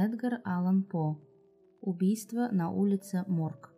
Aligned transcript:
Эдгар 0.00 0.40
Аллан 0.44 0.84
По. 0.84 1.18
Убийство 1.80 2.48
на 2.52 2.70
улице 2.70 3.24
Морг. 3.26 3.72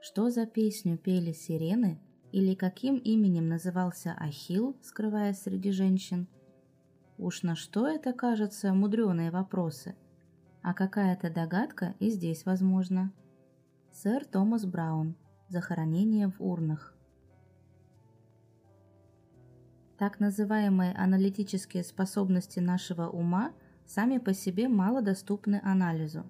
Что 0.00 0.30
за 0.30 0.46
песню 0.46 0.96
пели 0.96 1.32
сирены 1.32 2.00
или 2.32 2.54
каким 2.54 2.96
именем 2.96 3.48
назывался 3.48 4.14
Ахилл, 4.18 4.78
скрываясь 4.80 5.42
среди 5.42 5.72
женщин? 5.72 6.26
Уж 7.18 7.42
на 7.42 7.54
что 7.54 7.86
это 7.86 8.14
кажется 8.14 8.72
мудреные 8.72 9.30
вопросы. 9.30 9.94
А 10.62 10.72
какая-то 10.72 11.28
догадка 11.28 11.94
и 11.98 12.08
здесь 12.08 12.46
возможна. 12.46 13.12
Сэр 13.92 14.24
Томас 14.24 14.64
Браун. 14.64 15.16
Захоронение 15.48 16.28
в 16.30 16.40
урнах. 16.40 16.96
Так 19.98 20.18
называемые 20.18 20.94
аналитические 20.94 21.84
способности 21.84 22.58
нашего 22.58 23.06
ума– 23.10 23.52
сами 23.86 24.18
по 24.18 24.34
себе 24.34 24.68
мало 24.68 25.02
доступны 25.02 25.60
анализу. 25.62 26.24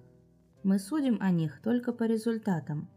Мы 0.63 0.79
судим 0.79 1.17
о 1.21 1.31
них 1.31 1.61
только 1.61 1.93
по 1.93 2.03
результатам. 2.03 2.89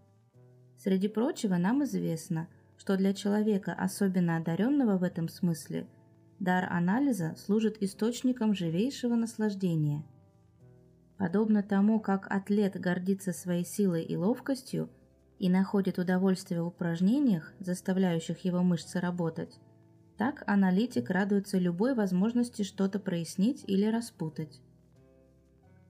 Среди 0.76 1.08
прочего 1.08 1.56
нам 1.56 1.84
известно, 1.84 2.48
что 2.76 2.96
для 2.96 3.12
человека, 3.12 3.74
особенно 3.74 4.36
одаренного 4.36 4.96
в 4.96 5.02
этом 5.02 5.28
смысле, 5.28 5.86
дар 6.38 6.66
анализа 6.70 7.34
служит 7.36 7.82
источником 7.82 8.54
живейшего 8.54 9.16
наслаждения. 9.16 10.04
Подобно 11.18 11.64
тому, 11.64 11.98
как 11.98 12.30
атлет 12.30 12.80
гордится 12.80 13.32
своей 13.32 13.64
силой 13.64 14.04
и 14.04 14.16
ловкостью 14.16 14.88
и 15.38 15.48
находит 15.50 15.98
удовольствие 15.98 16.62
в 16.62 16.68
упражнениях, 16.68 17.52
заставляющих 17.58 18.44
его 18.44 18.62
мышцы 18.62 19.00
работать, 19.00 19.58
так 20.18 20.42
аналитик 20.48 21.10
радуется 21.10 21.58
любой 21.58 21.94
возможности 21.94 22.62
что-то 22.62 22.98
прояснить 22.98 23.62
или 23.68 23.86
распутать. 23.86 24.60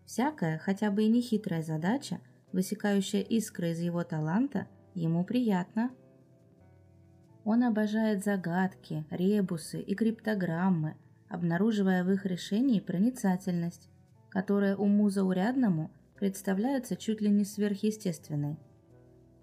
Всякая, 0.05 0.59
хотя 0.59 0.91
бы 0.91 1.05
и 1.05 1.09
нехитрая 1.09 1.63
задача, 1.63 2.21
высекающая 2.53 3.23
искры 3.23 3.71
из 3.71 3.81
его 3.81 4.05
таланта, 4.05 4.69
ему 4.95 5.25
приятна. 5.25 5.91
Он 7.45 7.65
обожает 7.65 8.23
загадки, 8.23 9.07
ребусы 9.11 9.81
и 9.81 9.95
криптограммы, 9.95 10.97
обнаруживая 11.31 12.05
в 12.05 12.11
их 12.11 12.27
решении 12.27 12.81
проницательность, 12.81 13.89
которая 14.29 14.77
уму 14.77 15.09
заурядному 15.09 15.91
представляется 16.17 16.97
чуть 16.97 17.23
ли 17.23 17.31
не 17.31 17.47
сверхъестественной. 17.47 18.59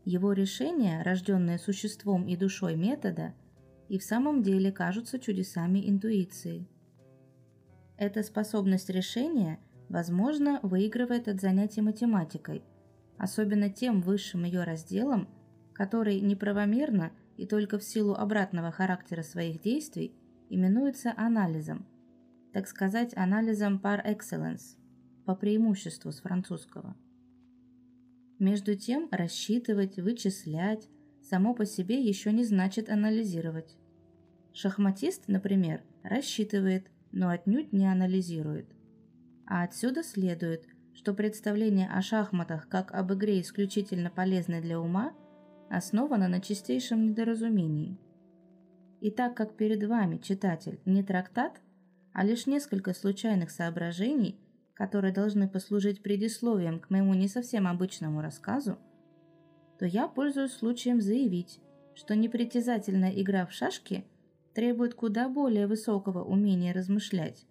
Его 0.03 0.33
решения, 0.33 1.01
рожденные 1.01 1.57
существом 1.57 2.27
и 2.27 2.35
душой 2.35 2.75
метода– 2.75 3.33
и 3.89 3.97
в 3.97 4.03
самом 4.03 4.41
деле 4.41 4.71
кажутся 4.71 5.19
чудесами 5.19 5.89
интуиции. 5.89 6.67
Эта 7.97 8.23
способность 8.23 8.89
решения, 8.89 9.59
возможно, 9.89 10.59
выигрывает 10.63 11.27
от 11.27 11.39
занятий 11.39 11.81
математикой, 11.81 12.63
особенно 13.17 13.69
тем 13.69 14.01
высшим 14.01 14.43
ее 14.43 14.63
разделом, 14.63 15.29
который 15.73 16.19
неправомерно 16.19 17.11
и 17.37 17.45
только 17.45 17.77
в 17.77 17.83
силу 17.83 18.13
обратного 18.13 18.71
характера 18.71 19.21
своих 19.21 19.61
действий 19.61 20.15
именуется 20.49 21.13
анализом, 21.15 21.85
так 22.53 22.67
сказать, 22.67 23.15
анализом 23.15 23.79
par 23.83 24.05
excellence, 24.05 24.77
по 25.25 25.35
преимуществу 25.35 26.11
с 26.11 26.19
французского. 26.19 26.95
Между 28.39 28.75
тем, 28.75 29.07
рассчитывать, 29.11 29.97
вычислять, 29.97 30.89
само 31.29 31.53
по 31.53 31.65
себе 31.65 32.01
еще 32.01 32.31
не 32.31 32.43
значит 32.43 32.89
анализировать. 32.89 33.75
Шахматист, 34.53 35.27
например, 35.27 35.81
рассчитывает, 36.03 36.87
но 37.11 37.29
отнюдь 37.29 37.73
не 37.73 37.91
анализирует. 37.91 38.67
А 39.45 39.63
отсюда 39.63 40.03
следует, 40.03 40.65
что 40.93 41.13
представление 41.13 41.89
о 41.89 42.01
шахматах 42.01 42.69
как 42.69 42.93
об 42.93 43.13
игре 43.13 43.41
исключительно 43.41 44.09
полезной 44.09 44.61
для 44.61 44.79
ума 44.79 45.13
основано 45.69 46.27
на 46.27 46.39
чистейшем 46.39 47.05
недоразумении. 47.07 47.97
И 49.01 49.11
так 49.11 49.35
как 49.35 49.55
перед 49.55 49.83
вами, 49.83 50.17
читатель, 50.17 50.79
не 50.85 51.03
трактат, 51.03 51.59
а 52.13 52.23
лишь 52.23 52.47
несколько 52.47 52.93
случайных 52.93 53.51
соображений, 53.51 54.39
которые 54.73 55.13
должны 55.13 55.49
послужить 55.49 56.01
предисловием 56.01 56.79
к 56.79 56.89
моему 56.89 57.13
не 57.13 57.27
совсем 57.27 57.67
обычному 57.67 58.21
рассказу, 58.21 58.77
то 59.77 59.85
я 59.85 60.07
пользуюсь 60.07 60.53
случаем 60.53 61.01
заявить, 61.01 61.59
что 61.95 62.15
непритязательная 62.15 63.11
игра 63.11 63.45
в 63.45 63.51
шашки 63.51 64.05
требует 64.53 64.93
куда 64.93 65.27
более 65.27 65.67
высокого 65.67 66.23
умения 66.23 66.73
размышлять 66.73 67.45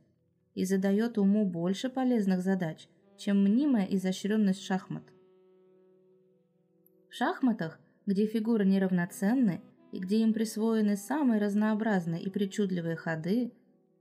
и 0.55 0.65
задает 0.65 1.19
уму 1.19 1.45
больше 1.45 1.89
полезных 1.89 2.43
задач, 2.43 2.89
чем 3.19 3.43
мнимая 3.43 3.87
изощренность 3.87 4.63
шахмат. 4.63 5.05
В 7.11 7.15
шахматах, 7.15 7.79
где 8.07 8.27
фигуры 8.27 8.65
неравноценны 8.65 9.61
и 9.93 9.99
где 9.99 10.23
им 10.23 10.33
присвоены 10.33 10.97
самые 10.97 11.41
разнообразные 11.41 12.23
и 12.23 12.31
причудливые 12.31 12.97
ходы, 12.97 13.53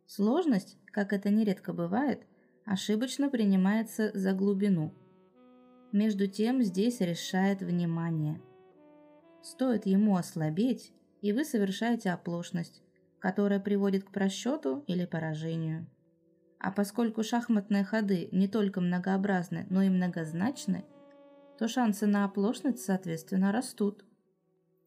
сложность, 0.08 0.78
как 0.86 1.14
это 1.14 1.30
нередко 1.30 1.74
бывает, 1.74 2.22
ошибочно 2.66 3.30
принимается 3.30 4.12
за 4.14 4.34
глубину– 4.34 4.94
между 5.94 6.28
тем 6.28 6.62
здесь 6.64 7.00
решает 7.00 7.62
внимание. 7.62 8.42
Стоит 9.42 9.86
ему 9.86 10.18
ослабеть, 10.18 10.92
и 11.22 11.32
вы 11.32 11.46
совершаете 11.46 12.10
оплошность, 12.10 12.82
которая 13.20 13.60
приводит 13.60 14.04
к 14.04 14.12
просчету 14.12 14.84
или 14.88 15.06
поражению. 15.06 15.88
А 16.60 16.72
поскольку 16.72 17.24
шахматные 17.24 17.84
ходы 17.84 18.28
не 18.32 18.48
только 18.48 18.82
многообразны, 18.82 19.68
но 19.70 19.82
и 19.84 19.90
многозначны, 19.90 20.84
то 21.60 21.68
шансы 21.68 22.08
на 22.08 22.26
оплошность, 22.26 22.80
соответственно, 22.80 23.52
растут. 23.52 24.04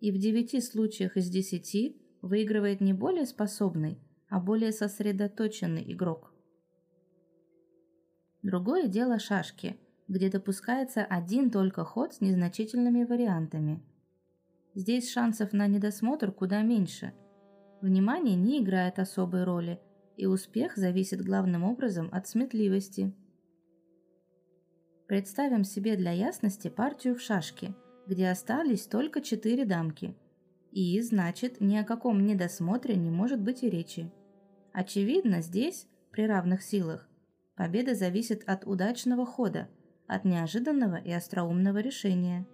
И 0.00 0.10
в 0.10 0.18
девяти 0.18 0.60
случаях 0.60 1.16
из 1.16 1.28
десяти 1.28 2.02
выигрывает 2.20 2.80
не 2.80 2.92
более 2.92 3.26
способный, 3.26 4.00
а 4.28 4.40
более 4.40 4.72
сосредоточенный 4.72 5.92
игрок. 5.92 6.34
Другое 8.42 8.88
дело 8.88 9.18
шашки– 9.18 9.78
где 10.08 10.30
допускается 10.30 11.04
один 11.04 11.50
только 11.50 11.84
ход 11.84 12.14
с 12.14 12.20
незначительными 12.20 13.04
вариантами. 13.04 13.82
Здесь 14.74 15.10
шансов 15.10 15.52
на 15.52 15.66
недосмотр 15.66 16.32
куда 16.32 16.62
меньше. 16.62 17.12
Внимание 17.80 18.36
не 18.36 18.62
играет 18.62 18.98
особой 18.98 19.44
роли, 19.44 19.80
и 20.16 20.26
успех 20.26 20.76
зависит 20.76 21.22
главным 21.22 21.64
образом 21.64 22.08
от 22.12 22.28
сметливости. 22.28 23.14
Представим 25.08 25.64
себе 25.64 25.96
для 25.96 26.12
ясности 26.12 26.68
партию 26.68 27.14
в 27.14 27.20
шашки, 27.20 27.74
где 28.06 28.28
остались 28.28 28.86
только 28.86 29.20
четыре 29.20 29.64
дамки. 29.64 30.16
И, 30.72 31.00
значит, 31.00 31.60
ни 31.60 31.76
о 31.76 31.84
каком 31.84 32.24
недосмотре 32.24 32.96
не 32.96 33.10
может 33.10 33.40
быть 33.40 33.62
и 33.62 33.70
речи. 33.70 34.10
Очевидно, 34.72 35.40
здесь, 35.42 35.86
при 36.10 36.26
равных 36.26 36.62
силах, 36.62 37.08
победа 37.56 37.94
зависит 37.94 38.42
от 38.46 38.66
удачного 38.66 39.26
хода– 39.26 39.68
от 40.06 40.24
неожиданного 40.24 40.96
и 40.96 41.12
остроумного 41.12 41.78
решения. 41.78 42.46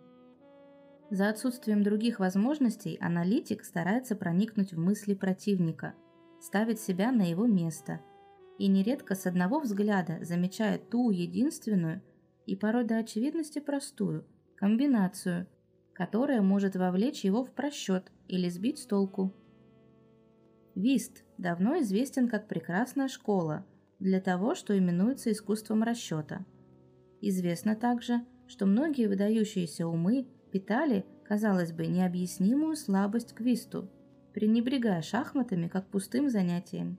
За 1.10 1.28
отсутствием 1.28 1.82
других 1.82 2.20
возможностей 2.20 2.96
аналитик 3.00 3.64
старается 3.64 4.16
проникнуть 4.16 4.72
в 4.72 4.78
мысли 4.78 5.14
противника, 5.14 5.94
ставит 6.40 6.80
себя 6.80 7.12
на 7.12 7.28
его 7.28 7.46
место 7.46 8.00
и 8.58 8.66
нередко 8.66 9.14
с 9.14 9.26
одного 9.26 9.60
взгляда 9.60 10.24
замечает 10.24 10.88
ту 10.88 11.10
единственную 11.10 12.02
и 12.46 12.56
порой 12.56 12.84
до 12.84 12.98
очевидности 12.98 13.58
простую 13.58 14.24
комбинацию, 14.56 15.46
которая 15.92 16.40
может 16.40 16.76
вовлечь 16.76 17.24
его 17.24 17.44
в 17.44 17.50
просчет 17.50 18.10
или 18.28 18.48
сбить 18.48 18.78
с 18.78 18.86
толку. 18.86 19.34
Вист 20.74 21.24
давно 21.36 21.78
известен 21.80 22.28
как 22.28 22.48
прекрасная 22.48 23.08
школа 23.08 23.66
для 23.98 24.20
того, 24.20 24.54
что 24.54 24.76
именуется 24.76 25.30
искусством 25.30 25.82
расчета– 25.82 26.46
Известно 27.24 27.76
также, 27.76 28.26
что 28.48 28.66
многие 28.66 29.06
выдающиеся 29.06 29.86
умы 29.86 30.26
питали, 30.50 31.06
казалось 31.24 31.72
бы, 31.72 31.86
необъяснимую 31.86 32.74
слабость 32.74 33.32
к 33.32 33.40
висту, 33.40 33.88
пренебрегая 34.34 35.02
шахматами 35.02 35.68
как 35.68 35.86
пустым 35.86 36.28
занятием. 36.28 36.98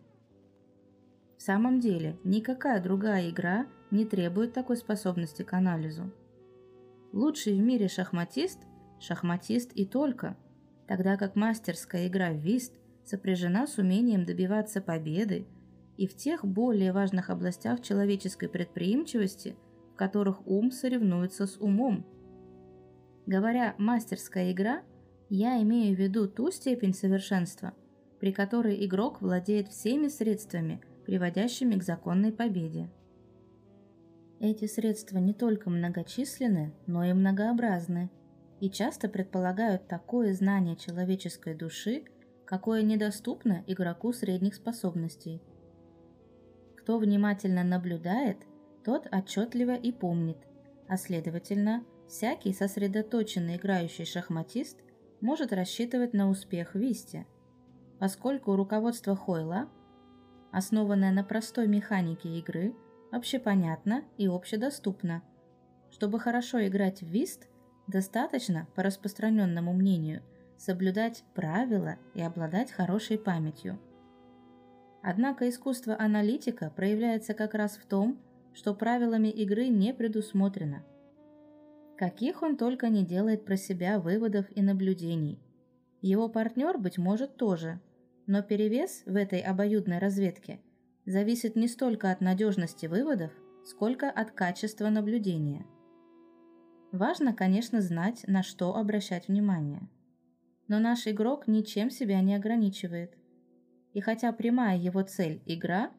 В 1.37 1.41
самом 1.41 1.81
деле, 1.81 2.17
никакая 2.23 2.81
другая 2.81 3.29
игра 3.29 3.67
не 3.91 4.05
требует 4.05 4.53
такой 4.53 4.77
способности 4.77 5.41
к 5.41 5.51
анализу. 5.51 6.09
Лучший 7.11 7.55
в 7.55 7.59
мире 7.59 7.89
шахматист– 7.89 8.59
шахматист 9.01 9.73
и 9.73 9.85
только, 9.85 10.37
тогда 10.87 11.17
как 11.17 11.35
мастерская 11.35 12.07
игра 12.07 12.31
в 12.31 12.37
вист 12.37 12.73
сопряжена 13.03 13.67
с 13.67 13.77
умением 13.77 14.23
добиваться 14.23 14.79
победы 14.79 15.45
и 15.97 16.07
в 16.07 16.15
тех 16.15 16.45
более 16.45 16.93
важных 16.93 17.29
областях 17.29 17.81
человеческой 17.81 18.47
предприимчивости– 18.47 19.57
в 19.93 19.95
которых 19.95 20.45
ум 20.47 20.71
соревнуется 20.71 21.45
с 21.45 21.57
умом. 21.57 22.05
Говоря 23.25 23.75
«мастерская 23.77 24.51
игра», 24.51 24.81
я 25.29 25.61
имею 25.61 25.95
в 25.95 25.99
виду 25.99 26.27
ту 26.27 26.51
степень 26.51 26.93
совершенства, 26.93 27.73
при 28.19 28.31
которой 28.31 28.85
игрок 28.85 29.21
владеет 29.21 29.67
всеми 29.67 30.07
средствами, 30.07 30.81
приводящими 31.05 31.77
к 31.77 31.83
законной 31.83 32.31
победе. 32.31 32.89
Эти 34.39 34.65
средства 34.65 35.19
не 35.19 35.33
только 35.33 35.69
многочисленны, 35.69 36.73
но 36.85 37.05
и 37.05 37.13
многообразны, 37.13 38.09
и 38.59 38.69
часто 38.69 39.09
предполагают 39.09 39.87
такое 39.87 40.33
знание 40.33 40.75
человеческой 40.75 41.55
души, 41.55 42.03
какое 42.45 42.81
недоступно 42.81 43.63
игроку 43.67 44.11
средних 44.11 44.55
способностей. 44.55 45.41
Кто 46.77 46.97
внимательно 46.97 47.63
наблюдает, 47.63 48.37
тот 48.83 49.07
отчетливо 49.11 49.75
и 49.75 49.91
помнит, 49.91 50.37
а 50.87 50.97
следовательно, 50.97 51.83
всякий 52.07 52.53
сосредоточенный 52.53 53.57
играющий 53.57 54.05
шахматист 54.05 54.79
может 55.21 55.53
рассчитывать 55.53 56.13
на 56.13 56.29
успех 56.29 56.75
Висте, 56.75 57.25
поскольку 57.99 58.55
руководство 58.55 59.15
Хойла, 59.15 59.69
основанное 60.51 61.11
на 61.11 61.23
простой 61.23 61.67
механике 61.67 62.29
игры, 62.37 62.75
общепонятно 63.11 64.03
и 64.17 64.27
общедоступно. 64.27 65.23
Чтобы 65.91 66.19
хорошо 66.19 66.65
играть 66.67 67.01
в 67.01 67.07
вист, 67.07 67.47
достаточно, 67.87 68.67
по 68.75 68.83
распространенному 68.83 69.73
мнению, 69.73 70.21
соблюдать 70.57 71.23
правила 71.33 71.97
и 72.13 72.21
обладать 72.21 72.71
хорошей 72.71 73.17
памятью. 73.17 73.79
Однако 75.01 75.49
искусство 75.49 75.95
аналитика 75.99 76.71
проявляется 76.75 77.33
как 77.33 77.53
раз 77.53 77.77
в 77.77 77.85
том, 77.85 78.17
что 78.53 78.73
правилами 78.73 79.27
игры 79.27 79.67
не 79.67 79.93
предусмотрено. 79.93 80.83
Каких 81.97 82.41
он 82.41 82.57
только 82.57 82.89
не 82.89 83.05
делает 83.05 83.45
про 83.45 83.55
себя 83.55 83.99
выводов 83.99 84.45
и 84.55 84.61
наблюдений. 84.61 85.39
Его 86.01 86.27
партнер, 86.27 86.77
быть 86.77 86.97
может, 86.97 87.37
тоже, 87.37 87.79
но 88.27 88.41
перевес 88.41 89.03
в 89.05 89.15
этой 89.15 89.39
обоюдной 89.39 89.99
разведке– 89.99 90.59
зависит 91.05 91.55
не 91.55 91.67
столько 91.67 92.11
от 92.11 92.21
надежности 92.21 92.85
выводов, 92.85 93.31
сколько 93.65 94.09
от 94.09 94.31
качества 94.31 94.89
наблюдения. 94.89 95.65
Важно, 96.91 97.33
конечно, 97.33 97.81
знать, 97.81 98.23
на 98.27 98.43
что 98.43 98.75
обращать 98.75 99.27
внимание. 99.27 99.89
Но 100.67 100.79
наш 100.79 101.07
игрок 101.07 101.47
ничем 101.47 101.89
себя 101.89 102.21
не 102.21 102.35
ограничивает. 102.35 103.17
И 103.93 103.99
хотя 103.99 104.31
прямая 104.31 104.77
его 104.77 105.01
цель– 105.01 105.41
игра, 105.45 105.91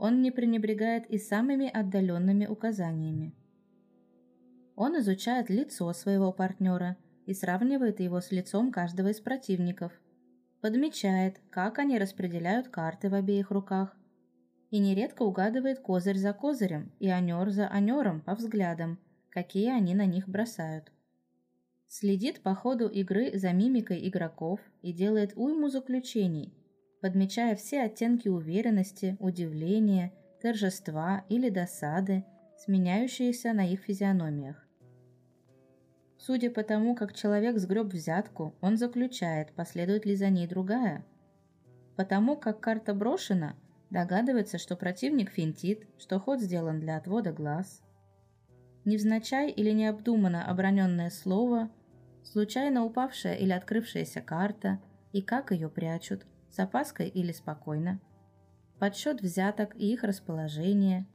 он 0.00 0.22
не 0.22 0.30
пренебрегает 0.30 1.04
и 1.10 1.18
самыми 1.18 1.68
отдаленными 1.68 2.46
указаниями. 2.46 3.34
Он 4.74 4.98
изучает 4.98 5.50
лицо 5.50 5.92
своего 5.92 6.32
партнера 6.32 6.96
и 7.26 7.34
сравнивает 7.34 8.00
его 8.00 8.22
с 8.22 8.32
лицом 8.32 8.72
каждого 8.72 9.08
из 9.08 9.20
противников, 9.20 9.92
подмечает, 10.62 11.38
как 11.50 11.78
они 11.78 11.98
распределяют 11.98 12.68
карты 12.68 13.10
в 13.10 13.14
обеих 13.14 13.50
руках, 13.50 13.94
и 14.70 14.78
нередко 14.78 15.22
угадывает 15.22 15.80
козырь 15.80 16.16
за 16.16 16.32
козырем 16.32 16.92
и 16.98 17.10
анер 17.10 17.50
за 17.50 17.68
анером 17.68 18.22
по 18.22 18.34
взглядам, 18.34 18.98
какие 19.28 19.68
они 19.68 19.94
на 19.94 20.06
них 20.06 20.26
бросают. 20.30 20.90
Следит 21.88 22.40
по 22.40 22.54
ходу 22.54 22.88
игры 22.88 23.36
за 23.38 23.52
мимикой 23.52 24.08
игроков 24.08 24.60
и 24.80 24.94
делает 24.94 25.34
уйму 25.36 25.68
заключений, 25.68 26.54
подмечая 27.00 27.56
все 27.56 27.82
оттенки 27.82 28.28
уверенности, 28.28 29.16
удивления, 29.20 30.12
торжества 30.40 31.24
или 31.28 31.50
досады, 31.50 32.24
сменяющиеся 32.58 33.52
на 33.52 33.66
их 33.70 33.80
физиономиях. 33.80 34.66
Судя 36.18 36.50
по 36.50 36.62
тому, 36.62 36.94
как 36.94 37.14
человек 37.14 37.58
сгреб 37.58 37.86
взятку, 37.86 38.54
он 38.60 38.76
заключает, 38.76 39.52
последует 39.52 40.04
ли 40.04 40.14
за 40.14 40.28
ней 40.28 40.46
другая. 40.46 41.04
Потому 41.96 42.36
как 42.36 42.60
карта 42.60 42.94
брошена– 42.94 43.56
Догадывается, 43.90 44.58
что 44.58 44.76
противник 44.76 45.30
финтит, 45.30 45.86
что 45.98 46.20
ход 46.20 46.40
сделан 46.40 46.78
для 46.78 46.96
отвода 46.96 47.32
глаз. 47.32 47.82
Невзначай 48.84 49.50
или 49.50 49.72
необдуманно 49.72 50.48
оброненное 50.48 51.10
слово, 51.10 51.70
случайно 52.22 52.84
упавшая 52.84 53.34
или 53.34 53.50
открывшаяся 53.50 54.20
карта, 54.20 54.80
и 55.12 55.22
как 55.22 55.50
ее 55.50 55.68
прячут, 55.68 56.24
с 56.50 56.58
опаской 56.58 57.08
или 57.08 57.32
спокойно. 57.32 58.00
Подсчет 58.78 59.20
взяток 59.20 59.74
и 59.76 59.92
их 59.92 60.02
расположение, 60.02 61.06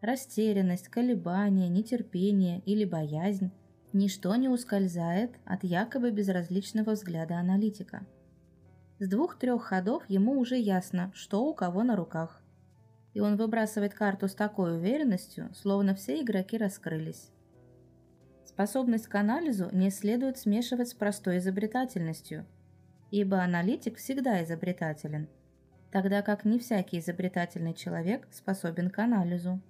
растерянность, 0.00 0.88
колебание, 0.88 1.68
нетерпение 1.68 2.60
или 2.60 2.84
боязнь– 2.84 3.52
ничто 3.92 4.34
не 4.36 4.48
ускользает 4.48 5.36
от 5.46 5.64
якобы 5.64 6.10
безразличного 6.10 6.90
взгляда 6.90 7.38
аналитика– 7.38 8.06
с 8.98 9.08
двух-трех 9.08 9.62
ходов 9.62 10.04
ему 10.08 10.38
уже 10.38 10.56
ясно, 10.56 11.12
что 11.14 11.44
у 11.44 11.52
кого 11.52 11.82
на 11.82 11.96
руках. 11.96 12.40
И 13.12 13.20
он 13.20 13.36
выбрасывает 13.36 13.92
карту 13.92 14.26
с 14.26 14.34
такой 14.34 14.78
уверенностью, 14.78 15.50
словно 15.54 15.94
все 15.94 16.22
игроки 16.22 16.56
раскрылись. 16.56 17.30
Способность 18.46 19.06
к 19.06 19.14
анализу 19.14 19.68
не 19.70 19.90
следует 19.90 20.38
смешивать 20.38 20.88
с 20.88 20.94
простой 20.94 21.38
изобретательностью, 21.38 22.46
ибо 23.10 23.42
аналитик 23.42 23.96
всегда 23.96 24.42
изобретателен, 24.42 25.28
тогда 25.90 26.22
как 26.22 26.44
не 26.44 26.58
всякий 26.58 26.98
изобретательный 26.98 27.74
человек 27.74 28.26
способен 28.30 28.90
к 28.90 28.98
анализу. 28.98 29.60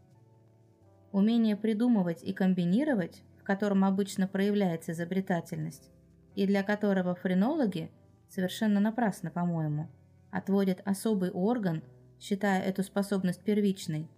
Умение 1.12 1.56
придумывать 1.56 2.22
и 2.22 2.32
комбинировать, 2.32 3.22
в 3.38 3.44
котором 3.44 3.84
обычно 3.84 4.26
проявляется 4.26 4.92
изобретательность, 4.92 5.90
и 6.34 6.46
для 6.46 6.62
которого 6.62 7.14
френологи– 7.14 7.90
совершенно 8.28 8.80
напрасно, 8.80 9.30
по-моему, 9.30 9.88
отводят 10.30 10.82
особый 10.84 11.30
орган, 11.30 11.82
считая 12.20 12.62
эту 12.62 12.82
способность 12.82 13.42
первичной. 13.42 14.08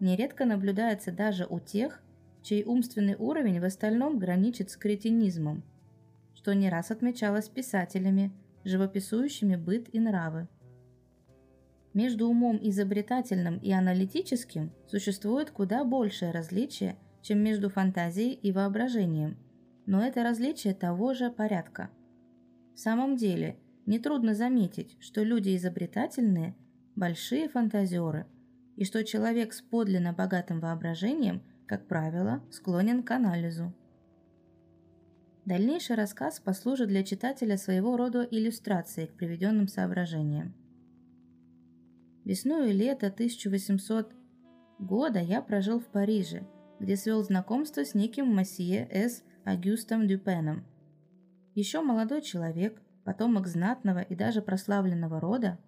Нередко 0.00 0.44
наблюдается 0.44 1.12
даже 1.12 1.46
у 1.48 1.60
тех, 1.60 2.02
чей 2.42 2.64
умственный 2.64 3.14
уровень 3.14 3.60
в 3.60 3.64
остальном 3.64 4.18
граничит 4.18 4.70
с 4.70 4.76
кретинизмом, 4.76 5.62
что 6.34 6.54
не 6.54 6.68
раз 6.68 6.90
отмечалось 6.90 7.48
писателями, 7.48 8.32
живописующими 8.64 9.56
быт 9.56 9.88
и 9.92 10.00
нравы. 10.00 10.48
Между 11.94 12.28
умом 12.28 12.58
изобретательным 12.62 13.58
и 13.58 13.70
аналитическим 13.72 14.72
существует 14.86 15.50
куда 15.50 15.84
большее 15.84 16.32
различие, 16.32 16.96
чем 17.22 17.38
между 17.38 17.68
фантазией 17.68 18.32
и 18.32 18.50
воображением, 18.50 19.36
но 19.86 20.04
это 20.04 20.22
различие 20.22 20.74
того 20.74 21.14
же 21.14 21.30
порядка– 21.30 21.90
в 22.74 22.78
самом 22.78 23.16
деле, 23.16 23.58
нетрудно 23.86 24.34
заметить, 24.34 24.96
что 25.00 25.22
люди 25.22 25.54
изобретательные– 25.56 26.54
большие 26.96 27.48
фантазеры, 27.48 28.26
и 28.76 28.84
что 28.84 29.04
человек 29.04 29.52
с 29.52 29.60
подлинно 29.60 30.12
богатым 30.12 30.60
воображением, 30.60 31.42
как 31.66 31.86
правило, 31.86 32.42
склонен 32.50 33.02
к 33.02 33.10
анализу. 33.10 33.74
Дальнейший 35.44 35.96
рассказ 35.96 36.40
послужит 36.40 36.88
для 36.88 37.02
читателя 37.02 37.56
своего 37.56 37.96
рода 37.96 38.22
иллюстрацией 38.22 39.08
к 39.08 39.14
приведенным 39.14 39.68
соображениям. 39.68 40.54
Весну 42.24 42.64
и 42.64 42.72
лето 42.72 43.08
1800 43.08 44.12
года 44.78 45.18
я 45.18 45.42
прожил 45.42 45.80
в 45.80 45.86
Париже, 45.86 46.46
где 46.78 46.96
свел 46.96 47.22
знакомство 47.22 47.84
с 47.84 47.94
неким 47.94 48.36
месье 48.36 48.88
С. 48.90 49.24
Агюстом 49.44 50.06
Дюпеном– 50.06 50.64
еще 51.54 51.82
молодой 51.82 52.22
человек, 52.22 52.80
потомок 53.04 53.46
знатного 53.46 53.98
и 53.98 54.14
даже 54.14 54.40
прославленного 54.40 55.20
рода, 55.20 55.58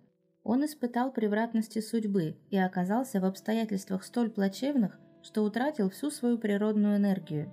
он 0.43 0.65
испытал 0.65 1.13
превратности 1.13 1.81
судьбы 1.81 2.39
и 2.49 2.57
оказался 2.57 3.21
в 3.21 3.25
обстоятельствах 3.27 4.03
столь 4.05 4.31
плачевных, 4.31 4.99
что 5.23 5.43
утратил 5.43 5.91
всю 5.91 6.11
свою 6.11 6.39
природную 6.39 6.97
энергию. 6.97 7.53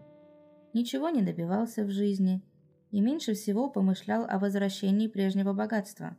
Ничего 0.73 1.09
не 1.09 1.21
добивался 1.21 1.83
в 1.83 1.91
жизни 1.91 2.41
и 2.91 3.01
меньше 3.01 3.33
всего 3.33 3.69
помышлял 3.69 4.25
о 4.27 4.39
возвращении 4.39 5.07
прежнего 5.07 5.53
богатства. 5.53 6.15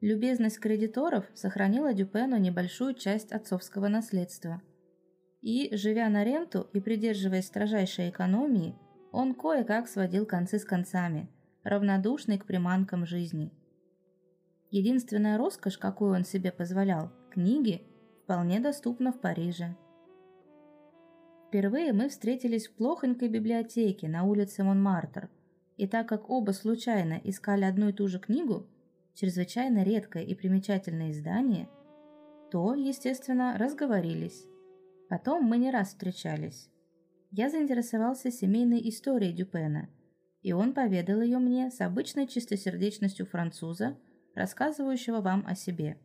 Любезность 0.00 0.58
кредиторов 0.58 1.24
сохранила 1.34 1.94
Дюпену 1.94 2.36
небольшую 2.36 2.94
часть 2.94 3.30
отцовского 3.30 3.88
наследства. 3.88 4.60
И, 5.40 5.74
живя 5.76 6.08
на 6.08 6.24
ренту 6.24 6.68
и 6.72 6.80
придерживаясь 6.80 7.46
строжайшей 7.46 8.10
экономии, 8.10 8.76
он 9.12 9.34
кое-как 9.34 9.88
сводил 9.88 10.26
концы 10.26 10.58
с 10.58 10.64
концами, 10.64 11.28
равнодушный 11.62 12.38
к 12.38 12.46
приманкам 12.46 13.06
жизни. 13.06 13.52
Единственная 14.70 15.38
роскошь, 15.38 15.78
какую 15.78 16.14
он 16.14 16.24
себе 16.24 16.50
позволял, 16.50 17.12
книги, 17.30 17.82
вполне 18.24 18.58
доступна 18.58 19.12
в 19.12 19.20
Париже. 19.20 19.76
Впервые 21.52 21.92
мы 21.92 22.08
встретились 22.08 22.66
в 22.66 22.72
плохонькой 22.72 23.28
библиотеке 23.28 24.08
на 24.08 24.24
улице 24.24 24.64
Монмартр, 24.64 25.28
и 25.76 25.86
так 25.86 26.08
как 26.08 26.30
оба 26.30 26.52
случайно 26.52 27.20
искали 27.22 27.64
одну 27.64 27.90
и 27.90 27.92
ту 27.92 28.08
же 28.08 28.18
книгу, 28.18 28.66
чрезвычайно 29.12 29.82
редкое 29.82 30.24
и 30.24 30.34
примечательное 30.34 31.10
издание, 31.10 31.68
то, 32.50 32.74
естественно, 32.74 33.58
разговорились. 33.58 34.46
Потом 35.10 35.44
мы 35.44 35.58
не 35.58 35.70
раз 35.70 35.88
встречались 35.88 36.70
я 37.32 37.48
заинтересовался 37.48 38.30
семейной 38.30 38.86
историей 38.90 39.32
Дюпена, 39.32 39.88
и 40.42 40.52
он 40.52 40.74
поведал 40.74 41.22
ее 41.22 41.38
мне 41.38 41.70
с 41.70 41.80
обычной 41.80 42.28
чистосердечностью 42.28 43.26
француза, 43.26 43.96
рассказывающего 44.34 45.20
вам 45.20 45.44
о 45.46 45.54
себе. 45.54 45.98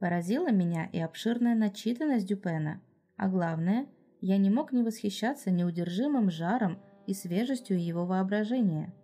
Поразила 0.00 0.50
меня 0.50 0.88
и 0.92 0.98
обширная 0.98 1.54
начитанность 1.54 2.26
Дюпена, 2.26 2.82
А 3.18 3.28
главное, 3.28 3.86
я 4.22 4.38
не 4.38 4.48
мог 4.48 4.72
не 4.72 4.82
восхищаться 4.82 5.50
неудержимым 5.50 6.30
жаром 6.30 6.78
и 7.06 7.12
свежестью 7.12 7.78
его 7.84 8.06
воображения. 8.06 8.94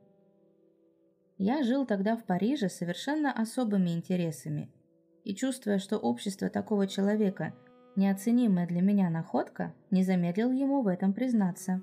Я 1.36 1.62
жил 1.62 1.84
тогда 1.84 2.16
в 2.16 2.24
Париже 2.24 2.70
совершенно 2.70 3.30
особыми 3.30 3.90
интересами, 3.90 4.70
и 5.24 5.34
чувствуя, 5.34 5.78
что 5.78 5.98
общество 5.98 6.48
такого 6.48 6.86
человека– 6.86 7.52
неоценимая 7.96 8.66
для 8.66 8.82
меня 8.82 9.10
находка, 9.10 9.74
не 9.90 10.02
замедлил 10.02 10.52
ему 10.52 10.82
в 10.82 10.88
этом 10.88 11.12
признаться. 11.12 11.82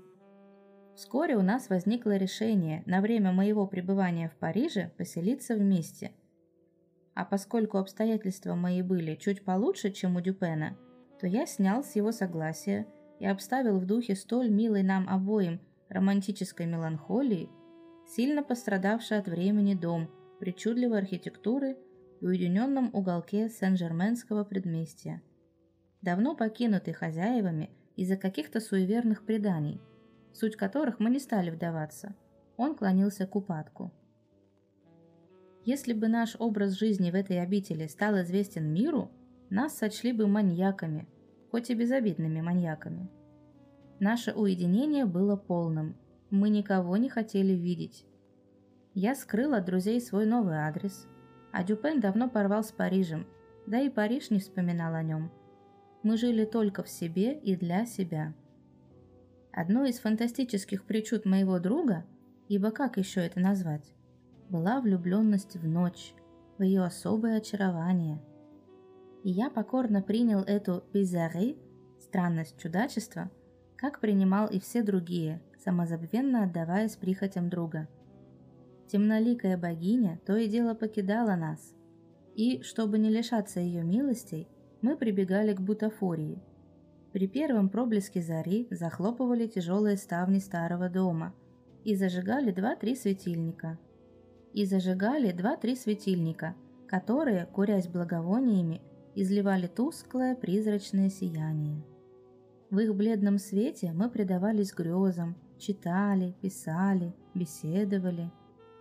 Вскоре 0.96 1.36
у 1.38 1.42
нас 1.42 1.70
возникло 1.70 2.18
решение 2.18 2.84
на 2.86 3.02
время 3.02 3.32
моего 3.32 3.66
пребывания 3.66 4.30
в 4.30 4.36
Париже 4.36 4.92
поселиться 4.98 5.56
вместе. 5.56 6.12
А 7.14 7.26
поскольку 7.26 7.78
обстоятельства 7.78 8.56
мои 8.56 8.82
были 8.82 9.16
чуть 9.16 9.44
получше, 9.44 9.92
чем 9.92 10.16
у 10.16 10.22
Дюпена, 10.22 10.78
то 11.22 11.28
я 11.28 11.46
снял 11.46 11.84
с 11.84 11.96
его 11.96 12.12
согласия 12.12 12.88
и 13.20 13.26
обставил 13.28 13.80
в 13.80 13.86
духе 13.86 14.16
столь 14.16 14.50
милой 14.50 14.84
нам 14.84 15.08
обоим 15.08 15.62
романтической 15.88 16.66
меланхолии, 16.66 17.50
сильно 18.08 18.44
пострадавший 18.44 19.20
от 19.20 19.28
времени 19.28 19.76
дом 19.76 20.10
причудливой 20.40 20.98
архитектуры 20.98 21.78
в 22.20 22.26
уединенном 22.26 22.90
уголке 22.94 23.50
Сен-Жерменского 23.50 24.44
предместья, 24.44 25.22
давно 26.02 26.36
покинутый 26.36 26.94
хозяевами 26.94 27.70
из-за 27.96 28.18
каких-то 28.18 28.60
суеверных 28.60 29.24
преданий– 29.24 29.80
суть 30.34 30.56
которых 30.56 31.00
мы 31.00 31.10
не 31.10 31.20
стали 31.20 31.50
вдаваться. 31.50 32.16
Он 32.58 32.76
клонился 32.76 33.28
к 33.28 33.36
упадку. 33.36 33.92
Если 35.66 35.94
бы 35.94 36.08
наш 36.08 36.36
образ 36.40 36.74
жизни 36.74 37.12
в 37.12 37.16
этой 37.16 37.40
обители 37.40 37.88
стал 37.88 38.20
известен 38.22 38.74
миру, 38.74 39.12
нас 39.52 39.78
сочли 39.78 40.14
бы 40.14 40.28
маньяками, 40.28 41.08
хоть 41.52 41.70
и 41.70 41.76
безобидными 41.76 42.42
маньяками. 42.42 43.10
Наше 44.00 44.32
уединение 44.32 45.06
было 45.06 45.36
полным, 45.36 45.96
мы 46.30 46.50
никого 46.50 46.96
не 46.96 47.10
хотели 47.10 47.54
видеть. 47.54 48.06
Я 48.94 49.14
скрыл 49.14 49.54
от 49.54 49.66
друзей 49.66 50.00
свой 50.02 50.26
новый 50.26 50.56
адрес, 50.56 51.06
а 51.52 51.64
Дюпен 51.64 52.00
давно 52.00 52.30
порвал 52.30 52.64
с 52.64 52.72
Парижем, 52.72 53.28
да 53.68 53.80
и 53.80 53.90
Париж 53.90 54.30
не 54.30 54.40
вспоминал 54.40 54.96
о 54.96 55.04
нем. 55.04 55.30
Мы 56.02 56.18
жили 56.18 56.46
только 56.46 56.82
в 56.82 56.90
себе 56.90 57.38
и 57.38 57.56
для 57.56 57.86
себя. 57.86 58.34
Одной 59.52 59.90
из 59.90 60.00
фантастических 60.00 60.86
причуд 60.86 61.26
моего 61.26 61.60
друга, 61.60 62.06
ибо 62.48 62.72
как 62.72 62.98
еще 62.98 63.20
это 63.20 63.42
назвать, 63.42 63.94
была 64.50 64.80
влюбленность 64.80 65.58
в 65.58 65.68
ночь, 65.68 66.14
в 66.58 66.64
ее 66.64 66.84
особое 66.84 67.38
очарование. 67.38 68.22
И 69.24 69.32
я 69.32 69.50
покорно 69.50 70.02
принял 70.02 70.40
эту 70.42 70.84
bizarre, 70.94 71.58
странность 72.00 72.58
чудачества, 72.58 73.30
как 73.78 74.00
принимал 74.00 74.48
и 74.48 74.60
все 74.60 74.84
другие, 74.84 75.42
самозабвенно 75.64 76.44
отдаваясь 76.44 76.96
прихотям 76.96 77.50
друга. 77.50 77.88
Темноликая 78.88 79.58
богиня 79.58 80.20
то 80.26 80.36
и 80.36 80.48
дело 80.48 80.74
покидала 80.74 81.36
нас, 81.36 81.74
и, 82.36 82.62
чтобы 82.62 83.00
не 83.00 83.10
лишаться 83.10 83.60
ее 83.60 83.84
милостей, 83.84 84.48
мы 84.82 84.96
прибегали 84.96 85.54
к 85.54 85.62
бутафории– 85.62 86.42
при 87.12 87.28
первом 87.28 87.68
проблеске 87.68 88.22
зари 88.22 88.68
захлопывали 88.72 89.46
тяжелые 89.46 89.98
ставни 89.98 90.40
старого 90.40 90.88
дома 90.88 91.34
и 91.84 91.96
зажигали 91.96 92.52
два-три 92.52 92.96
светильника. 92.96 93.78
И 94.54 94.66
зажигали 94.66 95.32
два-три 95.32 95.76
светильника, 95.76 96.56
которые, 96.88 97.48
курясь 97.48 97.88
благовониями, 97.88 98.82
изливали 99.16 99.68
тусклое 99.68 100.36
призрачное 100.36 101.10
сияние. 101.10 101.84
В 102.70 102.80
их 102.80 102.96
бледном 102.96 103.38
свете 103.38 103.92
мы 103.94 104.10
предавались 104.10 104.74
грезам, 104.74 105.36
читали, 105.58 106.36
писали, 106.42 107.14
беседовали, 107.34 108.32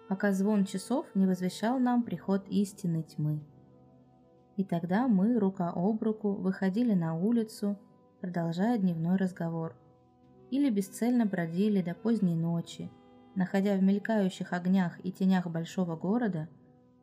пока 0.08 0.32
звон 0.32 0.64
часов 0.64 1.06
не 1.14 1.26
возвещал 1.26 1.78
нам 1.78 2.02
приход 2.02 2.46
истинной 2.48 3.02
тьмы. 3.02 3.40
И 4.56 4.64
тогда 4.64 5.08
мы, 5.08 5.38
рука 5.38 5.72
об 5.74 6.02
руку, 6.02 6.32
выходили 6.32 6.94
на 6.94 7.14
улицу 7.16 7.78
продолжая 8.20 8.78
дневной 8.78 9.16
разговор. 9.16 9.74
Или 10.50 10.70
бесцельно 10.70 11.26
бродили 11.26 11.80
до 11.80 11.94
поздней 11.94 12.34
ночи, 12.34 12.90
находя 13.34 13.76
в 13.76 13.82
мелькающих 13.82 14.52
огнях 14.52 14.98
и 15.04 15.12
тенях 15.12 15.46
большого 15.46 15.96
города 15.96 16.48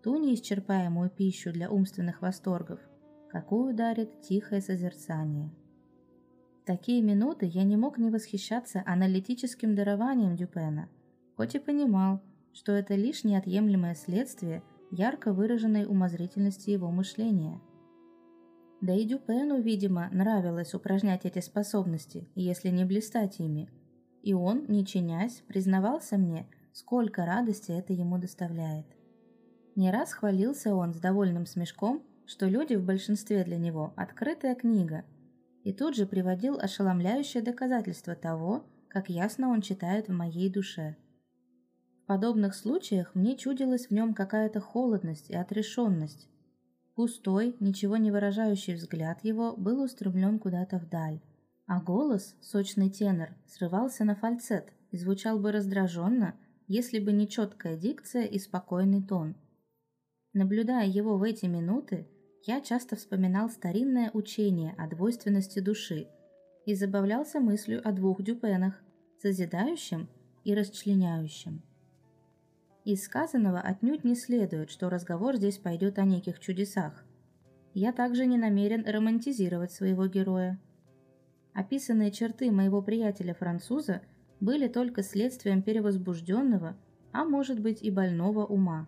ту 0.04 0.18
неисчерпаемую 0.18 1.10
пищу 1.10 1.52
для 1.52 1.70
умственных 1.70 2.22
восторгов, 2.22 2.80
какую 3.30 3.74
дарит 3.74 4.22
тихое 4.22 4.62
созерцание. 4.62 5.52
В 6.62 6.66
такие 6.66 7.02
минуты 7.02 7.46
я 7.46 7.64
не 7.64 7.78
мог 7.78 7.98
не 7.98 8.10
восхищаться 8.10 8.84
аналитическим 8.86 9.76
дарованием 9.76 10.36
Дюпена, 10.36 10.90
хоть 11.36 11.56
и 11.56 11.60
понимал, 11.60 12.22
что 12.54 12.72
это 12.74 12.96
лишь 12.96 13.24
неотъемлемое 13.24 13.96
следствие 13.96 14.64
ярко 14.92 15.34
выраженной 15.34 15.86
умозрительности 15.86 16.70
его 16.70 16.90
мышления– 16.92 17.62
да 18.80 18.94
и 18.94 19.06
Дюпену, 19.06 19.60
видимо, 19.60 20.08
нравилось 20.12 20.76
упражнять 20.76 21.26
эти 21.26 21.40
способности, 21.40 22.30
если 22.36 22.70
не 22.70 22.86
блистать 22.86 23.40
ими. 23.40 23.70
И 24.22 24.34
он, 24.34 24.66
не 24.68 24.86
чинясь, 24.86 25.42
признавался 25.48 26.18
мне, 26.18 26.48
сколько 26.74 27.26
радости 27.26 27.72
это 27.72 27.94
ему 27.94 28.20
доставляет. 28.20 28.86
Не 29.76 29.92
раз 29.92 30.14
хвалился 30.14 30.76
он 30.76 30.94
с 30.94 31.00
довольным 31.00 31.48
смешком, 31.48 32.04
что 32.28 32.48
люди 32.48 32.76
в 32.76 32.86
большинстве 32.86 33.44
для 33.44 33.58
него 33.58 33.94
открытая 33.96 34.54
книга, 34.54 35.06
и 35.64 35.74
тут 35.74 35.96
же 35.96 36.06
приводил 36.06 36.60
ошеломляющее 36.60 37.42
доказательство 37.42 38.16
того, 38.16 38.66
как 38.90 39.10
ясно 39.10 39.50
он 39.50 39.62
читает 39.62 40.08
в 40.08 40.14
моей 40.14 40.52
душе. 40.52 40.96
В 42.04 42.08
подобных 42.08 42.54
случаях 42.54 43.16
мне 43.16 43.36
чудилась 43.36 43.88
в 43.88 43.92
нем 43.92 44.14
какая-то 44.14 44.62
холодность 44.62 45.30
и 45.30 45.36
отрешенность, 45.36 46.30
Пустой, 46.98 47.56
ничего 47.60 47.96
не 47.98 48.10
выражающий 48.10 48.74
взгляд 48.74 49.24
его 49.24 49.56
был 49.56 49.84
устремлен 49.84 50.40
куда-то 50.40 50.80
вдаль, 50.80 51.22
а 51.68 51.80
голос, 51.80 52.36
сочный 52.42 52.90
тенор, 52.90 53.36
срывался 53.46 54.04
на 54.04 54.16
фальцет 54.16 54.74
и 54.90 54.98
звучал 54.98 55.38
бы 55.38 55.52
раздраженно, 55.52 56.34
если 56.68 56.98
бы 56.98 57.12
не 57.12 57.28
четкая 57.30 57.78
дикция 57.78 58.24
и 58.24 58.40
спокойный 58.40 59.04
тон. 59.04 59.36
Наблюдая 60.34 60.88
его 60.88 61.20
в 61.20 61.22
эти 61.22 61.46
минуты, 61.46 62.08
я 62.44 62.62
часто 62.62 62.96
вспоминал 62.96 63.50
старинное 63.50 64.12
учение 64.14 64.74
о 64.78 64.88
двойственности 64.88 65.60
души 65.60 66.08
и 66.66 66.76
забавлялся 66.76 67.40
мыслью 67.40 67.82
о 67.88 67.92
двух 67.92 68.22
дюпенах, 68.22 68.82
созидающем 69.22 70.10
и 70.44 70.54
расчленяющем. 70.54 71.62
Из 72.86 73.04
сказанного 73.04 73.60
отнюдь 73.60 74.06
не 74.06 74.16
следует, 74.16 74.70
что 74.70 74.90
разговор 74.90 75.36
здесь 75.36 75.58
пойдет 75.58 76.00
о 76.00 76.06
неких 76.06 76.40
чудесах. 76.40 77.04
Я 77.74 77.92
также 77.92 78.26
не 78.26 78.38
намерен 78.38 78.86
романтизировать 78.88 79.74
своего 79.74 80.08
героя. 80.08 80.58
Описанные 81.54 82.12
черты 82.12 82.50
моего 82.50 82.82
приятеля-француза 82.82 84.02
были 84.40 84.68
только 84.68 85.04
следствием 85.04 85.62
перевозбужденного, 85.62 86.78
а 87.12 87.26
может 87.26 87.60
быть 87.60 87.82
и 87.82 87.92
больного 87.92 88.46
ума. 88.46 88.88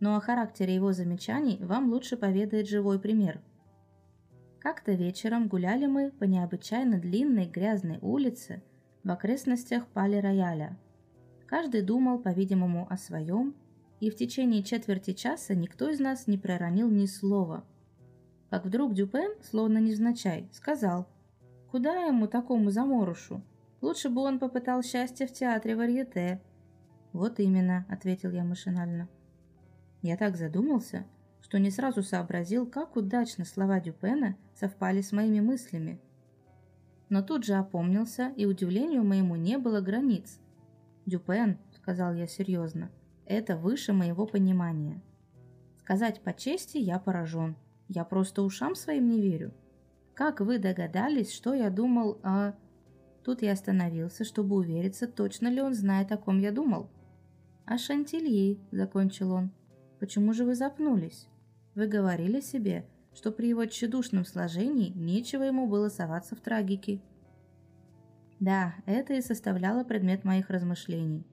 Но 0.00 0.16
о 0.16 0.20
характере 0.20 0.74
его 0.74 0.92
замечаний 0.92 1.58
вам 1.60 1.90
лучше 1.90 2.16
поведает 2.16 2.68
живой 2.68 2.98
пример. 2.98 3.40
Как-то 4.58 4.92
вечером 4.92 5.48
гуляли 5.48 5.86
мы 5.86 6.10
по 6.10 6.24
необычайно 6.24 6.98
длинной 6.98 7.46
грязной 7.46 7.98
улице 8.02 8.62
в 9.04 9.10
окрестностях 9.10 9.86
Пале-Рояля– 9.86 10.76
Каждый 11.50 11.82
думал, 11.82 12.20
по-видимому, 12.20 12.86
о 12.88 12.96
своем, 12.96 13.56
и 13.98 14.08
в 14.08 14.14
течение 14.14 14.62
четверти 14.62 15.14
часа 15.14 15.52
никто 15.56 15.90
из 15.90 15.98
нас 15.98 16.28
не 16.28 16.38
проронил 16.38 16.88
ни 16.88 17.06
слова. 17.06 17.64
Как 18.50 18.64
вдруг 18.64 18.94
Дюпен, 18.94 19.32
словно 19.42 19.78
невзначай, 19.78 20.48
сказал, 20.52 21.08
«Куда 21.72 22.06
ему 22.06 22.28
такому 22.28 22.70
заморушу? 22.70 23.42
Лучше 23.80 24.10
бы 24.10 24.20
он 24.20 24.38
попытал 24.38 24.84
счастье 24.84 25.26
в 25.26 25.32
театре 25.32 25.74
Варьете». 25.74 26.40
«Вот 27.12 27.40
именно»,— 27.40 27.84
ответил 27.88 28.30
я 28.30 28.44
машинально. 28.44 29.08
Я 30.02 30.16
так 30.16 30.36
задумался, 30.36 31.06
что 31.40 31.58
не 31.58 31.70
сразу 31.70 32.02
сообразил, 32.02 32.66
как 32.66 32.96
удачно 32.96 33.44
слова 33.44 33.80
Дюпена 33.80 34.36
совпали 34.54 35.00
с 35.00 35.12
моими 35.12 35.40
мыслями. 35.40 36.00
Но 37.08 37.22
тут 37.22 37.44
же 37.44 37.54
опомнился, 37.54 38.32
и 38.36 38.46
удивлению 38.46 39.04
моему 39.04 39.36
не 39.36 39.58
было 39.58 39.80
границ— 39.80 40.38
«Дюпен»,— 41.06 41.58
сказал 41.72 42.14
я 42.14 42.26
серьезно,— 42.26 42.90
«это 43.26 43.56
выше 43.56 43.92
моего 43.92 44.26
понимания. 44.26 45.00
Сказать 45.78 46.20
по 46.20 46.32
чести, 46.32 46.78
я 46.78 46.98
поражен. 46.98 47.56
Я 47.88 48.04
просто 48.04 48.42
ушам 48.42 48.76
своим 48.76 49.08
не 49.08 49.20
верю. 49.20 49.52
Как 50.14 50.40
вы 50.40 50.58
догадались, 50.58 51.32
что 51.32 51.54
я 51.54 51.70
думал 51.70 52.20
о...» 52.22 52.52
Тут 53.24 53.42
я 53.42 53.52
остановился, 53.52 54.24
чтобы 54.24 54.56
увериться, 54.56 55.06
точно 55.06 55.48
ли 55.48 55.60
он 55.60 55.74
знает, 55.74 56.12
о 56.12 56.16
ком 56.16 56.38
я 56.38 56.52
думал. 56.52 56.88
«О 57.64 57.76
Шантильи»,— 57.76 58.60
закончил 58.70 59.32
он. 59.32 59.50
«Почему 60.00 60.32
же 60.32 60.44
вы 60.44 60.56
запнулись? 60.56 61.28
Вы 61.76 61.86
говорили 61.86 62.40
себе, 62.40 62.84
что 63.14 63.32
при 63.32 63.48
его 63.48 63.66
тщедушном 63.66 64.24
сложении 64.24 64.92
нечего 64.94 65.42
ему 65.42 65.66
было 65.66 65.88
соваться 65.88 66.36
в 66.36 66.40
трагики. 66.40 67.00
Да, 68.38 68.74
это 68.86 69.14
и 69.14 69.20
составляло 69.20 69.84
предмет 69.84 70.24
моих 70.24 70.48
размышлений. 70.48 71.26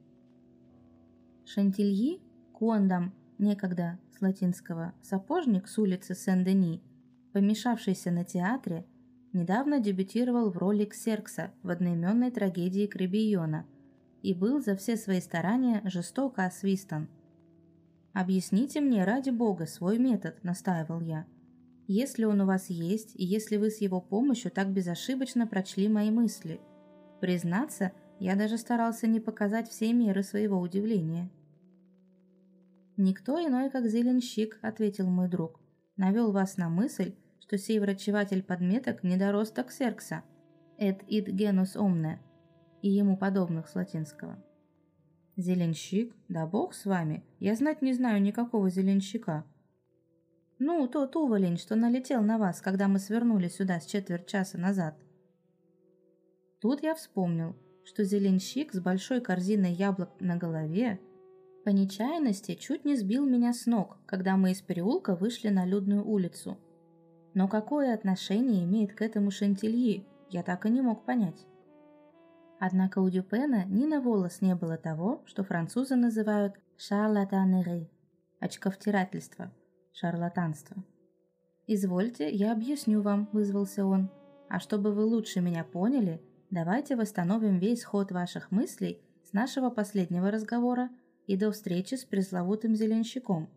Шантильи, 1.45 2.19
Кондам, 2.53 3.13
некогда 3.37 3.99
с 4.17 4.21
латинского 4.21 4.93
сапожник 5.01 5.67
с 5.67 5.77
улицы 5.77 6.15
Сен-Дени, 6.15 6.81
помешавшийся 7.31 8.11
на 8.11 8.25
театре, 8.25 8.85
недавно 9.31 9.79
дебютировал 9.79 10.49
в 10.51 10.57
роли 10.57 10.85
Ксеркса 10.85 11.51
в 11.63 11.69
одноименной 11.69 12.31
трагедии 12.31 12.87
Кребийона 12.87 13.65
и 14.23 14.33
был 14.33 14.61
за 14.61 14.75
все 14.75 14.97
свои 14.97 15.21
старания 15.21 15.81
жестоко 15.85 16.45
освистан. 16.45 17.07
«Объясните 18.19 18.81
мне, 18.81 19.03
ради 19.03 19.29
бога, 19.29 19.65
свой 19.65 19.97
метод»,– 19.99 20.39
настаивал 20.43 21.01
я. 21.01 21.25
«Если 21.87 22.23
он 22.23 22.41
у 22.41 22.45
вас 22.45 22.69
есть, 22.69 23.15
и 23.15 23.23
если 23.23 23.57
вы 23.57 23.69
с 23.69 23.81
его 23.81 24.01
помощью 24.01 24.51
так 24.51 24.71
безошибочно 24.71 25.45
прочли 25.45 25.87
мои 25.87 26.09
мысли– 26.09 26.59
Признаться, 27.19 27.93
я 28.19 28.35
даже 28.35 28.57
старался 28.57 29.07
не 29.07 29.19
показать 29.19 29.69
все 29.69 29.91
меры 29.93 30.23
своего 30.23 30.59
удивления. 30.59 31.29
«Никто 32.95 33.39
иной, 33.43 33.69
как 33.69 33.87
зеленщик»,— 33.87 34.59
ответил 34.61 35.09
мой 35.09 35.27
друг. 35.27 35.59
«Навел 35.97 36.31
вас 36.31 36.57
на 36.57 36.69
мысль, 36.69 37.15
что 37.39 37.57
сей 37.57 37.79
врачеватель 37.79 38.43
подметок 38.43 39.03
недоросток 39.03 39.71
серкса, 39.71 40.23
et 40.79 40.99
id 41.07 41.27
genus 41.35 41.75
omne, 41.75 42.17
и 42.81 42.89
ему 42.89 43.17
подобных 43.17 43.67
с 43.67 43.75
латинского». 43.75 44.43
«Зеленщик? 45.37 46.15
Да 46.27 46.47
бог 46.47 46.73
с 46.73 46.85
вами, 46.85 47.23
я 47.39 47.55
знать 47.55 47.83
не 47.83 47.93
знаю 47.93 48.21
никакого 48.21 48.71
зеленщика». 48.71 49.45
«Ну, 50.57 50.87
тот 50.87 51.15
уволень, 51.15 51.57
что 51.57 51.75
налетел 51.75 52.23
на 52.23 52.39
вас, 52.39 52.59
когда 52.59 52.87
мы 52.87 52.97
свернули 52.97 53.47
сюда 53.47 53.79
с 53.79 53.85
четверть 53.85 54.25
часа 54.25 54.57
назад». 54.57 54.95
Тут 56.59 56.81
я 56.81 56.95
вспомнил, 56.95 57.55
что 57.85 58.03
зеленщик 58.03 58.73
с 58.73 58.79
большой 58.79 59.21
корзиной 59.21 59.73
яблок 59.73 60.09
на 60.19 60.37
голове 60.37 60.99
по 61.63 61.69
нечаянности 61.69 62.55
чуть 62.55 62.83
не 62.83 62.95
сбил 62.95 63.23
меня 63.23 63.53
с 63.53 63.67
ног, 63.67 63.97
когда 64.07 64.37
мы 64.37 64.53
из 64.53 64.61
переулка 64.61 65.15
вышли 65.15 65.49
на 65.49 65.65
людную 65.65 66.03
улицу. 66.03 66.57
Но 67.35 67.47
какое 67.47 67.93
отношение 67.93 68.63
имеет 68.63 68.93
к 68.93 69.03
этому 69.03 69.29
Шантильи, 69.29 70.07
я 70.31 70.41
так 70.41 70.65
и 70.65 70.71
не 70.71 70.81
мог 70.81 71.05
понять. 71.05 71.45
Однако 72.59 72.99
у 72.99 73.09
Дюпена 73.09 73.65
ни 73.65 73.85
на 73.85 74.01
волос 74.01 74.41
не 74.41 74.55
было 74.55 74.77
того, 74.77 75.23
что 75.25 75.43
французы 75.43 75.95
называют 75.95 76.55
«шарлатанери»– 76.77 77.89
очковтирательство, 78.39 79.51
шарлатанство. 79.93 80.83
«Извольте, 81.67 82.31
я 82.31 82.51
объясню 82.51 83.01
вам»,– 83.01 83.29
вызвался 83.31 83.85
он. 83.85 84.09
«А 84.49 84.59
чтобы 84.59 84.91
вы 84.91 85.03
лучше 85.03 85.41
меня 85.41 85.63
поняли, 85.63 86.21
Давайте 86.49 86.95
восстановим 86.95 87.59
весь 87.59 87.83
ход 87.83 88.11
ваших 88.11 88.51
мыслей 88.51 89.01
с 89.23 89.33
нашего 89.33 89.69
последнего 89.69 90.31
разговора 90.31 90.89
и 91.25 91.35
до 91.35 91.51
встречи 91.51 91.95
с 91.95 92.05
пресловутым 92.05 92.73
зеленщиком. 92.73 93.49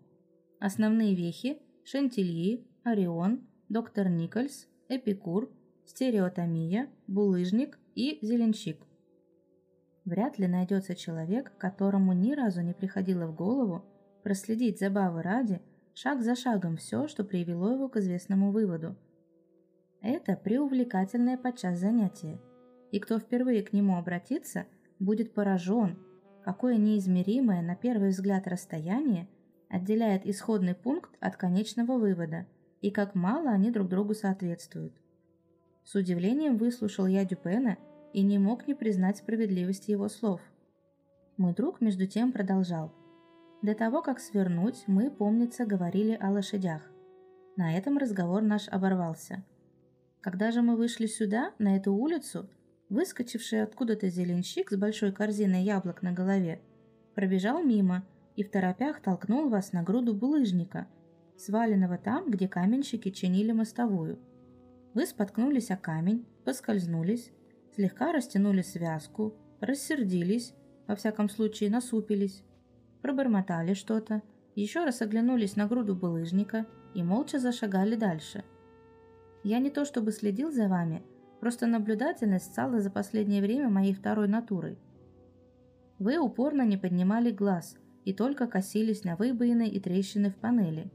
Основные 0.58 1.14
вехи– 1.14 1.62
Шантильи, 1.84 2.66
Орион, 2.82 3.46
доктор 3.68 4.08
Никольс, 4.08 4.66
Эпикур, 4.88 5.52
стереотомия, 5.86 6.90
булыжник 7.06 7.78
и 7.94 8.18
зеленщик. 8.22 8.84
Вряд 10.10 10.38
ли 10.38 10.48
найдется 10.48 10.96
человек, 10.96 11.52
которому 11.56 12.12
ни 12.12 12.32
разу 12.32 12.62
не 12.62 12.74
приходило 12.74 13.26
в 13.26 13.34
голову 13.34 13.84
проследить 14.24 14.80
забавы 14.80 15.22
ради 15.22 15.60
шаг 15.94 16.22
за 16.22 16.34
шагом 16.34 16.76
все, 16.76 17.06
что 17.06 17.22
привело 17.22 17.70
его 17.70 17.88
к 17.88 17.96
известному 17.96 18.50
выводу. 18.50 18.96
Это 20.02 20.34
преувлекательное 20.36 21.38
подчас 21.38 21.78
занятие– 21.78 22.40
и 22.90 22.98
кто 22.98 23.18
впервые 23.18 23.62
к 23.62 23.72
нему 23.72 23.96
обратится, 23.96 24.66
будет 24.98 25.32
поражен, 25.32 25.96
какое 26.44 26.76
неизмеримое 26.76 27.62
на 27.62 27.76
первый 27.76 28.10
взгляд 28.10 28.46
расстояние 28.48 29.28
отделяет 29.68 30.26
исходный 30.26 30.74
пункт 30.74 31.10
от 31.20 31.36
конечного 31.36 31.98
вывода, 31.98 32.46
и 32.80 32.90
как 32.90 33.14
мало 33.14 33.50
они 33.50 33.70
друг 33.70 33.88
другу 33.88 34.14
соответствуют. 34.14 34.92
С 35.84 35.94
удивлением 35.94 36.56
выслушал 36.56 37.06
я 37.06 37.24
Дюпена 37.24 37.78
и 38.12 38.22
не 38.22 38.38
мог 38.38 38.66
не 38.66 38.74
признать 38.74 39.18
справедливости 39.18 39.90
его 39.90 40.08
слов. 40.08 40.40
Мой 41.36 41.54
друг 41.54 41.80
между 41.80 42.06
тем 42.06 42.32
продолжал. 42.32 42.92
До 43.62 43.74
того, 43.74 44.02
как 44.02 44.20
свернуть, 44.20 44.84
мы, 44.86 45.10
помнится, 45.10 45.66
говорили 45.66 46.16
о 46.20 46.30
лошадях. 46.30 46.82
На 47.56 47.76
этом 47.76 47.98
разговор 47.98 48.42
наш 48.42 48.68
оборвался. 48.68 49.44
Когда 50.20 50.50
же 50.50 50.62
мы 50.62 50.76
вышли 50.76 51.06
сюда, 51.06 51.52
на 51.58 51.76
эту 51.76 51.92
улицу, 51.92 52.48
Выскочивший 52.90 53.62
откуда-то 53.62 54.08
зеленщик 54.08 54.72
с 54.72 54.76
большой 54.76 55.12
корзиной 55.12 55.62
яблок 55.62 56.02
на 56.02 56.12
голове 56.12 56.60
пробежал 57.14 57.62
мимо 57.62 58.04
и 58.34 58.42
в 58.42 58.50
торопях 58.50 59.00
толкнул 59.00 59.48
вас 59.48 59.72
на 59.72 59.84
груду 59.84 60.12
булыжника, 60.12 60.88
сваленного 61.36 61.98
там, 61.98 62.28
где 62.28 62.48
каменщики 62.48 63.10
чинили 63.10 63.52
мостовую. 63.52 64.18
Вы 64.92 65.06
споткнулись 65.06 65.70
о 65.70 65.76
камень, 65.76 66.26
поскользнулись, 66.44 67.30
слегка 67.80 68.12
растянули 68.12 68.60
связку, 68.60 69.34
рассердились, 69.60 70.54
во 70.86 70.94
всяком 70.94 71.30
случае 71.30 71.70
насупились, 71.70 72.42
пробормотали 73.00 73.72
что-то, 73.72 74.20
еще 74.54 74.84
раз 74.84 75.00
оглянулись 75.00 75.56
на 75.56 75.66
груду 75.66 75.96
булыжника 75.96 76.66
и 76.92 77.02
молча 77.02 77.38
зашагали 77.38 77.96
дальше. 77.96 78.44
Я 79.44 79.60
не 79.60 79.70
то 79.70 79.86
чтобы 79.86 80.12
следил 80.12 80.52
за 80.52 80.68
вами, 80.68 81.02
Просто 81.40 81.66
наблюдательность 81.66 82.52
стала 82.52 82.80
за 82.80 82.90
последнее 82.90 83.40
время 83.40 83.70
моей 83.70 83.94
второй 83.94 84.28
натурой. 84.28 84.78
Вы 85.98 86.18
упорно 86.18 86.66
не 86.66 86.76
поднимали 86.76 87.30
глаз 87.30 87.78
и 88.04 88.12
только 88.12 88.46
косились 88.46 89.04
на 89.04 89.16
выбоины 89.16 89.66
и 89.66 89.80
трещины 89.80 90.30
в 90.30 90.36
панели, 90.36 90.90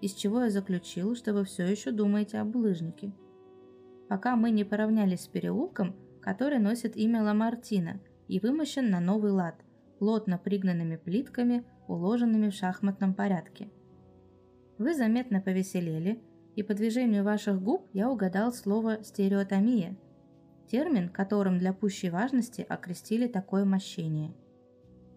из 0.00 0.12
чего 0.12 0.42
я 0.42 0.50
заключил, 0.50 1.14
что 1.14 1.32
вы 1.32 1.44
все 1.44 1.64
еще 1.64 1.92
думаете 1.92 2.38
об 2.38 2.48
булыжнике. 2.48 3.12
Пока 4.08 4.34
мы 4.34 4.50
не 4.50 4.64
поравнялись 4.64 5.20
с 5.20 5.28
переулком, 5.28 5.94
который 6.26 6.58
носит 6.58 6.96
имя 6.96 7.22
Ламартина 7.22 8.00
и 8.26 8.40
вымощен 8.40 8.90
на 8.90 8.98
новый 8.98 9.30
лад, 9.30 9.54
плотно 10.00 10.38
пригнанными 10.38 10.96
плитками, 10.96 11.64
уложенными 11.86 12.50
в 12.50 12.52
шахматном 12.54 13.14
порядке. 13.14 13.70
Вы 14.76 14.96
заметно 14.96 15.40
повеселели, 15.40 16.20
и 16.56 16.64
по 16.64 16.74
движению 16.74 17.22
ваших 17.22 17.62
губ 17.62 17.86
я 17.92 18.10
угадал 18.10 18.52
слово 18.52 19.04
«стереотомия», 19.04 19.96
термин, 20.68 21.10
которым 21.10 21.60
для 21.60 21.72
пущей 21.72 22.10
важности 22.10 22.66
окрестили 22.68 23.28
такое 23.28 23.64
мощение. 23.64 24.34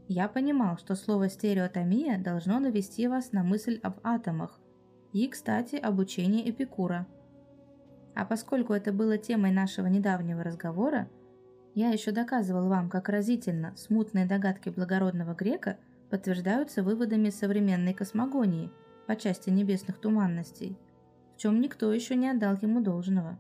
Я 0.08 0.28
понимал, 0.28 0.78
что 0.78 0.94
слово 0.94 1.28
«стереотомия» 1.28 2.20
должно 2.20 2.60
навести 2.60 3.08
вас 3.08 3.32
на 3.32 3.42
мысль 3.42 3.80
об 3.82 3.96
атомах 4.04 4.60
и, 5.12 5.28
кстати, 5.28 5.76
об 5.76 5.98
учении 5.98 6.48
Эпикура. 6.48 7.08
А 8.16 8.26
поскольку 8.26 8.74
это 8.74 8.92
было 8.92 9.18
темой 9.18 9.52
нашего 9.52 9.88
недавнего 9.88 10.44
разговора, 10.44 11.10
я 11.76 11.90
еще 11.90 12.12
доказывал 12.12 12.68
вам, 12.68 12.90
как 12.90 13.10
разительно 13.10 13.76
смутные 13.78 14.26
догадки 14.26 14.70
благородного 14.70 15.34
грека 15.34 15.78
подтверждаются 16.10 16.84
выводами 16.84 17.30
современной 17.30 17.94
космогонии 17.94 18.72
по 19.08 19.16
части 19.16 19.50
небесных 19.50 20.00
туманностей– 20.00 20.78
чем 21.40 21.62
никто 21.62 21.92
еще 21.94 22.16
не 22.16 22.30
отдал 22.30 22.58
ему 22.62 22.82
должного. 22.82 23.40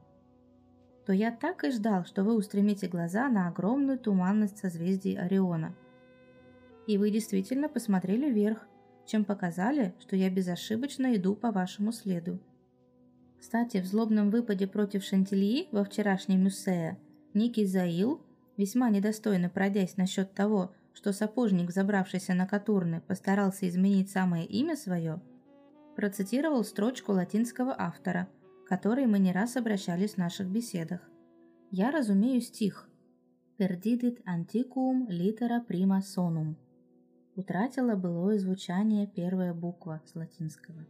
То 1.06 1.14
я 1.14 1.32
так 1.32 1.64
и 1.64 1.72
ждал, 1.72 2.06
что 2.06 2.24
вы 2.24 2.34
устремите 2.36 2.88
глаза 2.88 3.28
на 3.28 3.48
огромную 3.48 4.00
туманность 4.00 4.58
созвездий 4.58 5.18
Ориона. 5.18 5.76
И 6.88 6.98
вы 6.98 7.12
действительно 7.12 7.68
посмотрели 7.68 8.32
вверх, 8.32 8.66
чем 9.06 9.26
показали, 9.26 9.94
что 10.00 10.16
я 10.16 10.30
безошибочно 10.30 11.16
иду 11.16 11.36
по 11.36 11.52
вашему 11.52 11.92
следу. 11.92 12.40
Кстати, 13.40 13.82
в 13.82 13.86
злобном 13.86 14.30
выпаде 14.30 14.68
против 14.68 15.04
Шантильи 15.04 15.70
во 15.72 15.84
вчерашней 15.84 16.38
Мюссея 16.38 17.00
Ники 17.34 17.66
Заил, 17.66 18.22
весьма 18.58 18.90
недостойно 18.90 19.50
пройдясь 19.50 19.98
насчет 19.98 20.34
того, 20.34 20.74
что 20.94 21.14
сапожник, 21.14 21.72
забравшийся 21.72 22.34
на 22.34 22.46
Катурны, 22.46 23.02
постарался 23.02 23.70
изменить 23.70 24.10
самое 24.12 24.46
имя 24.46 24.76
свое, 24.76 25.22
процитировал 25.96 26.66
строчку 26.66 27.14
латинского 27.14 27.74
автора, 27.78 28.28
к 28.66 28.68
которой 28.68 29.06
мы 29.06 29.20
не 29.20 29.32
раз 29.32 29.56
обращались 29.56 30.16
в 30.16 30.18
наших 30.18 30.48
беседах. 30.48 31.00
Я 31.72 31.92
разумею 31.92 32.42
стих 32.42 32.90
«Perdidit 33.58 34.22
antiquum 34.26 35.08
litera 35.08 35.66
prima 35.66 36.02
sonum» 36.02 36.56
утратила 37.36 37.96
былое 37.96 38.38
звучание 38.38 39.08
первая 39.08 39.54
буква 39.54 40.02
с 40.06 40.16
латинского. 40.16 40.86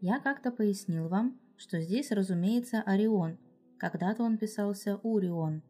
Я 0.00 0.18
как-то 0.18 0.50
пояснил 0.50 1.08
вам, 1.08 1.38
что 1.58 1.78
здесь, 1.80 2.10
разумеется, 2.10 2.80
Орион, 2.80 3.38
когда-то 3.78 4.22
он 4.22 4.38
писался 4.38 4.96
Урион. 4.96 5.62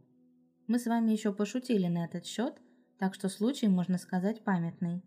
Мы 0.68 0.78
с 0.78 0.86
вами 0.86 1.10
еще 1.10 1.32
пошутили 1.32 1.88
на 1.88 2.04
этот 2.04 2.26
счет, 2.26 2.60
так 2.98 3.14
что 3.14 3.28
случай, 3.28 3.66
можно 3.66 3.98
сказать, 3.98 4.44
памятный. 4.44 5.02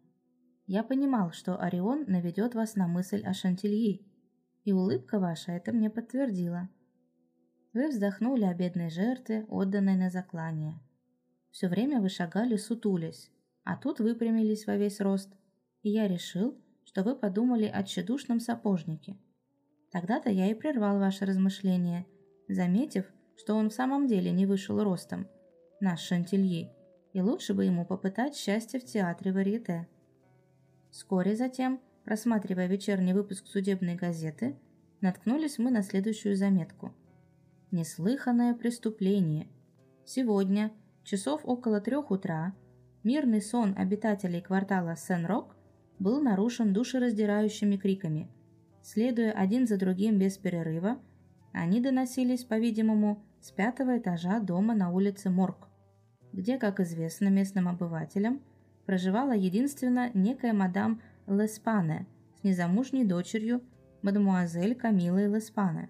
Я 0.67 0.83
понимал, 0.83 1.31
что 1.31 1.57
Орион 1.57 2.03
наведет 2.07 2.53
вас 2.53 2.75
на 2.75 2.88
мысль 2.88 3.21
о 3.23 3.33
Шантильи. 3.33 4.05
И 4.65 4.73
улыбка 4.73 5.19
ваша 5.19 5.53
это 5.53 5.71
мне 5.71 5.89
подтвердила. 5.89 6.69
Вы 7.73 7.89
вздохнули 7.89 8.43
о 8.43 8.53
бедной 8.53 8.89
жертве, 8.89 9.45
отданной 9.47 9.95
на 9.95 10.09
заклание. 10.09 10.81
Все 11.49 11.69
время 11.69 12.01
вы 12.01 12.09
шагали 12.09 12.57
сутулясь, 12.57 13.31
а 13.63 13.77
тут 13.77 13.99
выпрямились 13.99 14.67
во 14.67 14.75
весь 14.75 14.99
рост, 14.99 15.33
и 15.81 15.89
я 15.89 16.07
решил, 16.07 16.57
что 16.93 17.01
вы 17.01 17.15
подумали 17.15 17.65
о 17.65 17.82
тщедушном 17.82 18.39
сапожнике. 18.39 19.17
Тогда-то 19.91 20.29
я 20.29 20.51
и 20.51 20.53
прервал 20.53 20.99
ваше 20.99 21.25
размышление, 21.25 22.06
заметив, 22.47 23.06
что 23.36 23.56
он 23.56 23.71
в 23.71 23.73
самом 23.73 24.06
деле 24.06 24.29
не 24.29 24.45
вышел 24.45 24.84
ростом, 24.84 25.27
наш 25.79 26.01
Шантильи, 26.01 26.69
и 27.13 27.19
лучше 27.19 27.56
бы 27.56 27.65
ему 27.65 27.84
попытать 27.84 28.36
счастье 28.36 28.79
в 28.79 28.86
театре 28.86 29.34
Варьете. 29.34 29.88
Вскоре 30.91 31.36
затем, 31.36 31.82
просматривая 32.06 32.67
вечерний 32.67 33.13
выпуск 33.13 33.47
судебной 33.47 33.95
газеты, 33.95 34.56
наткнулись 35.01 35.58
мы 35.58 35.71
на 35.71 35.82
следующую 35.82 36.36
заметку. 36.36 36.93
Неслыханное 37.71 38.53
преступление. 38.53 39.47
Сегодня, 40.06 40.71
часов 41.03 41.41
около 41.43 41.82
трех 41.82 42.12
утра, 42.12 42.53
мирный 43.03 43.41
сон 43.41 43.73
обитателей 43.75 44.41
квартала 44.41 44.95
Сен-Рок 44.95 45.52
был 46.03 46.21
нарушен 46.21 46.73
душераздирающими 46.73 47.77
криками. 47.77 48.27
Следуя 48.81 49.31
один 49.31 49.65
за 49.65 49.77
другим 49.77 50.19
без 50.19 50.37
перерыва, 50.37 50.99
они 51.53 51.79
доносились, 51.79 52.43
по-видимому, 52.43 53.23
с 53.39 53.51
пятого 53.51 53.97
этажа 53.97 54.39
дома 54.41 54.75
на 54.75 54.91
улице 54.91 55.29
Морг, 55.29 55.69
где, 56.33 56.57
как 56.57 56.81
известно 56.81 57.29
местным 57.29 57.69
обывателям, 57.69 58.41
проживала 58.85 59.31
единственно 59.31 60.11
некая 60.13 60.51
мадам 60.51 61.01
Леспане 61.25 62.05
с 62.37 62.43
незамужней 62.43 63.05
дочерью 63.05 63.61
мадемуазель 64.01 64.75
Камилой 64.75 65.33
Леспане. 65.33 65.89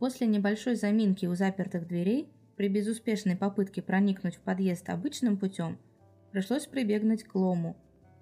После 0.00 0.26
небольшой 0.26 0.74
заминки 0.74 1.26
у 1.26 1.36
запертых 1.36 1.86
дверей, 1.86 2.28
при 2.56 2.68
безуспешной 2.68 3.36
попытке 3.36 3.82
проникнуть 3.82 4.34
в 4.34 4.40
подъезд 4.40 4.88
обычным 4.90 5.36
путем, 5.36 5.78
пришлось 6.32 6.66
прибегнуть 6.66 7.22
к 7.22 7.36
лому. 7.36 7.76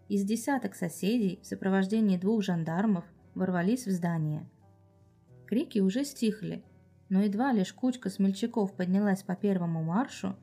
Из 0.09 0.23
десяток 0.23 0.77
соседей 0.77 1.41
в 1.43 1.47
сопровождении 1.47 2.17
двух 2.17 2.45
жандармов 2.45 3.05
ворвались 3.35 3.87
в 3.87 3.91
здание. 3.91 4.49
Крики 5.47 5.81
уже 5.81 6.05
стихли, 6.05 6.63
но 7.09 7.23
едва 7.23 7.53
лишь 7.53 7.73
кучка 7.73 8.09
смельчаков 8.09 8.73
поднялась 8.75 9.25
по 9.25 9.35
первому 9.35 9.83
маршу, 9.83 10.37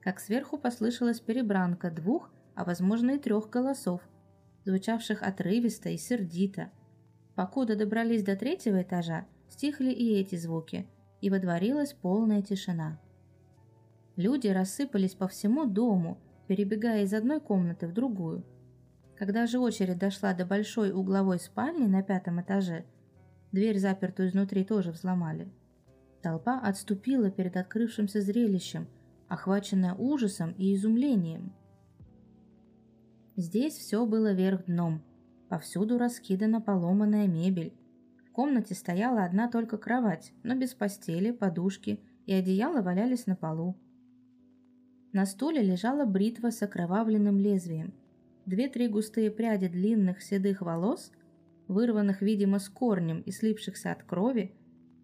как 0.00 0.20
сверху 0.20 0.56
послышалась 0.56 1.20
перебранка 1.20 1.90
двух, 1.90 2.30
а 2.54 2.64
возможно 2.64 3.10
и 3.10 3.18
трех 3.18 3.50
голосов, 3.50 4.00
звучавших 4.64 5.22
отрывисто 5.22 5.90
и 5.90 5.98
сердито. 5.98 6.70
Покуда 7.34 7.76
добрались 7.76 8.22
до 8.22 8.36
третьего 8.36 8.80
этажа, 8.80 9.26
стихли 9.50 9.90
и 9.90 10.14
эти 10.14 10.36
звуки, 10.36 10.86
и 11.20 11.28
водворилась 11.28 11.92
полная 11.92 12.40
тишина. 12.40 12.98
Люди 14.16 14.48
рассыпались 14.48 15.14
по 15.14 15.28
всему 15.28 15.66
дому, 15.66 16.18
перебегая 16.46 17.04
из 17.04 17.12
одной 17.12 17.40
комнаты 17.40 17.86
в 17.86 17.92
другую. 17.92 18.44
Когда 19.20 19.46
же 19.46 19.58
очередь 19.58 19.98
дошла 19.98 20.32
до 20.32 20.46
большой 20.46 20.92
угловой 20.92 21.38
спальни 21.38 21.86
на 21.86 22.02
пятом 22.02 22.40
этаже, 22.40 22.86
дверь, 23.52 23.78
запертую 23.78 24.30
изнутри, 24.30 24.64
тоже 24.64 24.92
взломали. 24.92 25.52
Толпа 26.22 26.58
отступила 26.58 27.30
перед 27.30 27.54
открывшимся 27.58 28.22
зрелищем, 28.22 28.88
охваченная 29.28 29.92
ужасом 29.92 30.52
и 30.52 30.74
изумлением. 30.74 31.52
Здесь 33.36 33.74
все 33.74 34.06
было 34.06 34.32
вверх 34.32 34.64
дном. 34.64 35.02
Повсюду 35.50 35.98
раскидана 35.98 36.62
поломанная 36.62 37.26
мебель. 37.26 37.74
В 38.26 38.32
комнате 38.32 38.74
стояла 38.74 39.26
одна 39.26 39.50
только 39.50 39.76
кровать, 39.76 40.32
но 40.44 40.56
без 40.56 40.72
постели, 40.72 41.30
подушки 41.30 42.00
и 42.24 42.32
одеяла 42.32 42.80
валялись 42.80 43.26
на 43.26 43.36
полу. 43.36 43.76
На 45.12 45.26
стуле 45.26 45.60
лежала 45.60 46.06
бритва 46.06 46.48
с 46.48 46.62
окровавленным 46.62 47.36
лезвием. 47.36 47.99
Две-три 48.46 48.88
густые 48.88 49.30
пряди 49.30 49.68
длинных 49.68 50.22
седых 50.22 50.60
волос, 50.60 51.12
вырванных, 51.68 52.22
видимо, 52.22 52.58
с 52.58 52.68
корнем 52.68 53.20
и 53.20 53.30
слипшихся 53.30 53.92
от 53.92 54.02
крови, 54.02 54.54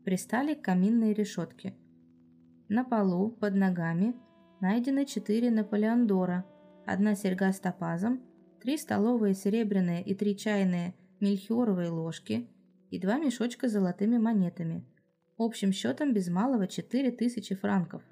пристали 0.05 0.55
к 0.55 0.62
каминной 0.62 1.12
решетке. 1.12 1.75
На 2.68 2.85
полу, 2.85 3.31
под 3.31 3.55
ногами, 3.55 4.16
найдены 4.61 5.07
четыре 5.07 5.51
наполеондора– 5.51 6.44
одна 6.87 7.14
серьга 7.14 7.53
с 7.53 7.61
топазом, 7.61 8.22
три 8.61 8.79
столовые 8.79 9.35
серебряные 9.35 10.03
и 10.03 10.14
три 10.14 10.37
чайные 10.37 10.94
мельхиоровые 11.20 11.90
ложки 11.90 12.49
и 12.90 12.99
два 12.99 13.18
мешочка 13.18 13.68
с 13.68 13.72
золотыми 13.72 14.18
монетами. 14.18 14.85
Общим 15.37 15.72
счетом 15.72 16.14
без 16.14 16.29
малого 16.29 16.66
четыре 16.66 17.11
тысячи 17.11 17.55
франков. 17.55 18.03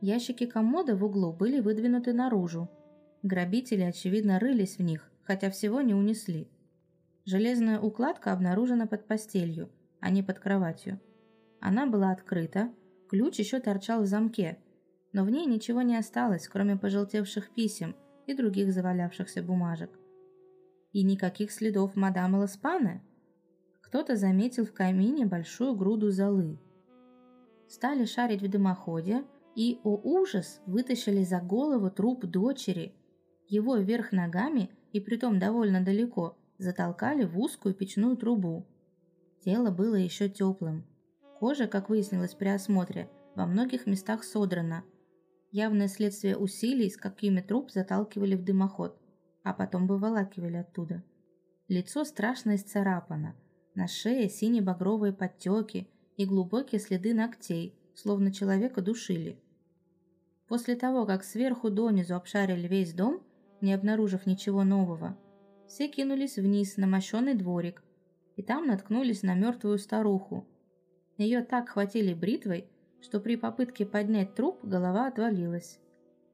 Ящики 0.00 0.46
комода 0.46 0.94
в 0.96 1.04
углу 1.04 1.32
были 1.32 1.60
выдвинуты 1.60 2.12
наружу. 2.12 2.68
Грабители, 3.24 3.80
очевидно, 3.80 4.38
рылись 4.38 4.76
в 4.76 4.82
них, 4.82 5.10
хотя 5.22 5.48
всего 5.48 5.80
не 5.80 5.94
унесли. 5.94 6.46
Железная 7.24 7.80
укладка 7.80 8.34
обнаружена 8.34 8.86
под 8.86 9.06
постелью, 9.06 9.70
а 9.98 10.10
не 10.10 10.22
под 10.22 10.40
кроватью. 10.40 11.00
Она 11.58 11.86
была 11.86 12.10
открыта, 12.10 12.70
ключ 13.08 13.38
еще 13.38 13.60
торчал 13.60 14.02
в 14.02 14.06
замке, 14.06 14.58
но 15.14 15.24
в 15.24 15.30
ней 15.30 15.46
ничего 15.46 15.80
не 15.80 15.96
осталось, 15.96 16.46
кроме 16.48 16.76
пожелтевших 16.76 17.48
писем 17.54 17.96
и 18.26 18.34
других 18.34 18.74
завалявшихся 18.74 19.42
бумажек. 19.42 19.90
И 20.92 21.02
никаких 21.02 21.50
следов 21.50 21.96
мадам 21.96 22.34
Ласпаны. 22.34 23.00
Кто-то 23.80 24.16
заметил 24.16 24.66
в 24.66 24.74
камине 24.74 25.24
большую 25.24 25.74
груду 25.74 26.10
золы. 26.10 26.58
Стали 27.68 28.04
шарить 28.04 28.42
в 28.42 28.50
дымоходе 28.50 29.24
и, 29.56 29.80
о 29.82 29.98
ужас, 30.02 30.60
вытащили 30.66 31.24
за 31.24 31.40
голову 31.40 31.90
труп 31.90 32.26
дочери. 32.26 32.94
Его 33.48 33.76
вверх 33.76 34.12
ногами, 34.12 34.70
и 34.92 35.00
притом 35.00 35.38
довольно 35.38 35.84
далеко, 35.84 36.36
затолкали 36.58 37.24
в 37.24 37.38
узкую 37.38 37.74
печную 37.74 38.16
трубу. 38.16 38.66
Тело 39.44 39.70
было 39.70 39.96
еще 39.96 40.28
теплым. 40.28 40.86
Кожа, 41.38 41.66
как 41.66 41.88
выяснилось 41.88 42.34
при 42.34 42.48
осмотре, 42.48 43.10
во 43.34 43.46
многих 43.46 43.86
местах 43.86 44.24
содрана– 44.24 44.84
явное 45.54 45.86
следствие 45.86 46.36
усилий, 46.36 46.90
с 46.90 46.96
какими 46.96 47.40
труп 47.40 47.70
заталкивали 47.70 48.34
в 48.34 48.42
дымоход, 48.42 49.00
а 49.44 49.54
потом 49.54 49.86
выволакивали 49.86 50.56
оттуда. 50.56 51.04
Лицо 51.68 52.04
страшно 52.04 52.56
исцарапано, 52.56 53.36
на 53.76 53.86
шее 53.86 54.28
сине-багровые 54.28 55.12
подтеки 55.12 55.88
и 56.16 56.26
глубокие 56.26 56.80
следы 56.80 57.14
ногтей, 57.14 57.78
словно 57.94 58.32
человека 58.32 58.82
душили. 58.82 59.40
После 60.48 60.74
того, 60.74 61.06
как 61.06 61.22
сверху 61.22 61.70
донизу 61.70 62.16
обшарили 62.16 62.66
весь 62.66 62.92
дом, 62.92 63.22
не 63.64 63.72
обнаружив 63.72 64.26
ничего 64.26 64.62
нового, 64.62 65.18
все 65.66 65.88
кинулись 65.88 66.36
вниз 66.36 66.76
на 66.76 66.86
мощенный 66.86 67.34
дворик, 67.34 67.82
и 68.36 68.42
там 68.42 68.66
наткнулись 68.66 69.22
на 69.22 69.34
мертвую 69.34 69.78
старуху. 69.78 70.46
Ее 71.16 71.42
так 71.42 71.70
хватили 71.70 72.14
бритвой, 72.14 72.68
что 73.00 73.20
при 73.20 73.36
попытке 73.36 73.86
поднять 73.86 74.34
труп 74.34 74.60
голова 74.62 75.06
отвалилась. 75.06 75.80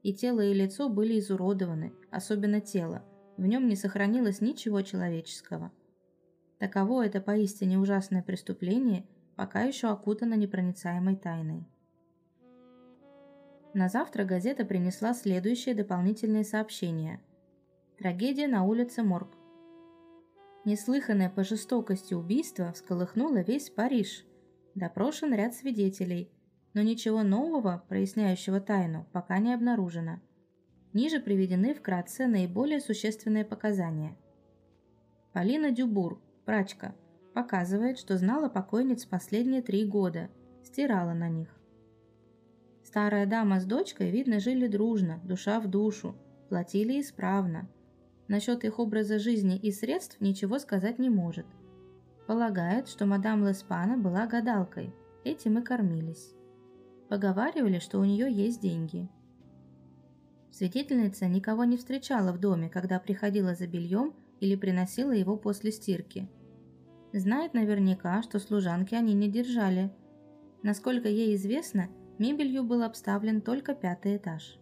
И 0.03 0.13
тело 0.13 0.41
и 0.41 0.53
лицо 0.53 0.89
были 0.89 1.19
изуродованы, 1.19 1.93
особенно 2.09 2.59
тело. 2.59 3.03
В 3.37 3.45
нем 3.45 3.67
не 3.67 3.75
сохранилось 3.75 4.41
ничего 4.41 4.81
человеческого. 4.81 5.71
Таково 6.59 7.05
это 7.05 7.21
поистине 7.21 7.79
ужасное 7.79 8.21
преступление, 8.21 9.05
пока 9.35 9.61
еще 9.61 9.87
окутано 9.87 10.35
непроницаемой 10.35 11.15
тайной. 11.15 11.65
На 13.73 13.89
завтра 13.89 14.25
газета 14.25 14.65
принесла 14.65 15.13
следующее 15.13 15.75
дополнительное 15.75 16.43
сообщение. 16.43 17.21
Трагедия 17.97 18.47
на 18.47 18.63
улице 18.63 19.03
Морг. 19.03 19.37
Неслыханное 20.65 21.29
по 21.29 21.43
жестокости 21.43 22.13
убийство 22.13 22.71
всколыхнуло 22.73 23.41
весь 23.41 23.69
Париж. 23.69 24.25
Допрошен 24.75 25.33
ряд 25.33 25.53
свидетелей– 25.53 26.31
но 26.73 26.81
ничего 26.81 27.23
нового, 27.23 27.83
проясняющего 27.89 28.61
тайну, 28.61 29.05
пока 29.11 29.39
не 29.39 29.53
обнаружено. 29.53 30.19
Ниже 30.93 31.19
приведены 31.19 31.73
вкратце 31.73 32.27
наиболее 32.27 32.79
существенные 32.79 33.45
показания. 33.45 34.17
Полина 35.33 35.71
Дюбур, 35.71 36.21
прачка, 36.45 36.95
показывает, 37.33 37.97
что 37.97 38.17
знала 38.17 38.49
покойниц 38.49 39.05
последние 39.05 39.61
три 39.61 39.85
года, 39.85 40.29
стирала 40.63 41.13
на 41.13 41.29
них. 41.29 41.49
Старая 42.91 43.25
дама 43.25 43.61
с 43.61 43.63
дочкой, 43.63 44.11
видно, 44.11 44.41
жили 44.41 44.67
дружно, 44.67 45.21
душа 45.23 45.61
в 45.61 45.69
душу, 45.69 46.13
платили 46.49 46.99
исправно. 46.99 47.69
Насчет 48.27 48.65
их 48.65 48.79
образа 48.79 49.17
жизни 49.17 49.55
и 49.55 49.71
средств 49.71 50.19
ничего 50.19 50.59
сказать 50.59 50.99
не 50.99 51.09
может. 51.09 51.45
Полагает, 52.27 52.89
что 52.89 53.05
мадам 53.05 53.47
Леспана 53.47 53.97
была 53.97 54.27
гадалкой, 54.27 54.93
этим 55.23 55.57
и 55.59 55.61
кормились. 55.61 56.33
Поговаривали, 57.07 57.79
что 57.79 57.97
у 57.97 58.03
нее 58.03 58.29
есть 58.29 58.59
деньги. 58.59 59.07
Свидетельница 60.51 61.29
никого 61.29 61.63
не 61.63 61.77
встречала 61.77 62.33
в 62.33 62.41
доме, 62.41 62.67
когда 62.67 62.99
приходила 62.99 63.55
за 63.55 63.67
бельем 63.67 64.13
или 64.41 64.57
приносила 64.57 65.13
его 65.13 65.37
после 65.37 65.71
стирки. 65.71 66.27
Знает 67.13 67.53
наверняка, 67.53 68.21
что 68.21 68.37
служанки 68.37 68.95
они 68.95 69.13
не 69.13 69.31
держали. 69.31 69.93
Насколько 70.61 71.07
ей 71.07 71.37
известно, 71.37 71.87
мебелью 72.21 72.63
был 72.63 72.83
обставлен 72.83 73.41
только 73.41 73.73
пятый 73.73 74.17
этаж. 74.17 74.59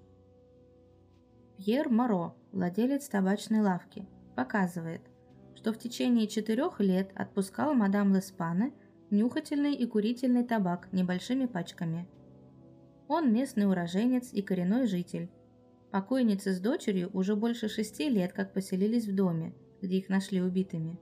Пьер 1.58 1.89
Моро, 1.89 2.34
владелец 2.54 3.10
табачной 3.10 3.60
лавки, 3.60 4.08
показывает, 4.38 5.02
что 5.56 5.74
в 5.74 5.78
течение 5.78 6.28
четырех 6.28 6.80
лет 6.80 7.12
отпускал 7.15 7.74
мадам 7.74 8.15
Леспане 8.15 8.72
нюхательный 9.10 9.74
и 9.74 9.86
курительный 9.86 10.45
табак 10.45 10.88
небольшими 10.93 11.48
пачками. 11.48 12.08
Он 13.10 13.34
местный 13.34 13.67
уроженец 13.67 14.32
и 14.32 14.41
коренной 14.41 14.88
житель. 14.88 15.30
Покойница 15.91 16.54
с 16.54 16.62
дочерью 16.62 17.10
уже 17.12 17.36
больше 17.36 17.67
шести 17.67 18.08
лет 18.08 18.32
как 18.32 18.54
поселились 18.54 19.06
в 19.06 19.13
доме, 19.13 19.54
где 19.82 19.98
их 19.98 20.08
нашли 20.08 20.41
убитыми. 20.41 20.98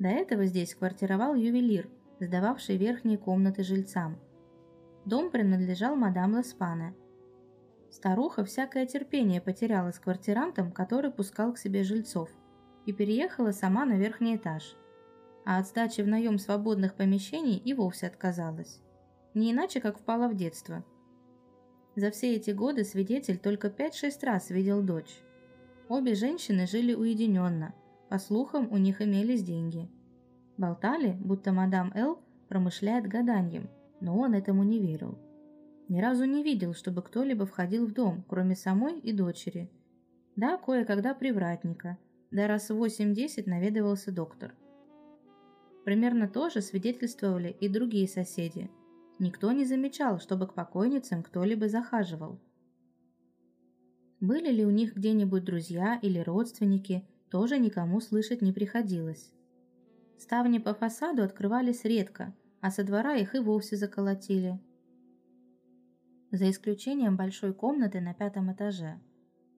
До 0.00 0.08
этого 0.08 0.46
здесь 0.46 0.74
квартировал 0.74 1.36
ювелир, 1.36 1.88
сдававший 2.18 2.76
верхние 2.76 3.18
комнаты 3.18 3.62
жильцам. 3.62 4.18
Дом 5.08 5.30
принадлежал 5.30 5.96
мадам 5.96 6.36
Леспане. 6.36 6.94
Старуха 7.90 8.44
всякое 8.44 8.86
терпение 8.86 9.40
потеряла 9.40 9.90
с 9.90 9.98
квартирантом, 9.98 10.70
который 10.70 11.10
пускал 11.10 11.52
к 11.54 11.58
себе 11.58 11.82
жильцов– 11.82 12.30
и 12.88 12.92
переехала 12.92 13.52
сама 13.52 13.84
на 13.84 13.98
верхний 13.98 14.36
этаж. 14.36 14.74
А 15.44 15.58
от 15.58 15.66
сдачи 15.66 16.00
в 16.00 16.08
наем 16.08 16.38
свободных 16.38 16.94
помещений 16.94 17.58
и 17.58 17.74
вовсе 17.74 18.06
отказалась. 18.06 18.80
Не 19.34 19.52
иначе, 19.52 19.82
как 19.82 19.98
впала 19.98 20.26
в 20.26 20.34
детство. 20.34 20.82
За 21.96 22.10
все 22.10 22.34
эти 22.34 22.50
годы 22.50 22.84
свидетель 22.84 23.36
только 23.36 23.68
5-6 23.68 24.24
раз 24.24 24.48
видел 24.48 24.80
дочь. 24.82 25.20
Обе 25.90 26.14
женщины 26.14 26.66
жили 26.66 26.94
уединенно, 26.94 27.74
по 28.08 28.18
слухам, 28.18 28.72
у 28.72 28.78
них 28.78 29.02
имелись 29.02 29.42
деньги. 29.42 29.90
Болтали, 30.56 31.12
будто 31.20 31.52
мадам 31.52 31.92
Эл 31.94 32.22
промышляет 32.48 33.06
гаданием, 33.06 33.68
но 34.00 34.18
он 34.18 34.34
этому 34.34 34.62
не 34.62 34.80
верил. 34.80 35.18
Ни 35.88 36.00
разу 36.00 36.24
не 36.24 36.42
видел, 36.42 36.74
чтобы 36.74 37.02
кто-либо 37.02 37.46
входил 37.46 37.86
в 37.86 37.92
дом, 37.92 38.24
кроме 38.28 38.54
самой 38.54 38.98
и 38.98 39.12
дочери. 39.12 39.70
Да, 40.36 40.56
кое-когда 40.58 41.14
привратника– 41.14 41.98
да 42.30 42.46
раз 42.46 42.68
в 42.70 42.82
8-10 42.82 43.44
наведывался 43.46 44.12
доктор. 44.12 44.54
Примерно 45.84 46.28
то 46.28 46.50
же 46.50 46.60
свидетельствовали 46.60 47.56
и 47.60 47.68
другие 47.68 48.06
соседи. 48.06 48.70
Никто 49.18 49.50
не 49.52 49.64
замечал, 49.64 50.20
чтобы 50.20 50.46
к 50.46 50.54
покойницам 50.54 51.22
кто-либо 51.22 51.68
захаживал. 51.68 52.38
Были 54.20 54.50
ли 54.50 54.66
у 54.66 54.70
них 54.70 54.94
где-нибудь 54.94 55.44
друзья 55.44 55.98
или 56.02 56.18
родственники, 56.18 57.08
тоже 57.30 57.58
никому 57.58 58.00
слышать 58.00 58.42
не 58.42 58.52
приходилось. 58.52 59.32
Ставни 60.18 60.58
по 60.58 60.74
фасаду 60.74 61.22
открывались 61.22 61.84
редко, 61.84 62.34
а 62.60 62.70
со 62.70 62.84
двора 62.84 63.16
их 63.16 63.34
и 63.34 63.38
вовсе 63.38 63.76
заколотили. 63.76 64.60
За 66.30 66.50
исключением 66.50 67.16
большой 67.16 67.54
комнаты 67.54 68.00
на 68.00 68.14
пятом 68.14 68.52
этаже. 68.52 69.00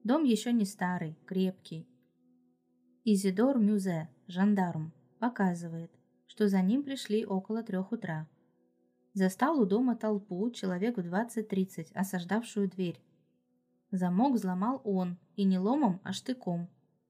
Дом 0.03 0.23
еще 0.23 0.53
не 0.53 0.65
старый, 0.65 1.17
крепкий, 1.25 1.87
Изидор 3.03 3.57
Мюзе, 3.57 4.09
жандарм, 4.27 4.93
показывает, 5.17 5.89
что 6.27 6.47
за 6.47 6.61
ним 6.61 6.83
пришли 6.83 7.25
около 7.25 7.63
трех 7.63 7.91
утра. 7.91 8.29
Застал 9.15 9.59
у 9.59 9.65
дома 9.65 9.95
толпу, 9.95 10.51
человек 10.51 10.97
в 10.97 10.99
20-30, 10.99 11.91
осаждавшую 11.95 12.69
дверь. 12.69 13.01
Замок 13.89 14.35
взломал 14.35 14.81
он, 14.83 15.17
и 15.35 15.45
не 15.45 15.57
ломом, 15.57 15.99
а 16.03 16.13
штыком. 16.13 16.69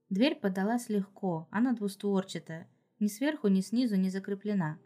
Дверь 0.09 0.35
подалась 0.35 0.87
легко, 0.87 1.49
она 1.51 1.73
двустворчатая, 1.73 2.69
ни 2.99 3.07
сверху, 3.07 3.49
ни 3.49 3.59
снизу 3.59 3.97
не 3.97 4.09
закреплена. 4.09 4.79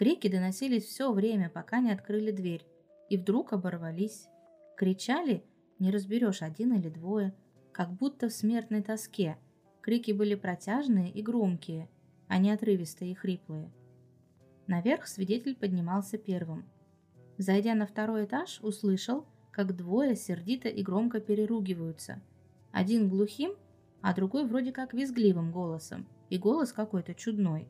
Крики 0.00 0.28
доносились 0.28 0.86
все 0.86 1.12
время, 1.12 1.50
пока 1.50 1.80
не 1.80 1.92
открыли 1.92 2.30
дверь, 2.30 2.64
и 3.10 3.18
вдруг 3.18 3.52
оборвались. 3.52 4.28
Кричали, 4.76 5.44
не 5.78 5.90
разберешь 5.90 6.40
один 6.40 6.72
или 6.72 6.88
двое, 6.88 7.34
как 7.70 7.92
будто 7.92 8.28
в 8.28 8.32
смертной 8.32 8.82
тоске– 8.82 9.36
Крики 9.80 10.12
были 10.12 10.34
протяжные 10.34 11.10
и 11.10 11.22
громкие, 11.22 11.88
а 12.28 12.38
не 12.38 12.50
отрывистые 12.50 13.12
и 13.12 13.14
хриплые. 13.14 13.72
Наверх 14.66 15.06
свидетель 15.06 15.56
поднимался 15.56 16.18
первым. 16.18 16.64
Зайдя 17.38 17.74
на 17.74 17.86
второй 17.86 18.26
этаж, 18.26 18.60
услышал, 18.62 19.26
как 19.50 19.74
двое 19.74 20.14
сердито 20.14 20.68
и 20.68 20.82
громко 20.82 21.20
переругиваются. 21.20 22.20
Один 22.72 23.08
глухим, 23.08 23.54
а 24.02 24.14
другой 24.14 24.46
вроде 24.46 24.70
как 24.70 24.92
визгливым 24.92 25.50
голосом, 25.50 26.06
и 26.28 26.36
голос 26.36 26.72
какой-то 26.72 27.14
чудной. 27.14 27.66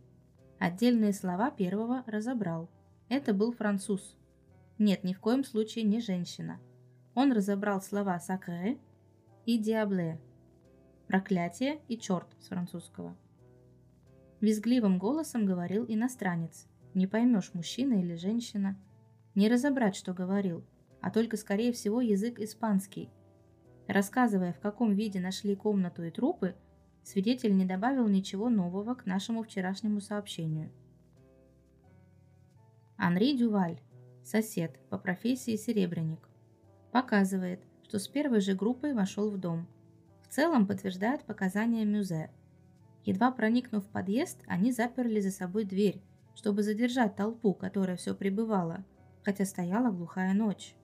Отдельные 0.61 1.15
слова 1.15 1.51
первого 1.51 2.05
разобрал. 2.07 2.69
Это 3.09 3.33
был 3.33 3.51
француз. 3.51 4.15
Нет, 4.77 5.05
ни 5.05 5.15
в 5.15 5.19
коем 5.19 5.43
случае 5.43 5.85
не 5.85 6.01
женщина. 6.01 6.61
Он 7.15 7.33
разобрал 7.33 7.81
слова 7.81 8.21
«сакре» 8.21 8.79
и 9.47 9.57
«диабле», 9.57 10.21
проклятие 11.07 11.81
и 11.89 11.97
черт 11.97 12.27
с 12.41 12.49
французского. 12.49 13.17
Визгливым 14.43 14.99
голосом 14.99 15.47
говорил 15.47 15.87
иностранец. 15.89 16.67
Не 16.93 17.07
поймешь, 17.07 17.55
мужчина 17.55 17.95
или 17.95 18.15
женщина. 18.17 18.79
Не 19.35 19.49
разобрать, 19.49 19.97
что 19.97 20.13
говорил, 20.13 20.63
а 21.01 21.11
только, 21.11 21.39
скорее 21.39 21.73
всего, 21.73 22.03
язык 22.03 22.39
испанский. 22.39 23.09
Рассказывая, 23.89 24.53
в 24.53 24.61
каком 24.61 24.93
виде 24.93 25.21
нашли 25.21 25.57
комнату 25.57 26.03
и 26.03 26.11
трупы, 26.11 26.55
свидетель 27.11 27.57
не 27.57 27.65
добавил 27.65 28.09
ничего 28.09 28.49
нового 28.49 28.95
к 28.95 29.07
нашему 29.07 29.43
вчерашнему 29.43 30.01
сообщению. 30.01 30.71
Анри 32.97 33.37
Дюваль, 33.37 33.81
сосед, 34.25 34.79
по 34.89 34.99
профессии 34.99 35.57
серебряник, 35.57 36.29
показывает, 36.93 37.61
что 37.83 37.99
с 37.99 38.09
первой 38.09 38.41
же 38.41 38.55
группой 38.55 38.95
вошел 38.95 39.31
в 39.31 39.39
дом– 39.39 39.67
в 40.31 40.33
целом 40.33 40.69
подтверждает 40.69 41.25
показания 41.25 41.85
Мюзе. 41.85 42.31
Едва 43.05 43.33
проникнув 43.33 43.85
в 43.85 43.89
подъезд, 43.89 44.39
они 44.47 44.71
заперли 44.71 45.19
за 45.19 45.33
собой 45.33 45.65
дверь, 45.65 46.01
чтобы 46.37 46.63
задержать 46.63 47.17
толпу, 47.17 47.53
которая 47.53 47.97
все 47.97 48.15
пребывала, 48.15 48.85
хотя 49.25 49.45
стояла 49.45 49.91
глухая 49.91 50.33
ночь. 50.33 50.77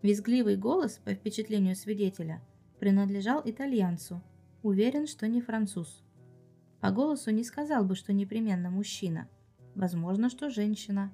Визгливый 0.00 0.56
голос, 0.56 1.00
по 1.04 1.12
впечатлению 1.12 1.74
свидетеля, 1.74 2.40
принадлежал 2.78 3.42
итальянцу, 3.44 4.22
уверен, 4.62 5.06
что 5.06 5.28
не 5.28 5.40
француз. 5.40 6.02
По 6.80 6.90
голосу 6.90 7.30
не 7.30 7.44
сказал 7.44 7.84
бы, 7.84 7.94
что 7.94 8.12
непременно 8.12 8.70
мужчина, 8.70 9.28
возможно, 9.74 10.28
что 10.28 10.50
женщина. 10.50 11.12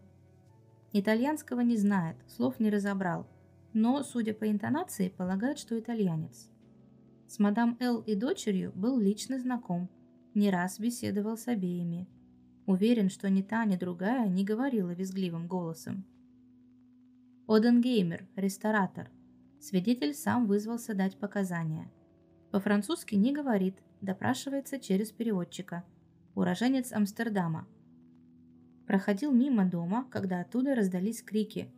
Итальянского 0.93 1.61
не 1.61 1.77
знает, 1.77 2.17
слов 2.27 2.59
не 2.61 2.71
разобрал, 2.71 3.27
но, 3.75 4.03
судя 4.03 4.33
по 4.33 4.51
интонации, 4.51 5.11
полагает, 5.11 5.59
что 5.59 5.79
итальянец. 5.79 6.51
С 7.27 7.39
мадам 7.39 7.77
Эл 7.81 8.01
и 8.01 8.15
дочерью 8.15 8.73
был 8.75 8.99
лично 8.99 9.39
знаком, 9.39 9.91
не 10.35 10.51
раз 10.51 10.81
беседовал 10.81 11.37
с 11.37 11.47
обеими. 11.49 12.09
Уверен, 12.65 13.11
что 13.11 13.29
ни 13.29 13.43
та, 13.43 13.65
ни 13.65 13.77
другая 13.77 14.29
не 14.29 14.45
говорила 14.45 14.91
визгливым 14.91 15.47
голосом. 15.47 16.05
Оденгеймер, 17.47 18.29
ресторатор. 18.37 19.11
Свидетель 19.61 20.15
сам 20.15 20.47
вызвался 20.47 20.95
дать 20.95 21.19
показания. 21.19 21.91
По-французски 22.51 23.15
не 23.15 23.33
говорит, 23.33 23.77
допрашивается 24.01 24.79
через 24.79 25.13
переводчика. 25.13 25.85
Уроженец 26.35 26.93
Амстердама. 26.93 27.67
Проходил 28.87 29.33
мимо 29.33 29.67
дома, 29.67 30.09
когда 30.11 30.41
оттуда 30.41 30.75
раздались 30.75 31.23
крики. 31.23 31.71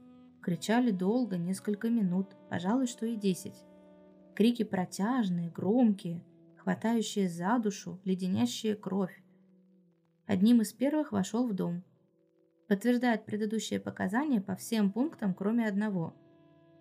Кричали 0.42 0.90
долго, 0.90 1.36
несколько 1.36 1.90
минут, 1.90 2.36
пожалуй, 2.48 2.86
что 2.86 3.04
и 3.04 3.16
десять. 3.16 3.64
Крики 4.36 4.62
протяжные, 4.62 5.50
громкие, 5.50 6.22
хватающие 6.56 7.28
за 7.28 7.58
душу, 7.58 8.00
леденящие 8.04 8.76
кровь. 8.76 9.22
Одним 10.26 10.60
из 10.60 10.72
первых 10.72 11.10
вошел 11.10 11.48
в 11.48 11.52
дом. 11.52 11.82
Подтверждает 12.68 13.26
предыдущие 13.26 13.80
показания 13.80 14.40
по 14.40 14.54
всем 14.54 14.92
пунктам, 14.92 15.34
кроме 15.34 15.66
одного. 15.66 16.14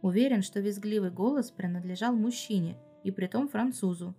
Уверен, 0.04 0.44
что 0.44 0.60
визгливый 0.60 1.10
голос 1.10 1.50
принадлежал 1.50 2.16
мужчине, 2.16 2.78
и 3.04 3.12
притом 3.12 3.48
французу. 3.48 4.16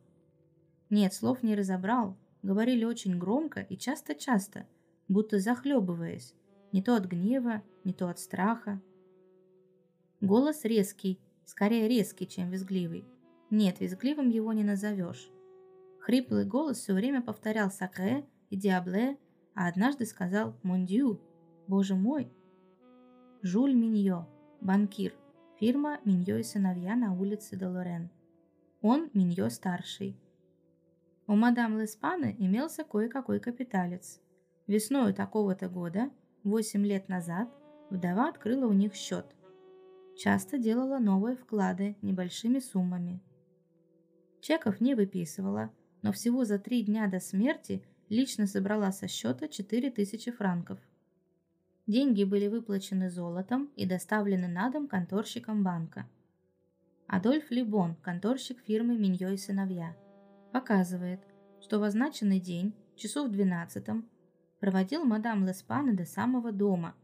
Нет, 0.89 1.15
слов 1.15 1.43
не 1.43 1.55
разобрал, 1.55 2.17
говорили 2.43 2.85
очень 2.85 3.19
громко 3.19 3.61
и 3.61 3.77
часто-часто, 3.77 4.67
будто 5.09 5.39
захлебываясь, 5.39 6.35
не 6.73 6.83
то 6.83 6.97
от 6.97 7.07
гнева, 7.07 7.63
не 7.85 7.93
то 7.93 8.09
от 8.09 8.19
страха. 8.19 8.81
Голос 10.21 10.65
резкий, 10.65 11.21
скорее 11.45 11.89
резкий, 11.89 12.27
чем 12.27 12.51
визгливый. 12.51 13.05
Нет, 13.51 13.81
визгливым 13.81 14.29
его 14.29 14.53
не 14.53 14.65
назовешь. 14.65 15.31
Хриплый 15.99 16.45
голос 16.45 16.79
все 16.79 16.95
время 16.95 17.23
повторял 17.23 17.71
«сакре» 17.71 18.25
и 18.49 18.57
«диабле», 18.57 19.19
а 19.55 19.69
однажды 19.69 20.07
сказал 20.07 20.55
«мондю», 20.63 21.21
«боже 21.67 21.95
мой». 21.95 22.33
Жуль 23.43 23.75
Миньо, 23.75 24.29
банкир, 24.61 25.15
фирма 25.59 25.99
Миньо 26.05 26.37
и 26.37 26.43
сыновья 26.43 26.95
на 26.97 27.15
улице 27.15 27.57
Долорен. 27.57 28.11
Он 28.83 29.11
Миньо 29.13 29.51
старший. 29.51 30.17
У 31.27 31.37
мадам 31.37 31.79
Леспаны 31.79 32.35
имелся 32.39 32.83
кое-какой 32.83 33.39
капиталец. 33.39 34.21
Весною 34.67 35.13
такого-то 35.13 35.69
года, 35.69 36.11
8 36.45 36.87
лет 36.87 37.11
назад, 37.11 37.51
вдова 37.91 38.31
открыла 38.31 38.67
у 38.67 38.73
них 38.73 38.95
счет. 38.95 39.27
Часто 40.17 40.57
делала 40.57 40.99
новые 40.99 41.37
вклады 41.37 41.97
небольшими 42.01 42.59
суммами. 42.59 43.21
Чеков 44.41 44.81
не 44.81 44.95
выписывала, 44.95 45.71
но 46.01 46.11
всего 46.13 46.47
за 46.47 46.59
три 46.59 46.83
дня 46.83 47.07
до 47.07 47.21
смерти 47.21 47.85
лично 48.09 48.47
собрала 48.47 48.93
со 48.93 49.09
счета 49.09 49.47
4000 49.47 50.31
франков. 50.31 50.79
Деньги 51.87 52.25
были 52.25 52.49
выплачены 52.49 53.11
золотом 53.11 53.71
и 53.77 53.85
доставлены 53.85 54.49
на 54.49 54.71
дом 54.71 54.89
конторщиком 54.89 55.63
банка. 55.63 56.09
Адольф 57.13 57.51
Либон, 57.51 57.97
конторщик 58.03 58.61
фирмы 58.61 58.97
Миньо 58.97 59.31
и 59.31 59.37
сыновья, 59.37 59.97
показывает, 60.53 61.21
что 61.61 61.81
в 61.81 61.83
означенный 61.83 62.39
день, 62.39 62.73
часов 62.95 63.27
в 63.27 63.33
12 63.33 63.85
проводил 64.61 65.05
мадам 65.05 65.45
Леспана 65.45 65.93
до 65.93 66.05
самого 66.05 66.53
дома, 66.53 66.95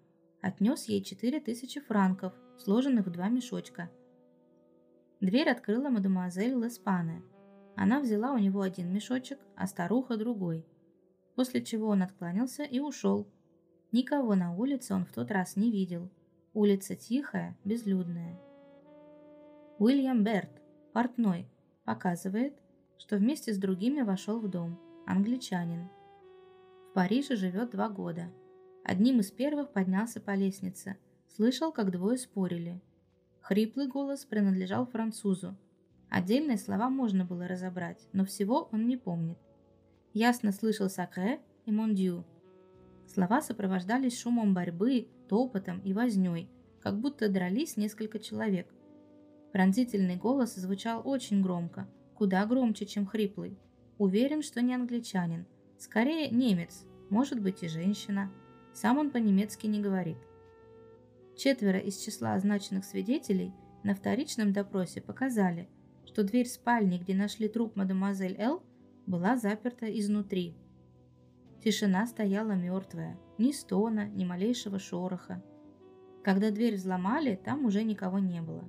отнес 0.41 0.85
ей 0.85 1.03
4000 1.03 1.81
франков, 1.81 2.33
сложенных 2.57 3.07
в 3.07 3.11
два 3.11 3.29
мешочка. 3.29 3.91
Дверь 5.21 5.51
открыла 5.51 5.89
мадемуазель 5.89 6.55
Леспане. 6.55 7.25
Она 7.75 7.99
взяла 7.99 8.31
у 8.31 8.39
него 8.39 8.61
один 8.61 8.93
мешочек, 8.93 9.41
а 9.57 9.67
старуха 9.67 10.17
другой. 10.17 10.65
После 11.35 11.65
чего 11.65 11.89
он 11.89 12.05
откланялся 12.05 12.63
и 12.63 12.79
ушел. 12.79 13.27
Никого 13.91 14.37
на 14.37 14.55
улице 14.55 14.95
он 14.95 15.05
в 15.05 15.13
тот 15.13 15.33
раз 15.33 15.57
не 15.57 15.73
видел. 15.73 16.13
Улица 16.55 16.95
тихая, 16.95 17.59
безлюдная. 17.65 18.46
Уильям 19.79 20.25
Берт, 20.25 20.49
портной, 20.95 21.47
показывает, 21.85 22.55
что 22.97 23.17
вместе 23.17 23.53
с 23.53 23.59
другими 23.59 24.01
вошел 24.01 24.41
в 24.41 24.49
дом. 24.49 24.81
Англичанин. 25.07 25.91
В 26.89 26.95
Париже 26.95 27.37
живет 27.37 27.73
два 27.73 27.91
года. 27.91 28.33
Одним 28.85 29.21
из 29.21 29.31
первых 29.31 29.75
поднялся 29.75 30.19
по 30.19 30.35
лестнице. 30.35 30.97
Слышал, 31.29 31.73
как 31.73 31.91
двое 31.91 32.17
спорили. 32.17 32.81
Хриплый 33.43 33.87
голос 33.87 34.25
принадлежал 34.25 34.87
французу. 34.87 35.55
Отдельные 36.09 36.57
слова 36.57 36.89
можно 36.89 37.27
было 37.27 37.47
разобрать, 37.47 38.09
но 38.15 38.25
всего 38.25 38.71
он 38.73 38.87
не 38.87 38.97
помнит. 38.97 39.39
Ясно 40.15 40.53
слышал 40.53 40.89
«сакре» 40.89 41.39
и 41.67 41.71
«мондю». 41.71 42.25
Слова 43.07 43.43
сопровождались 43.43 44.19
шумом 44.19 44.55
борьбы, 44.55 45.09
топотом 45.29 45.81
и 45.81 45.93
вознёй, 45.93 46.49
как 46.81 46.99
будто 46.99 47.29
дрались 47.29 47.77
несколько 47.77 48.19
человек. 48.19 48.73
Пронзительный 49.57 50.17
голос 50.17 50.55
звучал 50.57 51.01
очень 51.03 51.41
громко, 51.41 51.89
куда 52.15 52.45
громче, 52.45 52.85
чем 52.85 53.07
хриплый. 53.07 53.59
Уверен, 53.97 54.43
что 54.43 54.61
не 54.61 54.75
англичанин, 54.75 55.47
скорее 55.79 56.29
немец, 56.29 56.85
может 57.09 57.41
быть 57.41 57.63
и 57.63 57.69
женщина. 57.69 58.31
Сам 58.75 58.99
он 58.99 59.11
по-немецки 59.11 59.67
не 59.67 59.81
говорит. 59.81 60.19
Четверо 61.39 61.79
из 61.79 61.97
числа 61.97 62.35
означенных 62.35 62.85
свидетелей 62.85 63.55
на 63.83 63.95
вторичном 63.95 64.53
допросе 64.53 65.01
показали, 65.01 65.71
что 66.05 66.23
дверь 66.23 66.49
спальни, 66.49 66.99
где 66.99 67.15
нашли 67.15 67.49
труп 67.49 67.77
мадемуазель 67.77 68.37
Л, 68.39 68.63
была 69.07 69.39
заперта 69.39 69.87
изнутри. 69.87 70.55
Тишина 71.65 72.07
стояла 72.07 72.53
мертвая, 72.53 73.19
ни 73.39 73.53
стона, 73.53 74.07
ни 74.07 74.27
малейшего 74.27 74.79
шороха. 74.79 75.43
Когда 76.23 76.51
дверь 76.51 76.75
взломали, 76.75 77.41
там 77.43 77.65
уже 77.65 77.85
никого 77.85 78.19
не 78.19 78.43
было. 78.43 78.69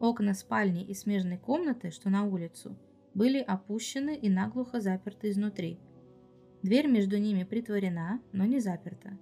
Окна 0.00 0.32
спальни 0.32 0.82
и 0.82 0.94
смежной 0.94 1.36
комнаты, 1.36 1.90
что 1.90 2.08
на 2.08 2.24
улицу, 2.24 2.74
были 3.12 3.38
опущены 3.38 4.16
и 4.16 4.30
наглухо 4.30 4.80
заперты 4.80 5.28
изнутри. 5.28 5.78
Дверь 6.62 6.86
между 6.86 7.18
ними 7.18 7.44
притворена, 7.44 8.20
но 8.32 8.46
не 8.46 8.60
заперта. 8.60 9.18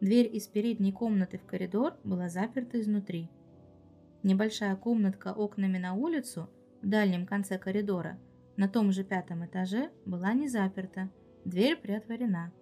Дверь 0.00 0.30
из 0.34 0.46
передней 0.46 0.92
комнаты 0.92 1.38
в 1.38 1.44
коридор 1.44 1.94
была 2.04 2.28
заперта 2.28 2.80
изнутри. 2.80 3.28
Небольшая 4.22 4.76
комнатка 4.76 5.32
окнами 5.32 5.78
на 5.78 5.94
улицу 5.94 6.48
в 6.82 6.88
дальнем 6.88 7.26
конце 7.26 7.58
коридора 7.58 8.16
на 8.56 8.68
том 8.68 8.92
же 8.92 9.02
пятом 9.02 9.44
этаже 9.44 9.90
была 10.06 10.32
не 10.34 10.48
заперта, 10.48 11.10
дверь 11.44 11.76
приотворена. 11.76 12.52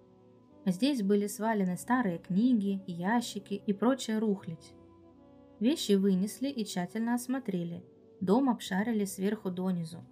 Здесь 0.64 1.02
были 1.02 1.26
свалены 1.26 1.76
старые 1.76 2.18
книги, 2.18 2.82
ящики 2.86 3.54
и 3.54 3.72
прочая 3.72 4.18
рухлядь. 4.18 4.74
Вещи 5.60 5.92
вынесли 5.92 6.48
и 6.48 6.64
тщательно 6.64 7.14
осмотрели. 7.14 7.84
Дом 8.20 8.48
обшарили 8.48 9.04
сверху 9.04 9.50
донизу. 9.50 10.04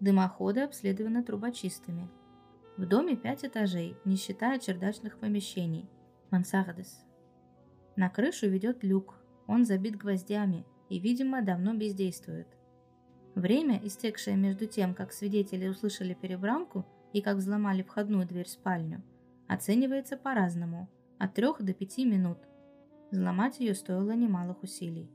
Дымоходы 0.00 0.60
обследованы 0.60 1.22
трубочистами. 1.22 2.08
В 2.76 2.86
доме 2.86 3.16
пять 3.16 3.44
этажей, 3.44 3.96
не 4.04 4.16
считая 4.16 4.58
чердачных 4.58 5.18
помещений. 5.18 5.88
Мансардес. 6.30 7.04
На 7.96 8.08
крышу 8.08 8.48
ведет 8.48 8.84
люк. 8.84 9.14
Он 9.46 9.64
забит 9.64 9.96
гвоздями 9.96 10.64
и, 10.88 10.98
видимо, 10.98 11.42
давно 11.42 11.74
бездействует. 11.74 12.48
Время, 13.34 13.80
истекшее 13.82 14.36
между 14.36 14.66
тем, 14.66 14.94
как 14.94 15.12
свидетели 15.12 15.68
услышали 15.68 16.14
перебранку 16.14 16.84
и 17.12 17.22
как 17.22 17.36
взломали 17.36 17.82
входную 17.82 18.26
дверь 18.26 18.46
в 18.46 18.50
спальню, 18.50 19.02
оценивается 19.48 20.16
по-разному– 20.16 20.88
от 21.18 21.34
3 21.34 21.46
до 21.60 21.74
5 21.74 21.98
минут. 21.98 22.38
Взломать 23.10 23.58
ее 23.58 23.74
стоило 23.74 24.12
немалых 24.12 24.62
усилий. 24.62 25.10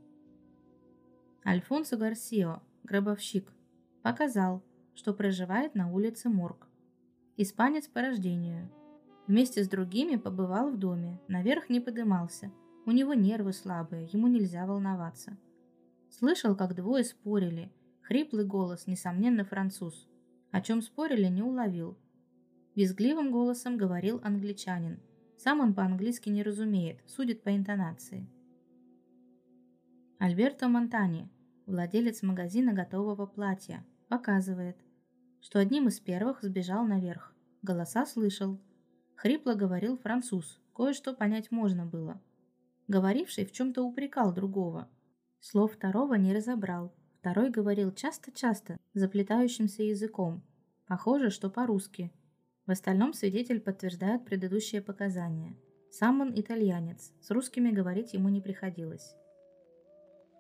Альфонсо 1.45 1.95
Гарсио, 1.95 2.61
гробовщик, 2.83 3.53
показал, 4.01 4.63
что 4.95 5.13
проживает 5.13 5.75
на 5.75 5.91
улице 5.91 6.29
Морг. 6.29 6.67
Испанец 7.37 7.87
по 7.87 8.01
рождению. 8.01 8.71
Вместе 9.27 9.63
с 9.63 9.69
другими 9.69 10.15
побывал 10.15 10.71
в 10.71 10.77
доме, 10.77 11.19
наверх 11.27 11.69
не 11.69 11.79
подымался. 11.79 12.51
У 12.85 12.91
него 12.91 13.13
нервы 13.13 13.53
слабые, 13.53 14.09
ему 14.11 14.27
нельзя 14.27 14.65
волноваться. 14.65 15.37
Слышал, 16.09 16.55
как 16.55 16.75
двое 16.75 17.03
спорили. 17.03 17.71
Хриплый 18.01 18.45
голос, 18.45 18.87
несомненно, 18.87 19.45
француз. 19.45 20.07
О 20.51 20.61
чем 20.61 20.81
спорили, 20.81 21.27
не 21.27 21.43
уловил. 21.43 21.97
Визгливым 22.75 23.31
голосом 23.31 23.77
говорил 23.77 24.19
англичанин– 24.23 24.99
сам 25.43 25.59
он 25.59 25.73
по-английски 25.73 26.29
не 26.29 26.41
разумеет, 26.41 27.01
судит 27.05 27.43
по 27.43 27.53
интонации. 27.53 28.25
Альберто 30.17 30.69
Монтани, 30.69 31.27
владелец 31.65 32.23
магазина 32.23 32.71
готового 32.71 33.25
платья, 33.25 33.85
показывает, 34.07 34.77
что 35.41 35.59
одним 35.59 35.89
из 35.89 35.99
первых 35.99 36.41
сбежал 36.43 36.85
наверх. 36.85 37.35
Голоса 37.61 38.05
слышал. 38.05 38.57
Хрипло 39.15 39.53
говорил 39.53 39.97
француз, 39.97 40.61
кое-что 40.73 41.13
понять 41.13 41.51
можно 41.51 41.85
было. 41.85 42.21
Говоривший 42.87 43.45
в 43.45 43.51
чем-то 43.51 43.83
упрекал 43.83 44.33
другого. 44.33 44.87
Слов 45.41 45.73
второго 45.73 46.13
не 46.13 46.33
разобрал. 46.33 46.95
Второй 47.19 47.49
говорил 47.49 47.91
часто-часто, 47.91 48.77
заплетающимся 48.93 49.83
языком. 49.83 50.41
Похоже, 50.87 51.29
что 51.29 51.49
по-русски, 51.49 52.13
в 52.65 52.71
остальном 52.71 53.13
свидетель 53.13 53.59
подтверждает 53.59 54.25
предыдущие 54.25 54.81
показания. 54.81 55.55
Сам 55.91 56.21
он 56.21 56.33
итальянец, 56.33 57.11
с 57.21 57.29
русскими 57.29 57.71
говорить 57.71 58.13
ему 58.13 58.29
не 58.29 58.41
приходилось. 58.41 59.15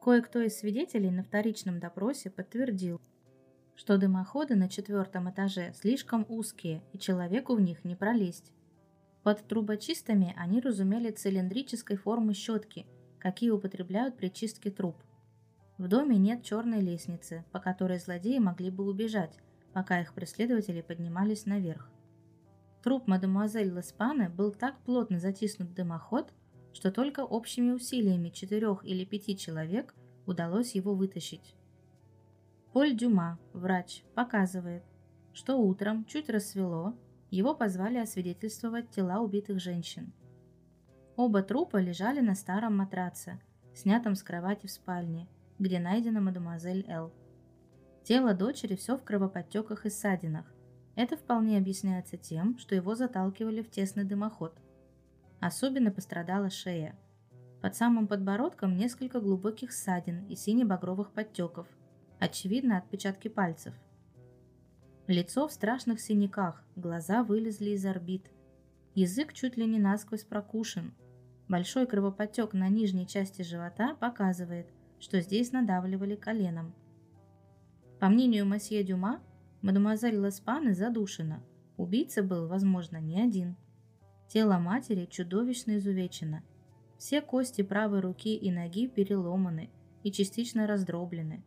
Кое-кто 0.01 0.41
из 0.41 0.57
свидетелей 0.57 1.11
на 1.11 1.23
вторичном 1.23 1.79
допросе 1.79 2.29
подтвердил, 2.29 2.99
что 3.75 3.97
дымоходы 3.97 4.55
на 4.55 4.69
четвертом 4.69 5.29
этаже 5.29 5.73
слишком 5.73 6.25
узкие 6.29 6.81
и 6.93 6.99
человеку 6.99 7.55
в 7.55 7.61
них 7.61 7.83
не 7.83 7.95
пролезть. 7.95 8.51
Под 9.23 9.47
трубочистами 9.47 10.33
они 10.37 10.59
разумели 10.59 11.11
цилиндрической 11.11 11.97
формы 11.97 12.33
щетки, 12.33 12.85
какие 13.19 13.49
употребляют 13.51 14.17
при 14.17 14.29
чистке 14.29 14.71
труб. 14.71 14.95
В 15.77 15.87
доме 15.87 16.17
нет 16.17 16.43
черной 16.43 16.81
лестницы, 16.81 17.45
по 17.51 17.59
которой 17.59 17.99
злодеи 17.99 18.37
могли 18.37 18.69
бы 18.69 18.87
убежать, 18.87 19.37
пока 19.73 20.01
их 20.01 20.13
преследователи 20.13 20.81
поднимались 20.81 21.45
наверх. 21.45 21.89
Труп 22.83 23.07
мадемуазель 23.07 23.73
Леспане 23.73 24.27
был 24.27 24.51
так 24.51 24.77
плотно 24.79 25.17
затиснут 25.17 25.69
в 25.69 25.73
дымоход, 25.73 26.33
что 26.73 26.91
только 26.91 27.21
общими 27.21 27.71
усилиями 27.71 28.27
четырех 28.27 28.83
или 28.83 29.05
пяти 29.05 29.37
человек 29.37 29.95
удалось 30.25 30.75
его 30.75 30.93
вытащить. 30.93 31.55
Поль 32.73 32.93
Дюма, 32.93 33.39
врач, 33.53 34.03
показывает, 34.15 34.83
что 35.31 35.55
утром, 35.55 36.03
чуть 36.05 36.29
рассвело, 36.29 36.93
его 37.31 37.55
позвали 37.55 37.99
освидетельствовать 37.99 38.89
тела 38.89 39.21
убитых 39.21 39.61
женщин. 39.61 40.11
Оба 41.15 41.41
трупа 41.41 41.77
лежали 41.77 42.19
на 42.19 42.35
старом 42.35 42.77
матраце, 42.77 43.39
снятом 43.73 44.15
с 44.15 44.23
кровати 44.23 44.67
в 44.67 44.71
спальне, 44.71 45.29
где 45.57 45.79
найдена 45.79 46.19
мадемуазель 46.19 46.85
Л. 46.89 47.13
Тело 48.03 48.33
дочери 48.33 48.75
все 48.75 48.97
в 48.97 49.03
кровоподтеках 49.03 49.85
и 49.85 49.89
ссадинах, 49.89 50.52
это 50.95 51.17
вполне 51.17 51.57
объясняется 51.57 52.17
тем, 52.17 52.57
что 52.57 52.75
его 52.75 52.95
заталкивали 52.95 53.61
в 53.61 53.69
тесный 53.69 54.03
дымоход. 54.03 54.57
Особенно 55.39 55.91
пострадала 55.91 56.49
шея. 56.49 56.95
Под 57.61 57.75
самым 57.75 58.07
подбородком 58.07 58.77
несколько 58.77 59.19
глубоких 59.19 59.71
ссадин 59.71 60.25
и 60.27 60.35
сине-багровых 60.35 61.11
подтеков. 61.11 61.67
Очевидно, 62.19 62.77
отпечатки 62.77 63.27
пальцев. 63.27 63.73
Лицо 65.07 65.47
в 65.47 65.51
страшных 65.51 65.99
синяках, 65.99 66.63
глаза 66.75 67.23
вылезли 67.23 67.71
из 67.71 67.85
орбит. 67.85 68.31
Язык 68.95 69.33
чуть 69.33 69.57
ли 69.57 69.65
не 69.65 69.79
насквозь 69.79 70.23
прокушен. 70.23 70.93
Большой 71.49 71.87
кровоподтек 71.87 72.53
на 72.53 72.69
нижней 72.69 73.07
части 73.07 73.41
живота 73.41 73.95
показывает, 73.95 74.67
что 74.99 75.19
здесь 75.19 75.51
надавливали 75.51 76.15
коленом. 76.15 76.73
По 77.99 78.07
мнению 78.07 78.45
масье 78.45 78.83
Дюма, 78.83 79.21
мадемуазель 79.63 80.19
Леспаны 80.23 80.75
задушена. 80.75 81.41
Убийца 81.77 82.21
был, 82.21 82.47
возможно, 82.47 82.97
не 82.97 83.19
один. 83.19 83.55
Тело 84.27 84.59
матери 84.59 85.05
чудовищно 85.09 85.77
изувечено. 85.77 86.43
Все 86.97 87.21
кости 87.21 87.63
правой 87.63 88.01
руки 88.01 88.35
и 88.35 88.51
ноги 88.51 88.87
переломаны 88.87 89.71
и 90.03 90.11
частично 90.11 90.67
раздроблены. 90.67 91.43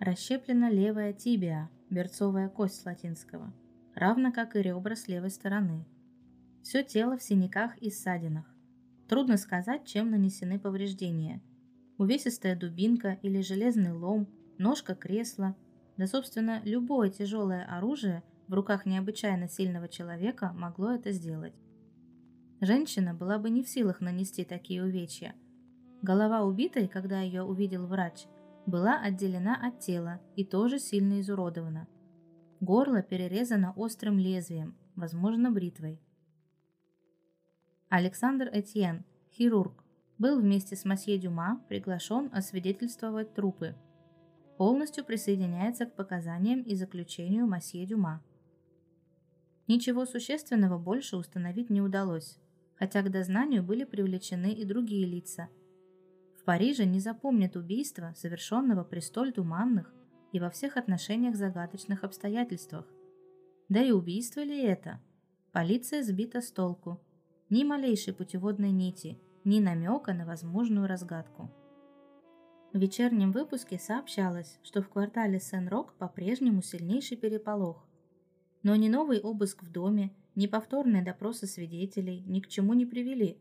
Расщеплена 0.00 0.70
левая 0.70 1.12
тибия, 1.12 1.70
берцовая 1.90 2.48
кость 2.48 2.80
с 2.80 2.84
латинского, 2.84 3.52
равно 3.94 4.32
как 4.32 4.56
и 4.56 4.62
ребра 4.62 4.96
с 4.96 5.06
левой 5.06 5.30
стороны. 5.30 5.84
Все 6.62 6.82
тело 6.82 7.16
в 7.16 7.22
синяках 7.22 7.76
и 7.78 7.90
ссадинах. 7.90 8.46
Трудно 9.08 9.36
сказать, 9.36 9.84
чем 9.84 10.10
нанесены 10.10 10.58
повреждения. 10.58 11.42
Увесистая 11.98 12.56
дубинка 12.56 13.18
или 13.22 13.42
железный 13.42 13.92
лом, 13.92 14.26
ножка 14.58 14.94
кресла, 14.94 15.54
да, 16.02 16.08
собственно, 16.08 16.60
любое 16.64 17.10
тяжелое 17.10 17.64
оружие 17.64 18.24
в 18.48 18.54
руках 18.54 18.86
необычайно 18.86 19.48
сильного 19.48 19.86
человека 19.86 20.52
могло 20.52 20.90
это 20.90 21.12
сделать. 21.12 21.54
Женщина 22.60 23.14
была 23.14 23.38
бы 23.38 23.50
не 23.50 23.62
в 23.62 23.68
силах 23.68 24.00
нанести 24.00 24.42
такие 24.42 24.82
увечья. 24.82 25.36
Голова 26.02 26.42
убитой, 26.42 26.88
когда 26.88 27.20
ее 27.20 27.44
увидел 27.44 27.86
врач, 27.86 28.26
была 28.66 29.00
отделена 29.00 29.54
от 29.54 29.78
тела 29.78 30.20
и 30.34 30.44
тоже 30.44 30.80
сильно 30.80 31.20
изуродована. 31.20 31.86
Горло 32.58 33.00
перерезано 33.02 33.72
острым 33.76 34.18
лезвием, 34.18 34.74
возможно, 34.96 35.52
бритвой. 35.52 36.00
Александр 37.90 38.50
Этьен, 38.52 39.04
хирург, 39.30 39.84
был 40.18 40.40
вместе 40.40 40.74
с 40.74 40.84
Масье 40.84 41.16
Дюма 41.16 41.64
приглашен 41.68 42.28
освидетельствовать 42.32 43.34
трупы. 43.34 43.76
Полностью 44.62 45.04
присоединяется 45.04 45.86
к 45.86 45.96
показаниям 45.96 46.62
и 46.62 46.76
заключению 46.76 47.48
Масье 47.48 47.84
Дюма. 47.84 48.22
Ничего 49.66 50.06
существенного 50.06 50.78
больше 50.78 51.16
установить 51.16 51.68
не 51.68 51.82
удалось, 51.82 52.38
хотя 52.76 53.02
к 53.02 53.10
дознанию 53.10 53.64
были 53.64 53.82
привлечены 53.82 54.52
и 54.52 54.64
другие 54.64 55.04
лица. 55.04 55.48
В 56.38 56.44
Париже 56.44 56.84
не 56.84 57.00
запомнят 57.00 57.56
убийства, 57.56 58.14
совершенного 58.16 58.84
при 58.84 59.00
столь 59.00 59.32
туманных 59.32 59.92
и 60.30 60.38
во 60.38 60.48
всех 60.48 60.76
отношениях 60.76 61.34
загадочных 61.34 62.04
обстоятельствах. 62.04 62.86
Да 63.68 63.82
и 63.82 63.90
убийство 63.90 64.42
ли 64.42 64.62
это? 64.62 65.00
Полиция 65.50 66.04
сбита 66.04 66.40
с 66.40 66.52
толку– 66.52 67.00
ни 67.50 67.64
малейшей 67.64 68.14
путеводной 68.14 68.70
нити, 68.70 69.18
ни 69.42 69.58
намека 69.58 70.14
на 70.14 70.24
возможную 70.24 70.86
разгадку. 70.86 71.50
В 72.72 72.78
вечернем 72.78 73.32
выпуске 73.32 73.78
сообщалось, 73.78 74.58
что 74.62 74.80
в 74.80 74.88
квартале 74.88 75.38
Сен-Рок 75.38 75.92
по-прежнему 75.98 76.62
сильнейший 76.62 77.18
переполох. 77.18 77.86
Но 78.62 78.74
ни 78.76 78.88
новый 78.88 79.20
обыск 79.20 79.62
в 79.62 79.70
доме, 79.70 80.10
ни 80.36 80.46
повторные 80.46 81.02
допросы 81.02 81.46
свидетелей 81.46 82.22
ни 82.26 82.40
к 82.40 82.48
чему 82.48 82.72
не 82.72 82.86
привели. 82.86 83.36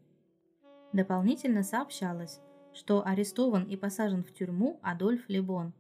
Дополнительно 0.91 1.63
сообщалось, 1.63 2.41
что 2.73 3.07
арестован 3.07 3.63
и 3.63 3.77
посажен 3.77 4.25
в 4.25 4.33
тюрьму 4.33 4.81
Адольф 4.83 5.29
Лебон, 5.29 5.71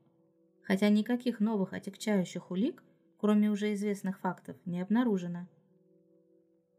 хотя 0.61 0.87
никаких 0.87 1.41
новых 1.41 1.73
отягчающих 1.73 2.51
улик, 2.51 2.81
кроме 3.19 3.51
уже 3.51 3.73
известных 3.73 4.21
фактов, 4.21 4.55
не 4.65 4.79
обнаружено. 4.79 5.49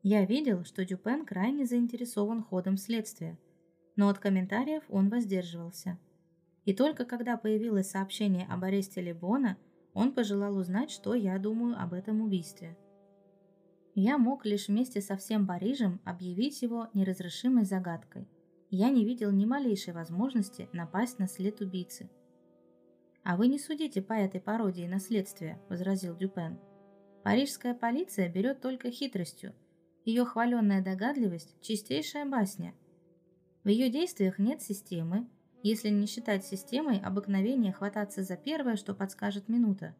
Я 0.03 0.25
видел, 0.25 0.65
что 0.65 0.87
Дюпен 0.87 1.27
крайне 1.27 1.67
заинтересован 1.67 2.43
ходом 2.43 2.79
следствия, 2.79 3.39
но 3.95 4.09
от 4.09 4.19
комментариев 4.19 4.85
он 4.89 5.11
воздерживался. 5.11 5.99
И 6.65 6.73
только 6.75 7.05
когда 7.05 7.37
появилось 7.37 7.91
сообщение 7.91 8.47
об 8.47 8.65
аресте 8.65 9.01
Лебона, 9.01 9.57
он 9.95 10.13
пожелал 10.13 10.57
узнать, 10.57 10.91
что 10.91 11.15
я 11.15 11.39
думаю 11.39 11.81
об 11.81 11.93
этом 11.93 12.23
убийстве. 12.23 12.77
Я 13.95 14.17
мог 14.17 14.47
лишь 14.47 14.69
вместе 14.69 15.01
со 15.01 15.17
всем 15.17 15.47
Парижем 15.47 16.01
объявить 16.05 16.63
его 16.63 16.89
неразрешимой 16.95 17.65
загадкой. 17.65 18.27
Я 18.71 18.89
не 18.89 19.05
видел 19.05 19.31
ни 19.31 19.45
малейшей 19.45 19.93
возможности 19.93 20.69
напасть 20.73 21.19
на 21.19 21.27
след 21.27 21.61
убийцы. 21.61 22.09
«А 23.23 23.37
вы 23.37 23.49
не 23.49 23.59
судите 23.59 24.01
по 24.01 24.15
этой 24.15 24.41
пародии 24.41 24.87
на 24.87 24.99
следствие»,– 24.99 25.61
возразил 25.69 26.17
Дюпен. 26.17 26.59
«Парижская 27.23 27.75
полиция 27.75 28.29
берет 28.29 28.61
только 28.61 28.91
хитростью, 28.91 29.55
ее 30.05 30.25
хваленная 30.25 30.83
догадливость– 30.83 31.55
чистейшая 31.61 32.27
басня. 32.27 32.75
В 33.63 33.69
ее 33.69 33.89
действиях 33.89 34.41
нет 34.41 34.61
системы, 34.61 35.29
если 35.63 35.89
не 35.89 36.07
считать 36.07 36.45
системой 36.45 36.99
обыкновения 36.99 37.73
хвататься 37.73 38.23
за 38.23 38.37
первое, 38.37 38.77
что 38.77 38.95
подскажет 38.95 39.49
минута. 39.49 39.95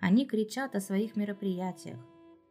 Они 0.00 0.26
кричат 0.26 0.74
о 0.74 0.80
своих 0.80 1.16
мероприятиях, 1.16 1.98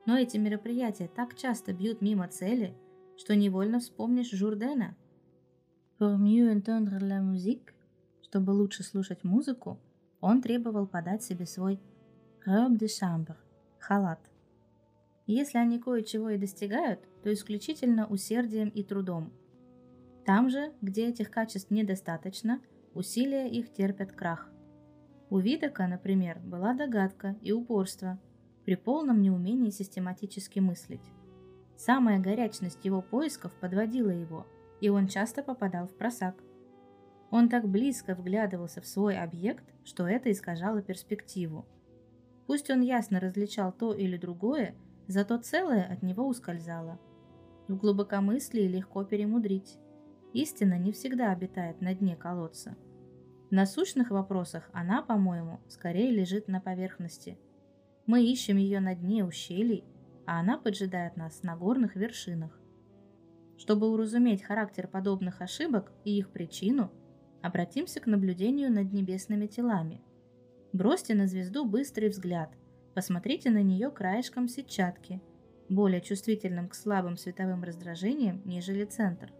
но 0.06 0.18
эти 0.18 0.38
мероприятия 0.38 1.08
так 1.08 1.36
часто 1.36 1.74
бьют 1.74 2.02
мимо 2.02 2.28
цели, 2.28 2.76
что 3.18 3.36
невольно 3.36 3.80
вспомнишь 3.80 4.32
Журдена. 4.32 4.96
Pour 6.00 6.18
mieux 6.18 6.52
entendre 6.52 7.00
la 7.00 7.22
musique, 7.22 7.76
чтобы 8.24 8.52
лучше 8.52 8.84
слушать 8.84 9.24
музыку, 9.24 9.80
он 10.20 10.42
требовал 10.42 10.88
подать 10.88 11.24
себе 11.24 11.46
свой 11.46 11.80
robe 12.46 12.78
de 12.78 12.88
chambre– 12.88 13.36
халат. 13.80 14.20
Если 15.28 15.58
они 15.58 15.80
кое-чего 15.80 16.32
и 16.32 16.38
достигают, 16.38 17.00
то 17.24 17.32
исключительно 17.32 18.08
усердием 18.08 18.70
и 18.70 18.84
трудом. 18.84 19.32
Там 20.26 20.50
же, 20.50 20.72
где 20.82 21.08
этих 21.08 21.32
качеств 21.32 21.72
недостаточно, 21.72 22.62
усилия 22.94 23.50
их 23.50 23.72
терпят 23.72 24.12
крах. 24.12 24.50
У 25.30 25.40
Видока, 25.40 25.88
например, 25.88 26.40
была 26.40 26.74
догадка 26.74 27.36
и 27.42 27.52
упорство 27.52 28.20
при 28.66 28.76
полном 28.76 29.22
неумении 29.22 29.70
систематически 29.70 30.60
мыслить. 30.60 31.12
Самая 31.78 32.20
горячность 32.20 32.86
его 32.86 33.02
поисков 33.02 33.54
подводила 33.60 34.10
его, 34.12 34.46
и 34.82 34.90
он 34.90 35.08
часто 35.08 35.42
попадал 35.42 35.88
в 35.88 35.98
просак. 35.98 36.36
Он 37.32 37.50
так 37.50 37.68
близко 37.68 38.14
вглядывался 38.14 38.82
в 38.82 38.86
свой 38.86 39.18
объект, 39.18 39.64
что 39.84 40.08
это 40.08 40.32
искажало 40.32 40.82
перспективу. 40.82 41.66
Пусть 42.46 42.70
он 42.70 42.82
ясно 42.82 43.20
различал 43.20 43.72
то 43.72 43.94
или 43.94 44.18
другое, 44.18 44.76
зато 45.08 45.38
целое 45.38 45.84
от 45.86 46.04
него 46.04 46.28
ускользало. 46.28 47.00
В 47.68 47.78
глубокомыслии 47.78 48.68
легко 48.68 49.04
перемудрить. 49.06 49.78
Истина 50.34 50.78
не 50.78 50.92
всегда 50.92 51.32
обитает 51.32 51.82
на 51.82 51.94
дне 51.94 52.16
колодца. 52.16 52.76
В 53.50 53.54
насущных 53.54 54.12
вопросах 54.12 54.70
она, 54.74 55.02
по-моему, 55.02 55.60
скорее 55.68 56.12
лежит 56.12 56.48
на 56.48 56.62
поверхности. 56.62 57.38
Мы 58.06 58.24
ищем 58.24 58.58
ее 58.58 58.80
на 58.80 58.96
дне 58.96 59.26
ущелий, 59.26 59.84
а 60.26 60.40
она 60.40 60.58
поджидает 60.58 61.18
нас 61.18 61.44
на 61.44 61.58
горных 61.58 61.96
вершинах. 61.96 62.60
Чтобы 63.58 63.90
уразуметь 63.90 64.42
характер 64.42 64.88
подобных 64.88 65.42
ошибок 65.42 65.92
и 66.06 66.18
их 66.18 66.32
причину, 66.32 66.92
обратимся 67.42 68.00
к 68.00 68.08
наблюдению 68.08 68.72
над 68.72 68.94
небесными 68.94 69.48
телами. 69.48 70.02
Бросьте 70.74 71.14
на 71.14 71.28
звезду 71.28 71.66
быстрый 71.66 72.10
взгляд 72.10 72.56
Посмотрите 72.94 73.50
на 73.50 73.64
нее 73.64 73.90
краешком 73.90 74.50
сетчатки, 74.50 75.22
более 75.70 76.02
чувствительным 76.02 76.68
к 76.68 76.76
слабым 76.76 77.16
световым 77.16 77.64
раздражениям, 77.64 78.42
нежели 78.44 78.84
центр. 78.84 79.32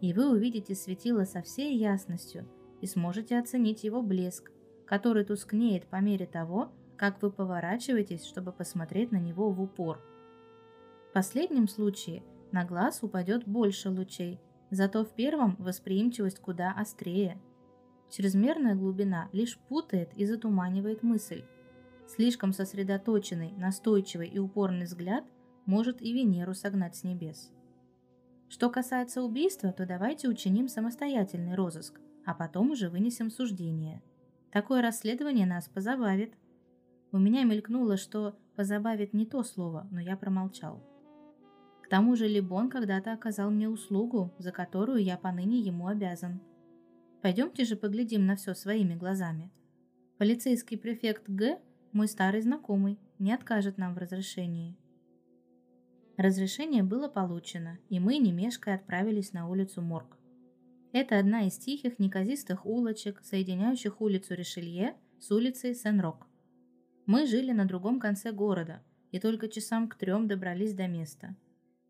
И 0.00 0.12
вы 0.12 0.30
увидите 0.30 0.74
светило 0.74 1.24
со 1.24 1.42
всей 1.42 1.76
ясностью 1.76 2.48
и 2.80 2.86
сможете 2.86 3.38
оценить 3.38 3.84
его 3.84 4.02
блеск, 4.02 4.50
который 4.86 5.24
тускнеет 5.24 5.86
по 5.86 5.96
мере 5.96 6.26
того, 6.26 6.72
как 6.96 7.22
вы 7.22 7.30
поворачиваетесь, 7.30 8.24
чтобы 8.24 8.52
посмотреть 8.52 9.12
на 9.12 9.18
него 9.18 9.50
в 9.50 9.60
упор. 9.60 10.00
В 11.08 11.12
последнем 11.12 11.68
случае 11.68 12.22
на 12.52 12.64
глаз 12.64 13.02
упадет 13.02 13.46
больше 13.46 13.90
лучей, 13.90 14.40
зато 14.70 15.04
в 15.04 15.14
первом 15.14 15.56
восприимчивость 15.58 16.40
куда 16.40 16.72
острее. 16.72 17.40
Чрезмерная 18.10 18.74
глубина 18.74 19.28
лишь 19.32 19.58
путает 19.68 20.12
и 20.16 20.24
затуманивает 20.24 21.02
мысль, 21.02 21.44
Слишком 22.16 22.52
сосредоточенный, 22.52 23.52
настойчивый 23.52 24.26
и 24.26 24.40
упорный 24.40 24.86
взгляд 24.86 25.24
может 25.64 26.02
и 26.02 26.12
Венеру 26.12 26.54
согнать 26.54 26.96
с 26.96 27.04
небес. 27.04 27.52
Что 28.50 28.68
касается 28.68 29.22
убийства, 29.22 29.72
то 29.72 29.86
давайте 29.86 30.28
учиним 30.28 30.68
самостоятельный 30.68 31.54
розыск, 31.54 31.98
а 32.26 32.34
потом 32.34 32.72
уже 32.72 32.90
вынесем 32.90 33.30
суждение. 33.30 34.02
Такое 34.52 34.82
расследование 34.82 35.46
нас 35.46 35.68
позабавит. 35.68 36.34
У 37.12 37.18
меня 37.18 37.44
мелькнуло, 37.44 37.96
что 37.96 38.36
«позабавит» 38.56 39.14
не 39.14 39.24
то 39.24 39.42
слово, 39.42 39.88
но 39.90 40.00
я 40.00 40.16
промолчал. 40.16 40.82
К 41.82 41.88
тому 41.88 42.14
же 42.14 42.28
Либон 42.28 42.68
когда-то 42.68 43.14
оказал 43.14 43.50
мне 43.50 43.68
услугу, 43.68 44.34
за 44.36 44.52
которую 44.52 45.02
я 45.02 45.16
поныне 45.16 45.60
ему 45.60 45.86
обязан. 45.86 46.42
Пойдемте 47.22 47.64
же 47.64 47.76
поглядим 47.76 48.26
на 48.26 48.36
все 48.36 48.54
своими 48.54 48.94
глазами. 48.94 49.50
Полицейский 50.18 50.76
префект 50.76 51.24
Г 51.26 51.58
мой 51.92 52.06
старый 52.06 52.40
знакомый, 52.40 52.98
не 53.18 53.32
откажет 53.32 53.78
нам 53.78 53.94
в 53.94 53.98
разрешении. 53.98 54.76
Разрешение 56.20 56.82
было 56.82 57.08
получено, 57.08 57.78
и 57.88 57.98
мы, 57.98 58.18
не 58.18 58.30
мешкая, 58.30 58.74
отправились 58.74 59.32
на 59.32 59.48
улицу 59.48 59.80
Морг. 59.80 60.18
Это 60.92 61.18
одна 61.18 61.46
из 61.46 61.56
тихих, 61.56 61.98
неказистых 61.98 62.66
улочек, 62.66 63.22
соединяющих 63.22 64.02
улицу 64.02 64.34
Ришелье 64.34 64.96
с 65.18 65.30
улицей 65.30 65.74
Сен-Рок. 65.74 66.26
Мы 67.06 67.24
жили 67.24 67.52
на 67.52 67.64
другом 67.64 67.98
конце 67.98 68.32
города 68.32 68.82
и 69.12 69.18
только 69.18 69.48
часам 69.48 69.88
к 69.88 69.94
трем 69.94 70.28
добрались 70.28 70.74
до 70.74 70.88
места. 70.88 71.34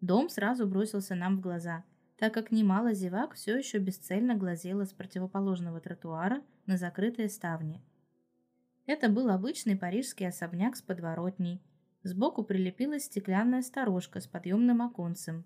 Дом 0.00 0.28
сразу 0.28 0.64
бросился 0.64 1.16
нам 1.16 1.38
в 1.38 1.40
глаза, 1.40 1.82
так 2.16 2.32
как 2.32 2.52
немало 2.52 2.94
зевак 2.94 3.34
все 3.34 3.58
еще 3.58 3.78
бесцельно 3.78 4.36
глазело 4.36 4.84
с 4.84 4.92
противоположного 4.92 5.80
тротуара 5.80 6.40
на 6.66 6.76
закрытые 6.76 7.30
ставни. 7.30 7.82
Это 8.86 9.08
был 9.08 9.28
обычный 9.28 9.74
парижский 9.74 10.28
особняк 10.28 10.76
с 10.76 10.82
подворотней, 10.82 11.60
Сбоку 12.02 12.44
прилепилась 12.44 13.04
стеклянная 13.04 13.60
сторожка 13.60 14.20
с 14.20 14.26
подъемным 14.26 14.80
оконцем. 14.80 15.44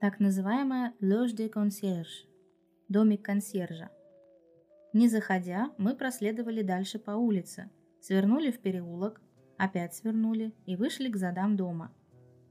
Так 0.00 0.20
называемая 0.20 0.94
«loge 1.00 1.34
de 1.34 1.50
concierge»– 1.50 2.28
домик 2.88 3.24
консьержа. 3.24 3.90
Не 4.92 5.08
заходя, 5.08 5.72
мы 5.76 5.96
проследовали 5.96 6.62
дальше 6.62 7.00
по 7.00 7.12
улице, 7.12 7.68
свернули 8.00 8.52
в 8.52 8.60
переулок, 8.60 9.20
опять 9.58 9.94
свернули 9.94 10.52
и 10.66 10.76
вышли 10.76 11.10
к 11.10 11.16
задам 11.16 11.56
дома. 11.56 11.92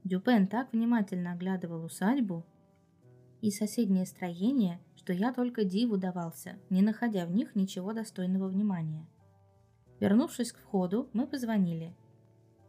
Дюпен 0.04 0.48
так 0.48 0.74
внимательно 0.74 1.32
оглядывал 1.32 1.86
усадьбу 1.86 2.46
и 3.40 3.50
соседние 3.50 4.06
строения, 4.06 4.82
что 4.98 5.14
я 5.14 5.32
только 5.32 5.64
диву 5.64 5.96
давался, 5.96 6.58
не 6.70 6.82
находя 6.82 7.26
в 7.26 7.32
них 7.32 7.56
ничего 7.56 7.94
достойного 7.94 8.50
внимания. 8.50 9.08
Вернувшись 10.02 10.52
к 10.52 10.60
входу, 10.60 11.10
мы 11.14 11.26
позвонили– 11.28 11.96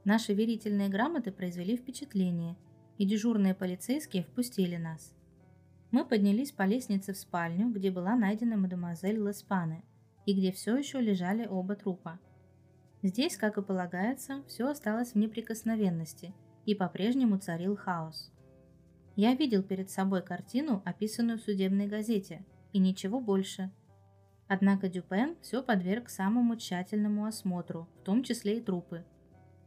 Наши 0.07 0.35
верительные 0.35 0.89
грамоты 0.89 1.33
произвели 1.33 1.77
впечатление, 1.77 2.57
и 2.97 3.05
дежурные 3.05 3.57
полицейские 3.57 4.23
впустили 4.23 4.77
нас. 4.77 5.13
Мы 5.91 6.05
поднялись 6.05 6.53
по 6.53 6.63
лестнице 6.63 7.13
в 7.13 7.17
спальню, 7.17 7.73
где 7.73 7.91
была 7.91 8.15
найдена 8.15 8.57
мадемуазель 8.57 9.19
Леспане, 9.19 9.83
и 10.25 10.33
где 10.33 10.53
все 10.53 10.77
еще 10.77 11.01
лежали 11.01 11.45
оба 11.45 11.75
трупа. 11.75 12.21
Здесь, 13.03 13.37
как 13.37 13.59
и 13.59 13.63
полагается, 13.63 14.45
все 14.47 14.69
осталось 14.69 15.15
в 15.15 15.17
неприкосновенности, 15.17 16.33
и 16.67 16.77
по-прежнему 16.77 17.39
царил 17.39 17.77
хаос. 17.77 18.31
Я 19.17 19.35
видел 19.35 19.65
перед 19.65 19.91
собой 19.91 20.23
картину, 20.23 20.83
описанную 20.85 21.39
в 21.39 21.43
судебной 21.43 21.89
газете, 21.89 22.45
и 22.73 22.79
ничего 22.79 23.19
больше. 23.19 23.73
Однако 24.47 24.89
Дюпен 24.89 25.35
все 25.43 25.65
подверг 25.65 26.09
самому 26.09 26.55
тщательному 26.55 27.25
осмотру, 27.25 27.89
в 28.01 28.05
том 28.05 28.23
числе 28.23 28.59
и 28.59 28.61
трупы– 28.61 29.05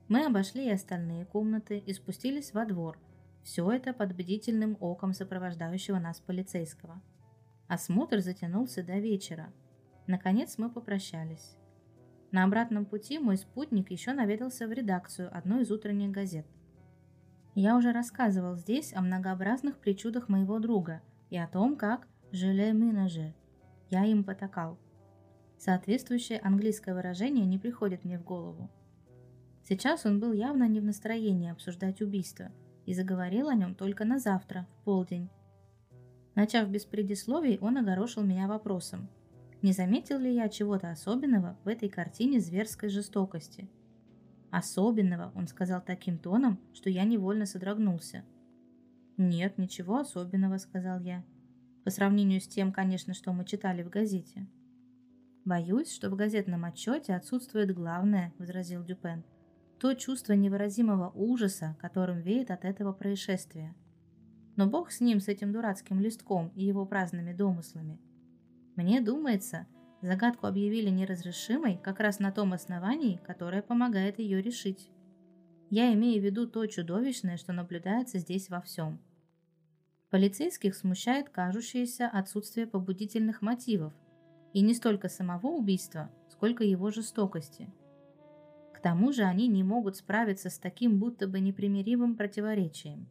мы 0.09 0.25
обошли 0.25 0.65
и 0.65 0.71
остальные 0.71 1.25
комнаты 1.25 1.77
и 1.77 1.93
спустились 1.93 2.53
во 2.53 2.65
двор. 2.65 2.99
Все 3.43 3.71
это 3.71 3.93
под 3.93 4.15
бдительным 4.15 4.75
оком 4.79 5.13
сопровождающего 5.13 5.99
нас 5.99 6.19
полицейского. 6.19 7.01
Осмотр 7.67 8.19
затянулся 8.19 8.83
до 8.83 8.97
вечера. 8.97 9.53
Наконец 10.07 10.57
мы 10.57 10.71
попрощались. 10.71 11.55
На 12.31 12.43
обратном 12.43 12.85
пути 12.85 13.19
мой 13.19 13.37
спутник 13.37 13.91
еще 13.91 14.13
наведался 14.13 14.67
в 14.67 14.71
редакцию 14.71 15.29
одной 15.35 15.61
из 15.61 15.71
утренних 15.71 16.11
газет. 16.11 16.47
Я 17.53 17.77
уже 17.77 17.91
рассказывал 17.91 18.55
здесь 18.55 18.93
о 18.93 19.01
многообразных 19.01 19.77
причудах 19.77 20.27
моего 20.27 20.59
друга 20.59 21.01
и 21.29 21.37
о 21.37 21.47
том, 21.47 21.75
как 21.75 22.07
«желе 22.31 22.73
минаже» 22.73 23.33
я 23.89 24.05
им 24.05 24.23
потакал. 24.23 24.79
Соответствующее 25.57 26.39
английское 26.39 26.93
выражение 26.93 27.45
не 27.45 27.57
приходит 27.57 28.05
мне 28.05 28.17
в 28.17 28.23
голову. 28.23 28.69
Сейчас 29.69 30.03
он 30.03 30.19
был 30.19 30.33
явно 30.33 30.67
не 30.67 30.79
в 30.79 30.83
настроении 30.83 31.51
обсуждать 31.51 32.01
убийство 32.01 32.51
и 32.87 32.95
заговорил 32.95 33.49
о 33.49 33.53
нем 33.53 33.75
только 33.75 34.03
на 34.03 34.17
завтра, 34.17 34.67
в 34.71 34.83
полдень. 34.83 35.29
Начав 36.33 36.67
без 36.69 36.85
предисловий, 36.85 37.59
он 37.59 37.77
огорошил 37.77 38.23
меня 38.23 38.47
вопросом. 38.47 39.07
Не 39.61 39.71
заметил 39.73 40.17
ли 40.17 40.33
я 40.33 40.49
чего-то 40.49 40.89
особенного 40.89 41.55
в 41.63 41.67
этой 41.67 41.87
картине 41.87 42.39
зверской 42.39 42.89
жестокости? 42.89 43.69
Особенного, 44.49 45.31
он 45.35 45.47
сказал 45.47 45.83
таким 45.85 46.17
тоном, 46.17 46.59
что 46.73 46.89
я 46.89 47.03
невольно 47.03 47.45
содрогнулся. 47.45 48.23
«Нет, 49.17 49.59
ничего 49.59 49.99
особенного»,— 49.99 50.57
сказал 50.59 50.99
я. 51.01 51.23
По 51.83 51.91
сравнению 51.91 52.41
с 52.41 52.47
тем, 52.47 52.71
конечно, 52.71 53.13
что 53.13 53.33
мы 53.33 53.45
читали 53.45 53.83
в 53.83 53.89
газете. 53.89 54.47
«Боюсь, 55.45 55.91
что 55.93 56.09
в 56.09 56.15
газетном 56.15 56.65
отчете 56.65 57.13
отсутствует 57.13 57.71
главное»,— 57.71 58.33
возразил 58.39 58.83
Дюпен— 58.83 59.23
то 59.79 59.93
чувство 59.93 60.33
невыразимого 60.33 61.09
ужаса, 61.15 61.77
которым 61.79 62.19
веет 62.19 62.51
от 62.51 62.65
этого 62.65 62.91
происшествия. 62.91 63.73
Но 64.57 64.67
бог 64.67 64.91
с 64.91 64.99
ним, 64.99 65.21
с 65.21 65.29
этим 65.29 65.53
дурацким 65.53 66.01
листком 66.01 66.49
и 66.49 66.65
его 66.65 66.85
праздными 66.85 67.31
домыслами. 67.31 67.97
Мне 68.75 68.99
думается, 68.99 69.67
загадку 70.01 70.47
объявили 70.47 70.89
неразрешимой 70.89 71.77
как 71.81 72.01
раз 72.01 72.19
на 72.19 72.33
том 72.33 72.51
основании, 72.51 73.21
которое 73.25 73.61
помогает 73.61 74.19
ее 74.19 74.41
решить. 74.41 74.91
Я 75.69 75.93
имею 75.93 76.21
в 76.21 76.25
виду 76.25 76.45
то 76.45 76.65
чудовищное, 76.65 77.37
что 77.37 77.53
наблюдается 77.53 78.19
здесь 78.19 78.49
во 78.49 78.59
всем. 78.59 78.99
Полицейских 80.09 80.75
смущает 80.75 81.29
кажущееся 81.29 82.07
отсутствие 82.07 82.67
побудительных 82.67 83.41
мотивов, 83.41 83.93
и 84.51 84.61
не 84.61 84.73
столько 84.73 85.07
самого 85.07 85.47
убийства, 85.47 86.11
сколько 86.29 86.65
его 86.65 86.89
жестокости– 86.89 87.71
к 88.79 88.81
тому 88.81 89.11
же 89.11 89.23
они 89.23 89.49
не 89.49 89.61
могут 89.61 89.97
справиться 89.97 90.49
с 90.49 90.57
таким 90.57 90.99
будто 90.99 91.27
бы 91.27 91.41
непримиримым 91.41 92.15
противоречием. 92.15 93.09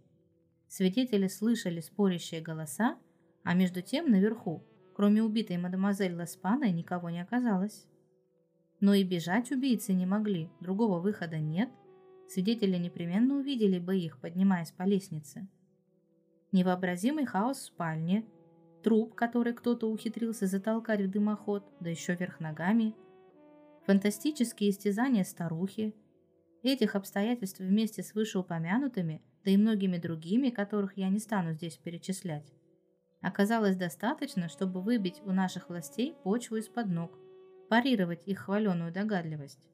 Свидетели 0.67 1.29
слышали 1.29 1.81
спорящие 1.81 2.41
голоса, 2.41 2.97
а 3.45 3.53
между 3.53 3.83
тем 3.83 4.11
наверху, 4.11 4.65
кроме 4.97 5.23
убитой 5.23 5.59
мадемуазель 5.59 6.15
Ласпана, 6.15 6.71
никого 6.71 7.11
не 7.11 7.21
оказалось. 7.21 7.87
Но 8.81 8.95
и 8.95 9.05
бежать 9.05 9.53
убийцы 9.53 9.93
не 9.93 10.07
могли, 10.07 10.49
другого 10.61 11.01
выхода 11.01 11.37
нет, 11.37 11.69
свидетели 12.31 12.79
непременно 12.79 13.37
увидели 13.37 13.79
бы 13.79 13.99
их, 13.99 14.23
поднимаясь 14.23 14.71
по 14.71 14.85
лестнице. 14.85 15.49
Невообразимый 16.51 17.27
хаос 17.27 17.59
в 17.59 17.65
спальне, 17.65 18.25
труп, 18.83 19.15
который 19.15 19.53
кто-то 19.53 19.91
ухитрился 19.91 20.47
затолкать 20.47 21.03
в 21.03 21.11
дымоход, 21.11 21.71
да 21.79 21.91
еще 21.91 22.15
вверх 22.15 22.41
ногами– 22.41 22.95
фантастические 23.89 24.69
истязания 24.69 25.25
старухи. 25.25 25.95
Этих 26.63 26.95
обстоятельств 26.95 27.59
вместе 27.59 28.03
с 28.03 28.13
вышеупомянутыми, 28.13 29.23
да 29.47 29.51
и 29.51 29.57
многими 29.57 29.97
другими, 29.97 30.51
которых 30.51 30.99
я 30.99 31.09
не 31.09 31.19
стану 31.19 31.55
здесь 31.55 31.79
перечислять, 31.79 32.53
оказалось 33.23 33.77
достаточно, 33.77 34.51
чтобы 34.51 34.83
выбить 34.83 35.23
у 35.25 35.33
наших 35.33 35.71
властей 35.71 36.15
почву 36.23 36.57
из-под 36.57 36.89
ног, 36.89 37.19
парировать 37.71 38.29
их 38.29 38.41
хваленую 38.41 38.93
догадливость. 38.93 39.71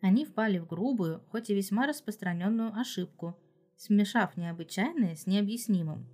Они 0.00 0.24
впали 0.24 0.58
в 0.58 0.68
грубую, 0.68 1.24
хоть 1.32 1.50
и 1.50 1.54
весьма 1.54 1.88
распространенную 1.88 2.78
ошибку, 2.78 3.36
смешав 3.76 4.36
необычайное 4.36 5.16
с 5.16 5.26
необъяснимым. 5.26 6.06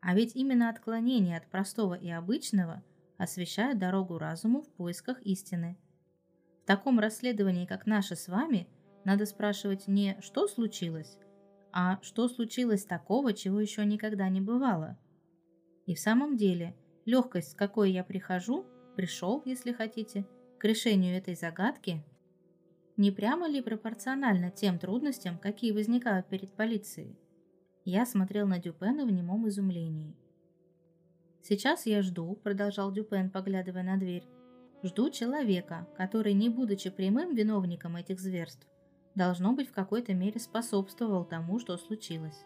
А 0.00 0.14
ведь 0.14 0.36
именно 0.36 0.68
отклонение 0.68 1.36
от 1.36 1.50
простого 1.50 1.94
и 1.94 2.10
обычного 2.10 2.84
освещает 3.18 3.80
дорогу 3.80 4.18
разуму 4.18 4.62
в 4.62 4.68
поисках 4.68 5.20
истины– 5.22 5.76
таком 6.72 7.00
расследовании, 7.00 7.66
как 7.66 7.84
наше 7.84 8.16
с 8.16 8.28
вами, 8.28 8.66
надо 9.04 9.26
спрашивать 9.26 9.88
не 9.88 10.16
«что 10.22 10.48
случилось?», 10.48 11.18
а 11.70 11.98
«что 12.00 12.28
случилось 12.28 12.86
такого, 12.86 13.34
чего 13.34 13.60
еще 13.60 13.84
никогда 13.84 14.30
не 14.30 14.40
бывало?». 14.40 14.98
И 15.84 15.94
в 15.94 16.00
самом 16.00 16.38
деле, 16.38 16.74
легкость, 17.04 17.50
с 17.50 17.54
какой 17.54 17.92
я 17.92 18.02
прихожу, 18.02 18.64
пришел, 18.96 19.42
если 19.44 19.72
хотите, 19.72 20.26
к 20.58 20.64
решению 20.64 21.14
этой 21.18 21.34
загадки, 21.34 22.02
не 22.96 23.10
прямо 23.10 23.48
ли 23.48 23.60
пропорционально 23.60 24.50
тем 24.50 24.78
трудностям, 24.78 25.36
какие 25.36 25.72
возникают 25.72 26.26
перед 26.28 26.54
полицией? 26.54 27.18
Я 27.84 28.06
смотрел 28.06 28.46
на 28.46 28.58
Дюпена 28.58 29.04
в 29.04 29.12
немом 29.12 29.46
изумлении. 29.46 30.16
«Сейчас 31.42 31.84
я 31.84 32.00
жду»,— 32.00 32.34
продолжал 32.42 32.92
Дюпен, 32.92 33.28
поглядывая 33.28 33.82
на 33.82 33.98
дверь, 33.98 34.24
Жду 34.82 35.10
человека, 35.10 35.86
который, 35.96 36.32
не 36.32 36.48
будучи 36.48 36.90
прямым 36.90 37.36
виновником 37.36 37.94
этих 37.94 38.18
зверств, 38.18 38.66
должно 39.14 39.52
быть 39.52 39.68
в 39.68 39.72
какой-то 39.72 40.12
мере 40.12 40.40
способствовал 40.40 41.24
тому, 41.24 41.60
что 41.60 41.76
случилось. 41.76 42.44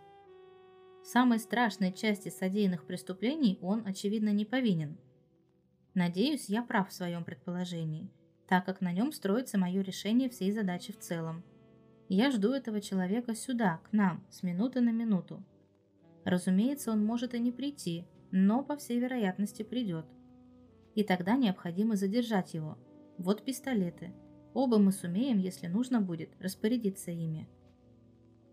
В 1.02 1.06
самой 1.06 1.38
страшной 1.38 1.92
части 1.92 2.28
содеянных 2.28 2.86
преступлений 2.86 3.58
он, 3.62 3.86
очевидно, 3.86 4.30
не 4.30 4.44
повинен. 4.44 4.98
Надеюсь, 5.94 6.50
я 6.50 6.62
прав 6.62 6.90
в 6.90 6.92
своем 6.92 7.24
предположении, 7.24 8.10
так 8.46 8.66
как 8.66 8.82
на 8.82 8.92
нем 8.92 9.12
строится 9.12 9.56
мое 9.56 9.80
решение 9.80 10.28
всей 10.28 10.52
задачи 10.52 10.92
в 10.92 10.98
целом. 10.98 11.42
Я 12.10 12.30
жду 12.30 12.50
этого 12.50 12.82
человека 12.82 13.34
сюда, 13.34 13.80
к 13.88 13.92
нам, 13.94 14.22
с 14.30 14.42
минуты 14.42 14.82
на 14.82 14.90
минуту. 14.90 15.42
Разумеется, 16.24 16.92
он 16.92 17.02
может 17.02 17.34
и 17.34 17.38
не 17.38 17.50
прийти, 17.50 18.04
но, 18.30 18.62
по 18.62 18.76
всей 18.76 18.98
вероятности, 18.98 19.62
придет 19.62 20.04
и 20.96 21.04
тогда 21.04 21.36
необходимо 21.36 21.94
задержать 21.94 22.54
его. 22.54 22.76
Вот 23.18 23.44
пистолеты. 23.44 24.12
Оба 24.54 24.78
мы 24.78 24.90
сумеем, 24.90 25.38
если 25.38 25.68
нужно 25.68 26.00
будет, 26.00 26.30
распорядиться 26.40 27.10
ими. 27.10 27.46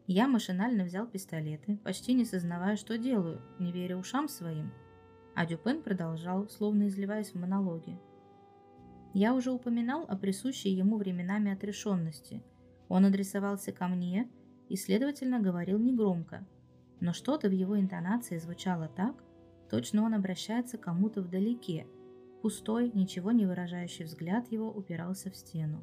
Я 0.06 0.28
машинально 0.28 0.84
взял 0.84 1.08
пистолеты, 1.08 1.78
почти 1.78 2.14
не 2.14 2.26
сознавая, 2.26 2.76
что 2.76 2.98
делаю, 2.98 3.41
не 3.60 3.72
веря 3.72 3.98
ушам 3.98 4.28
своим. 4.28 4.74
А 5.34 5.46
Дюпен 5.46 5.82
продолжал, 5.82 6.50
словно 6.50 6.89
изливаясь 6.89 7.32
в 7.32 7.39
монологе. 7.39 7.98
Я 9.14 9.34
уже 9.34 9.52
упоминал 9.52 10.04
о 10.10 10.18
присущей 10.18 10.70
ему 10.70 10.98
временами 10.98 11.54
отрешенности. 11.54 12.44
Он 12.89 13.06
адресовался 13.06 13.72
ко 13.72 13.88
мне 13.88 14.30
и, 14.68 14.76
следовательно, 14.76 15.39
говорил 15.39 15.80
негромко, 15.80 16.46
но 17.00 17.14
что-то 17.14 17.48
в 17.48 17.54
его 17.54 17.80
интонации 17.80 18.38
звучало 18.38 18.89
так, 18.89 19.24
точно 19.70 20.04
он 20.04 20.14
обращается 20.14 20.78
к 20.78 20.82
кому-то 20.82 21.22
вдалеке. 21.22 21.88
Пустой, 22.44 22.91
ничего 22.94 23.32
не 23.32 23.46
выражающий 23.46 24.04
взгляд 24.04 24.52
его 24.52 24.70
упирался 24.70 25.32
в 25.32 25.36
стену. 25.38 25.82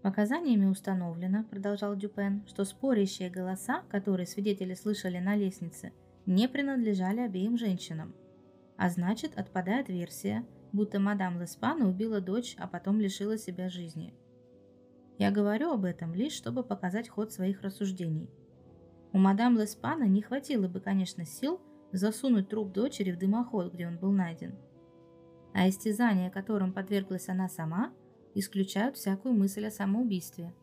Показаниями 0.00 0.64
установлено, 0.64 1.44
продолжал 1.44 1.94
Дюпен, 1.94 2.46
что 2.46 2.64
спорящие 2.64 3.28
голоса, 3.28 3.82
которые 3.90 4.26
свидетели 4.26 4.72
слышали 4.72 5.18
на 5.18 5.36
лестнице, 5.36 5.92
не 6.24 6.48
принадлежали 6.48 7.20
обеим 7.20 7.58
женщинам. 7.58 8.14
А 8.78 8.88
значит, 8.88 9.36
отпадает 9.36 9.90
версия, 9.90 10.46
будто 10.72 10.98
мадам 10.98 11.38
Леспана 11.38 11.90
убила 11.90 12.22
дочь, 12.22 12.56
а 12.58 12.66
потом 12.66 12.98
лишила 12.98 13.36
себя 13.36 13.68
жизни. 13.68 14.14
Я 15.18 15.30
говорю 15.30 15.72
об 15.72 15.84
этом 15.84 16.14
лишь, 16.14 16.32
чтобы 16.32 16.62
показать 16.62 17.10
ход 17.10 17.34
своих 17.34 17.60
рассуждений. 17.60 18.30
У 19.12 19.18
мадам 19.18 19.58
Леспана 19.58 20.04
не 20.04 20.22
хватило 20.22 20.68
бы, 20.68 20.80
конечно, 20.80 21.26
сил 21.26 21.60
засунуть 21.92 22.48
труп 22.48 22.72
дочери 22.72 23.12
в 23.12 23.18
дымоход, 23.18 23.74
где 23.74 23.86
он 23.86 23.98
был 23.98 24.10
найден. 24.10 24.54
А 25.52 25.68
истязания, 25.68 26.30
которым 26.30 26.72
подверглась 26.72 27.28
она 27.28 27.48
сама– 27.48 27.92
исключают 28.38 28.96
всякую 28.96 29.34
мысль 29.34 29.66
о 29.66 29.70
самоубийстве. 29.70 30.54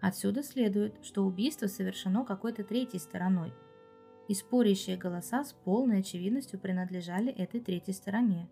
Отсюда 0.00 0.42
следует, 0.42 1.04
что 1.04 1.24
убийство 1.24 1.66
совершено 1.66 2.24
какой-то 2.24 2.64
третьей 2.64 3.00
стороной, 3.00 3.52
и 4.28 4.34
спорящие 4.34 4.96
голоса 4.96 5.44
с 5.44 5.52
полной 5.52 6.00
очевидностью 6.00 6.58
принадлежали 6.58 7.32
этой 7.32 7.60
третьей 7.60 7.94
стороне. 7.94 8.48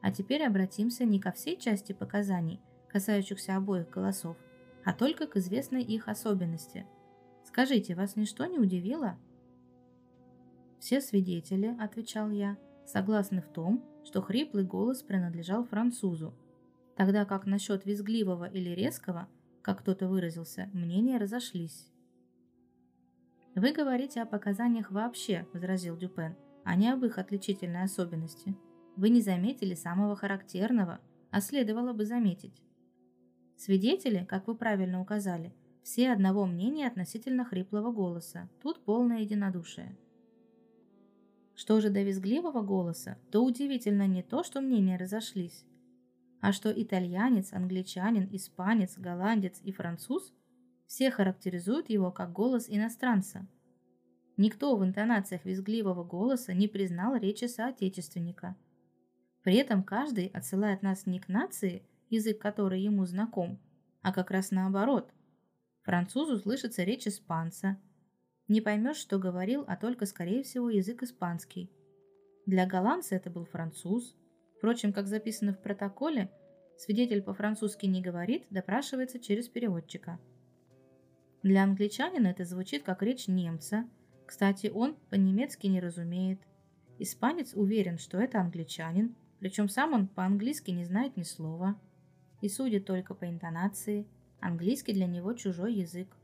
А 0.00 0.10
теперь 0.10 0.44
обратимся 0.44 1.04
не 1.04 1.20
ко 1.20 1.32
всей 1.32 1.56
части 1.56 1.92
показаний, 1.92 2.60
касающихся 2.88 3.56
обоих 3.56 3.90
голосов, 3.90 4.36
а 4.84 4.92
только 4.92 5.26
к 5.26 5.36
известной 5.36 5.82
их 5.82 6.08
особенности. 6.08 6.86
Скажите, 7.44 7.94
вас 7.94 8.16
ничто 8.16 8.46
не 8.46 8.58
удивило? 8.58 9.18
Все 10.80 11.00
свидетели, 11.00 11.76
отвечал 11.80 12.30
я, 12.30 12.58
согласны 12.84 13.40
в 13.40 13.48
том, 13.48 13.82
что 14.04 14.22
хриплый 14.22 14.64
голос 14.64 15.02
принадлежал 15.02 15.64
французу, 15.64 16.34
тогда 16.96 17.24
как 17.24 17.46
насчет 17.46 17.84
визгливого 17.84 18.44
или 18.44 18.70
резкого, 18.70 19.28
как 19.62 19.80
кто-то 19.80 20.08
выразился, 20.08 20.70
мнения 20.72 21.18
разошлись. 21.18 21.90
«Вы 23.54 23.72
говорите 23.72 24.20
о 24.20 24.26
показаниях 24.26 24.90
вообще»,– 24.90 25.46
возразил 25.52 25.96
Дюпен,– 25.96 26.36
«а 26.64 26.76
не 26.76 26.88
об 26.90 27.04
их 27.04 27.18
отличительной 27.18 27.84
особенности. 27.84 28.56
Вы 28.96 29.10
не 29.10 29.20
заметили 29.20 29.74
самого 29.74 30.16
характерного, 30.16 31.00
а 31.30 31.40
следовало 31.40 31.92
бы 31.92 32.04
заметить. 32.04 32.62
Свидетели, 33.56 34.24
как 34.24 34.46
вы 34.46 34.54
правильно 34.56 35.00
указали, 35.00 35.54
все 35.82 36.12
одного 36.12 36.46
мнения 36.46 36.86
относительно 36.86 37.44
хриплого 37.44 37.92
голоса. 37.92 38.48
Тут 38.62 38.84
полное 38.84 39.20
единодушие. 39.20 39.96
Что 41.54 41.80
же 41.80 41.90
до 41.90 42.02
визгливого 42.02 42.62
голоса, 42.62 43.16
то 43.30 43.44
удивительно 43.44 44.06
не 44.06 44.22
то, 44.22 44.42
что 44.42 44.60
мнения 44.60 44.96
разошлись, 44.96 45.64
а 46.40 46.52
что 46.52 46.70
итальянец, 46.70 47.52
англичанин, 47.52 48.28
испанец, 48.32 48.98
голландец 48.98 49.60
и 49.62 49.72
француз 49.72 50.32
все 50.86 51.10
характеризуют 51.10 51.88
его 51.88 52.10
как 52.10 52.32
голос 52.32 52.66
иностранца. 52.68 53.46
Никто 54.36 54.76
в 54.76 54.84
интонациях 54.84 55.44
визгливого 55.44 56.02
голоса 56.04 56.52
не 56.52 56.66
признал 56.66 57.16
речи 57.16 57.44
соотечественника. 57.44 58.56
При 59.42 59.56
этом 59.56 59.84
каждый 59.84 60.26
отсылает 60.26 60.82
нас 60.82 61.06
не 61.06 61.20
к 61.20 61.28
нации, 61.28 61.86
язык 62.10 62.40
которой 62.40 62.80
ему 62.80 63.06
знаком, 63.06 63.60
а 64.02 64.12
как 64.12 64.30
раз 64.30 64.50
наоборот. 64.50 65.12
Французу 65.82 66.38
слышится 66.38 66.82
речь 66.82 67.06
испанца. 67.06 67.78
Не 68.48 68.60
поймешь, 68.60 68.96
что 68.96 69.18
говорил, 69.18 69.64
а 69.66 69.76
только, 69.76 70.06
скорее 70.06 70.42
всего, 70.42 70.70
язык 70.70 71.02
испанский. 71.02 71.70
Для 72.46 72.66
голландца 72.66 73.14
это 73.14 73.30
был 73.30 73.44
француз, 73.46 74.16
Впрочем, 74.64 74.94
как 74.94 75.08
записано 75.08 75.52
в 75.52 75.60
протоколе, 75.60 76.30
свидетель 76.78 77.20
по-французски 77.20 77.84
не 77.84 78.00
говорит, 78.00 78.46
допрашивается 78.48 79.20
через 79.20 79.46
переводчика. 79.46 80.18
Для 81.42 81.64
англичанина 81.64 82.28
это 82.28 82.46
звучит 82.46 82.82
как 82.82 83.02
речь 83.02 83.28
немца. 83.28 83.86
Кстати, 84.24 84.68
он 84.68 84.96
по-немецки 85.10 85.66
не 85.66 85.80
разумеет. 85.80 86.40
Испанец 86.98 87.52
уверен, 87.52 87.98
что 87.98 88.16
это 88.16 88.40
англичанин, 88.40 89.14
причем 89.38 89.68
сам 89.68 89.92
он 89.92 90.08
по-английски 90.08 90.70
не 90.70 90.86
знает 90.86 91.18
ни 91.18 91.24
слова. 91.24 91.78
И 92.40 92.48
судит 92.48 92.86
только 92.86 93.14
по 93.14 93.28
интонации. 93.28 94.06
Английский 94.40 94.94
для 94.94 95.06
него 95.06 95.34
чужой 95.34 95.74
язык. 95.74 96.16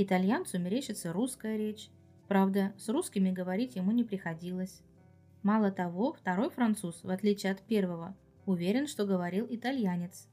Итальянцу 0.00 0.60
мерещится 0.60 1.12
русская 1.12 1.56
речь. 1.56 1.90
Правда, 2.28 2.72
с 2.78 2.88
русскими 2.88 3.32
говорить 3.32 3.74
ему 3.74 3.90
не 3.90 4.04
приходилось. 4.04 4.80
Мало 5.42 5.72
того, 5.72 6.12
второй 6.12 6.50
француз, 6.50 7.02
в 7.02 7.10
отличие 7.10 7.50
от 7.50 7.62
первого, 7.62 8.16
уверен, 8.46 8.86
что 8.86 9.04
говорил 9.04 9.48
итальянец. 9.50 10.28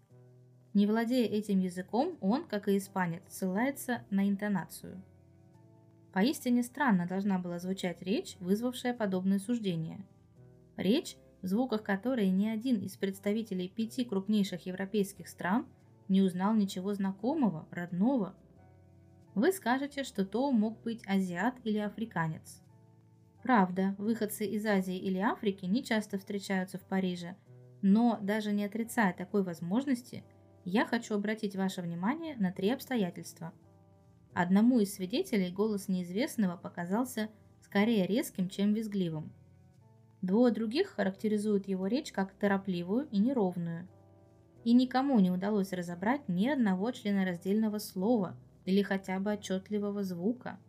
Не 0.75 0.85
владея 0.85 1.27
этим 1.27 1.61
языком, 1.61 2.15
он, 2.21 2.45
как 2.45 2.67
и 2.67 2.77
испанец, 2.77 3.23
ссылается 3.27 4.03
на 4.11 4.29
интонацию. 4.29 5.01
Поистине 6.13 6.61
странно 6.61 7.07
должна 7.07 7.39
была 7.39 7.57
звучать 7.57 8.03
речь, 8.03 8.37
вызвавшая 8.39 8.93
подобное 8.93 9.39
суждение. 9.39 10.05
Речь, 10.77 11.17
в 11.41 11.47
звуках 11.47 11.81
которой 11.81 12.29
ни 12.29 12.47
один 12.47 12.81
из 12.81 12.97
представителей 12.97 13.67
пяти 13.67 14.05
крупнейших 14.05 14.67
европейских 14.67 15.27
стран 15.27 15.65
не 16.07 16.21
узнал 16.21 16.53
ничего 16.53 16.93
знакомого, 16.93 17.67
родного. 17.71 18.35
Вы 19.35 19.51
скажете, 19.51 20.05
что 20.05 20.25
то 20.25 20.49
мог 20.51 20.81
быть 20.81 21.05
азиат 21.05 21.55
или 21.65 21.77
африканец. 21.77 22.61
Правда, 23.43 23.93
выходцы 23.97 24.45
из 24.45 24.65
Азии 24.65 24.97
или 24.97 25.19
Африки 25.19 25.65
не 25.65 25.83
часто 25.83 26.17
встречаются 26.17 26.77
в 26.77 26.85
Париже, 26.85 27.35
но 27.81 28.17
даже 28.21 28.53
не 28.53 28.63
отрицая 28.63 29.13
такой 29.13 29.43
возможности, 29.43 30.23
я 30.63 30.85
хочу 30.85 31.15
обратить 31.15 31.55
ваше 31.55 31.81
внимание 31.81 32.35
на 32.37 32.51
три 32.53 32.71
обстоятельства. 32.71 33.53
Одному 34.33 34.79
из 34.79 34.93
свидетелей 34.93 35.51
голос 35.51 35.89
неизвестного 35.89 36.55
показался 36.55 37.29
скорее 37.61 38.07
резким, 38.07 38.49
чем 38.49 38.73
визгливым. 38.73 39.33
Двое 40.21 40.53
других 40.53 40.87
характеризуют 40.87 41.67
его 41.67 41.87
речь 41.87 42.11
как 42.13 42.33
торопливую 42.33 43.07
и 43.11 43.19
неровную. 43.19 43.87
И 44.63 44.73
никому 44.73 45.19
не 45.19 45.29
удалось 45.29 45.73
разобрать 45.73 46.27
ни 46.27 46.47
одного 46.47 46.89
членораздельного 46.91 47.77
слова 47.77 48.35
или 48.65 48.81
хотя 48.81 49.19
бы 49.19 49.33
отчетливого 49.33 50.03
звука. 50.03 50.59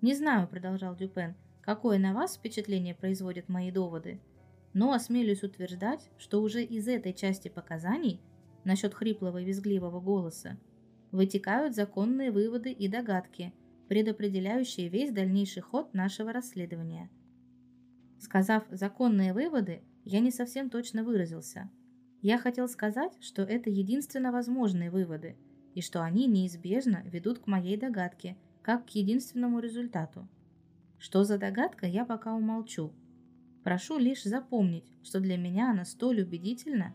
«Не 0.00 0.14
знаю»,— 0.14 0.48
продолжал 0.50 0.96
Дюпен, 0.96 1.34
какое 1.60 1.98
на 1.98 2.12
вас 2.12 2.36
впечатление 2.36 2.94
производят 2.94 3.48
мои 3.48 3.70
доводы, 3.70 4.20
но 4.74 4.92
осмелюсь 4.92 5.42
утверждать, 5.42 6.10
что 6.18 6.42
уже 6.42 6.62
из 6.62 6.88
этой 6.88 7.12
части 7.12 7.48
показаний 7.48 8.20
насчет 8.64 8.94
хриплого 8.94 9.38
и 9.38 9.44
визгливого 9.44 10.00
голоса 10.00 10.58
вытекают 11.10 11.74
законные 11.74 12.30
выводы 12.30 12.72
и 12.72 12.88
догадки, 12.88 13.52
предопределяющие 13.88 14.88
весь 14.88 15.12
дальнейший 15.12 15.62
ход 15.62 15.92
нашего 15.94 16.32
расследования. 16.32 17.10
Сказав 18.18 18.64
«законные 18.70 19.34
выводы», 19.34 19.82
я 20.04 20.20
не 20.20 20.30
совсем 20.30 20.70
точно 20.70 21.04
выразился. 21.04 21.70
Я 22.22 22.38
хотел 22.38 22.68
сказать, 22.68 23.12
что 23.20 23.42
это 23.42 23.68
единственно 23.68 24.32
возможные 24.32 24.90
выводы, 24.90 25.36
и 25.74 25.82
что 25.82 26.02
они 26.02 26.26
неизбежно 26.26 27.02
ведут 27.04 27.40
к 27.40 27.46
моей 27.46 27.76
догадке, 27.76 28.36
как 28.62 28.86
к 28.86 28.90
единственному 28.90 29.58
результату– 29.58 30.28
что 31.02 31.24
за 31.24 31.36
догадка, 31.36 31.84
я 31.84 32.04
пока 32.04 32.32
умолчу. 32.32 32.92
Прошу 33.64 33.98
лишь 33.98 34.22
запомнить, 34.22 34.86
что 35.02 35.18
для 35.18 35.36
меня 35.36 35.72
она 35.72 35.84
столь 35.84 36.20
убедительна, 36.22 36.94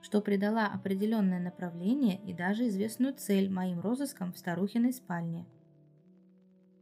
что 0.00 0.20
придала 0.20 0.68
определенное 0.68 1.40
направление 1.40 2.22
и 2.22 2.32
даже 2.32 2.68
известную 2.68 3.14
цель 3.14 3.50
моим 3.50 3.80
розыскам 3.80 4.32
в 4.32 4.38
старухиной 4.38 4.92
спальне. 4.92 5.44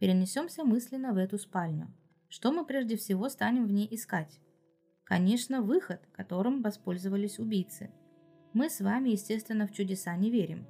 Перенесемся 0.01 0.65
мысленно 0.65 1.15
в 1.15 1.17
эту 1.17 1.39
спальню. 1.39 1.89
Что 2.29 2.53
мы 2.53 2.67
прежде 2.67 2.99
всего 2.99 3.31
станем 3.31 3.65
в 3.65 3.73
ней 3.73 3.89
искать? 3.91 4.39
Конечно, 5.05 5.63
выход, 5.63 6.07
которым 6.13 6.61
воспользовались 6.61 7.39
убийцы. 7.39 7.91
Мы 8.53 8.69
с 8.69 8.83
вами, 8.83 9.09
естественно, 9.09 9.67
в 9.67 9.73
чудеса 9.73 10.15
не 10.15 10.31
верим. 10.31 10.67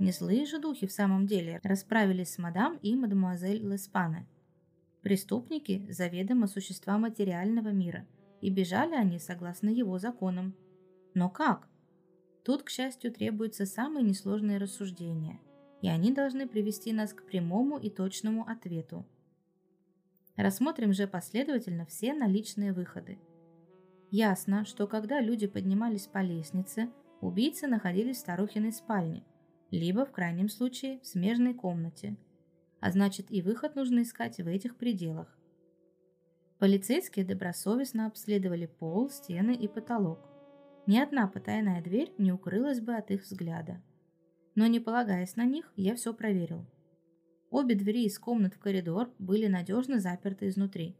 Не 0.00 0.10
злые 0.10 0.44
же 0.46 0.58
духи 0.58 0.88
в 0.88 0.92
самом 0.92 1.28
деле 1.28 1.60
расправились 1.62 2.34
с 2.34 2.38
мадам 2.38 2.76
и 2.82 2.96
мадемуазель 2.96 3.64
Леспане– 3.64 4.26
Преступники– 5.02 5.86
заведомо 5.90 6.46
существа 6.46 6.98
материального 6.98 7.68
мира, 7.68 8.06
и 8.42 8.50
бежали 8.50 8.94
они 8.94 9.18
согласно 9.18 9.70
его 9.70 9.98
законам. 9.98 10.54
Но 11.14 11.30
как? 11.30 11.68
Тут, 12.44 12.64
к 12.64 12.70
счастью, 12.70 13.10
требуются 13.10 13.64
самые 13.64 14.04
несложные 14.04 14.58
рассуждения. 14.58 15.40
и 15.80 15.88
они 15.88 16.12
должны 16.12 16.46
привести 16.46 16.92
нас 16.92 17.14
к 17.14 17.24
прямому 17.24 17.78
и 17.78 17.88
точному 17.88 18.46
ответу. 18.46 19.06
Рассмотрим 20.36 20.92
же 20.92 21.06
последовательно 21.06 21.86
все 21.86 22.12
наличные 22.12 22.74
выходы. 22.74 23.18
Ясно, 24.10 24.66
что 24.66 24.86
когда 24.86 25.22
люди 25.22 25.46
поднимались 25.46 26.06
по 26.06 26.18
лестнице, 26.18 26.90
убийцы 27.22 27.66
находились 27.66 28.18
в 28.18 28.20
старухиной 28.20 28.72
спальне, 28.72 29.24
либо, 29.70 30.04
в 30.04 30.12
крайнем 30.12 30.48
случае, 30.48 31.00
в 31.00 31.06
смежной 31.06 31.54
комнате. 31.54 32.16
А 32.80 32.90
значит, 32.90 33.26
и 33.30 33.42
выход 33.42 33.76
нужно 33.76 34.02
искать 34.02 34.38
в 34.38 34.46
этих 34.46 34.76
пределах. 34.76 35.38
Полицейские 36.58 37.24
добросовестно 37.24 38.06
обследовали 38.06 38.66
пол, 38.66 39.08
стены 39.10 39.54
и 39.54 39.68
потолок. 39.68 40.18
Ни 40.86 40.98
одна 40.98 41.28
потайная 41.28 41.82
дверь 41.82 42.12
не 42.18 42.32
укрылась 42.32 42.80
бы 42.80 42.94
от 42.94 43.10
их 43.10 43.22
взгляда. 43.22 43.82
Но 44.54 44.66
не 44.66 44.80
полагаясь 44.80 45.36
на 45.36 45.44
них, 45.44 45.72
я 45.76 45.94
все 45.94 46.12
проверил. 46.12 46.66
Обе 47.50 47.74
двери 47.74 48.04
из 48.04 48.18
комнат 48.18 48.54
в 48.54 48.58
коридор 48.58 49.10
были 49.18 49.46
надежно 49.46 50.00
заперты 50.00 50.48
изнутри. 50.48 50.96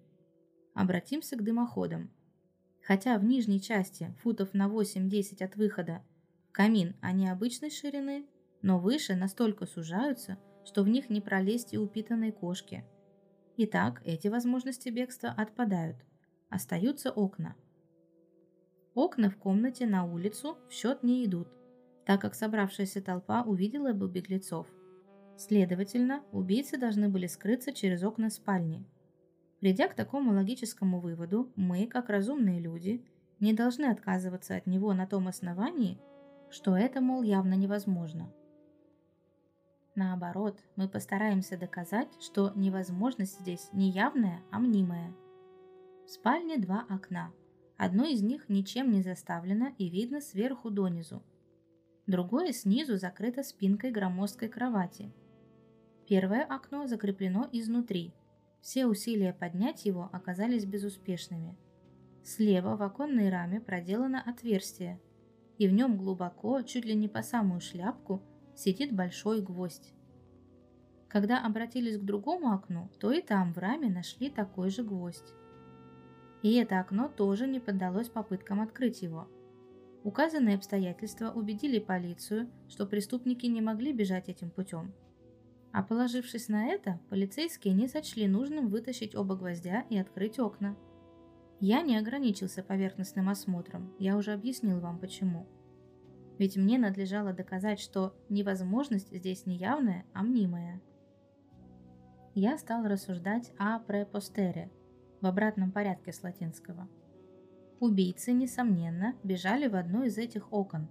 Обратимся 0.75 1.37
к 1.37 1.45
дымоходам. 1.45 2.11
Хотя 2.83 3.19
в 3.19 3.25
нижней 3.25 3.61
части, 3.61 4.15
футов 4.23 4.55
на 4.55 4.67
8-10 4.69 5.45
от 5.45 5.57
выхода, 5.57 6.03
камин 6.53 6.97
они 7.01 7.29
обычной 7.29 7.71
ширины, 7.71 8.27
но 8.63 8.79
выше 8.79 9.15
настолько 9.15 9.67
сужаются, 9.67 10.39
что 10.65 10.83
в 10.83 10.89
них 10.89 11.11
не 11.11 11.21
пролезть 11.21 11.73
и 11.73 11.79
упитанной 11.79 12.33
кошке. 12.33 12.85
Итак, 13.57 14.03
эти 14.05 14.29
возможности 14.29 14.89
бегства 14.89 15.31
отпадают. 15.31 15.97
Остаются 16.49 17.11
окна. 17.11 17.55
Окна 18.95 19.31
в 19.31 19.37
комнате 19.37 19.87
на 19.87 20.05
улицу 20.05 20.59
в 20.69 20.73
счет 20.73 21.03
не 21.03 21.25
идут, 21.25 21.49
так 22.05 22.21
как 22.21 22.35
собравшаяся 22.35 23.01
толпа 23.01 23.43
увидела 23.43 23.93
бы 23.93 24.09
беглецов. 24.09 24.67
Следовательно, 25.37 26.23
убийцы 26.33 26.77
должны 26.77 27.09
были 27.09 27.27
скрыться 27.27 27.73
через 27.73 28.03
окна 28.03 28.31
спальни. 28.31 28.85
Придя 29.61 29.89
к 29.89 29.95
такому 29.95 30.33
логическому 30.33 31.01
выводу, 31.01 31.53
мы, 31.55 31.87
как 31.87 32.09
разумные 32.09 32.61
люди, 32.61 33.05
не 33.39 33.53
должны 33.53 33.87
отказываться 33.87 34.57
от 34.57 34.67
него 34.67 34.93
на 34.93 35.07
том 35.07 35.29
основании, 35.29 35.99
что 36.51 36.77
это, 36.77 37.01
мол, 37.01 37.23
явно 37.23 37.55
невозможно. 37.55 38.33
Наоборот, 40.01 40.59
мы 40.77 40.89
постараемся 40.89 41.59
доказать, 41.59 42.09
что 42.21 42.55
невозможность 42.57 43.39
здесь 43.39 43.69
не 43.75 43.91
явная, 43.91 44.41
а 44.51 44.59
мнимая. 44.59 45.13
В 46.07 46.09
спальне 46.09 46.57
два 46.57 46.87
окна. 46.89 47.35
Одно 47.77 48.07
из 48.07 48.23
них 48.23 48.49
ничем 48.49 48.93
не 48.93 49.03
заставлено 49.03 49.75
и 49.77 49.91
видно 49.91 50.23
сверху 50.23 50.71
донизу. 50.71 51.23
Другое 52.07 52.53
снизу 52.53 52.97
закрыто 52.97 53.43
спинкой 53.43 53.91
громоздкой 53.91 54.49
кровати. 54.49 55.13
Первое 56.09 56.45
окно 56.45 56.87
закреплено 56.87 57.47
изнутри. 57.53 58.15
Все 58.63 58.87
усилия 58.87 59.35
поднять 59.35 59.85
его 59.85 60.09
оказались 60.15 60.65
безуспешными. 60.65 61.59
Слева 62.25 62.75
в 62.75 62.83
оконной 62.83 63.29
раме 63.29 63.61
проделано 63.61 64.23
отверстие, 64.23 64.99
и 65.59 65.69
в 65.69 65.75
нем 65.75 65.99
глубоко, 65.99 66.63
чуть 66.63 66.87
ли 66.87 66.95
не 66.95 67.07
по 67.09 67.21
самую 67.21 67.61
шляпку, 67.61 68.23
сидит 68.61 68.93
большой 68.93 69.41
гвоздь. 69.41 69.95
Когда 71.09 71.45
обратились 71.45 71.99
к 71.99 72.05
другому 72.05 72.53
окну, 72.53 72.91
то 73.01 73.11
и 73.11 73.23
там 73.23 73.53
в 73.53 73.59
раме 73.59 73.89
нашли 73.89 74.29
такой 74.29 74.71
же 74.71 74.85
гвоздь. 74.85 75.35
И 76.43 76.55
это 76.55 76.79
окно 76.79 77.09
тоже 77.09 77.49
не 77.49 77.59
поддалось 77.59 78.09
попыткам 78.09 78.61
открыть 78.61 79.03
его. 79.03 79.29
Указанные 80.05 80.57
обстоятельства 80.57 81.31
убедили 81.31 81.79
полицию, 81.79 82.51
что 82.69 82.87
преступники 82.87 83.47
не 83.47 83.61
могли 83.61 83.93
бежать 83.93 84.29
этим 84.29 84.51
путем. 84.51 84.95
А 85.73 85.83
положившись 85.83 86.49
на 86.49 86.67
это, 86.67 87.01
полицейские 87.09 87.75
не 87.75 87.89
сочли 87.89 88.27
нужным 88.27 88.69
вытащить 88.69 89.15
оба 89.15 89.37
гвоздя 89.37 89.85
и 89.91 89.99
открыть 89.99 90.39
окна. 90.39 90.77
Я 91.61 91.83
не 91.83 91.97
ограничился 91.97 92.63
поверхностным 92.63 93.29
осмотром, 93.29 93.93
я 93.99 94.17
уже 94.17 94.33
объяснил 94.33 94.81
вам 94.81 94.99
почему. 94.99 95.47
Ведь 96.41 96.57
мне 96.57 96.79
надлежало 96.79 97.35
доказать, 97.35 97.79
что 97.81 98.15
невозможность 98.31 99.15
здесь 99.15 99.45
не 99.45 99.59
явная, 99.59 100.07
а 100.15 100.23
мнимая. 100.23 100.81
Я 102.35 102.57
стал 102.57 102.87
рассуждать 102.87 103.53
о 103.59 103.79
препостере, 103.79 104.71
в 105.21 105.27
обратном 105.27 105.71
порядке 105.71 106.15
с 106.15 106.23
латинского. 106.23 106.89
Убийцы, 107.79 108.33
несомненно, 108.33 109.17
бежали 109.23 109.69
в 109.69 109.77
одно 109.77 110.05
из 110.05 110.17
этих 110.17 110.51
окон, 110.51 110.89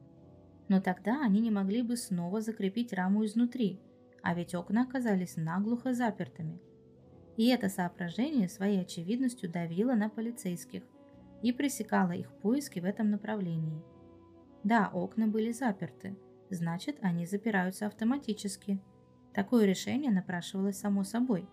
но 0.67 0.81
тогда 0.81 1.19
они 1.25 1.41
не 1.41 1.49
могли 1.49 1.81
бы 1.81 1.97
снова 1.97 2.41
закрепить 2.41 2.93
раму 2.93 3.25
изнутри, 3.25 3.79
а 4.21 4.35
ведь 4.35 4.53
окна 4.53 4.83
оказались 4.83 5.35
наглухо 5.35 5.95
запертыми. 5.95 6.61
И 7.37 7.47
это 7.47 7.69
соображение 7.69 8.49
своей 8.49 8.81
очевидностью 8.81 9.49
давило 9.49 9.95
на 9.95 10.09
полицейских 10.09 10.83
и 11.41 11.51
пресекало 11.51 12.11
их 12.11 12.31
поиски 12.33 12.79
в 12.79 12.85
этом 12.85 13.09
направлении– 13.09 13.81
да, 14.63 14.89
окна 14.93 15.27
были 15.27 15.51
заперты, 15.51 16.17
значит, 16.49 16.97
они 17.01 17.25
запираются 17.25 17.87
автоматически. 17.87 18.81
Такое 19.33 19.65
решение 19.65 20.11
напрашивалось 20.11 20.79
само 20.79 21.03
собой. 21.03 21.47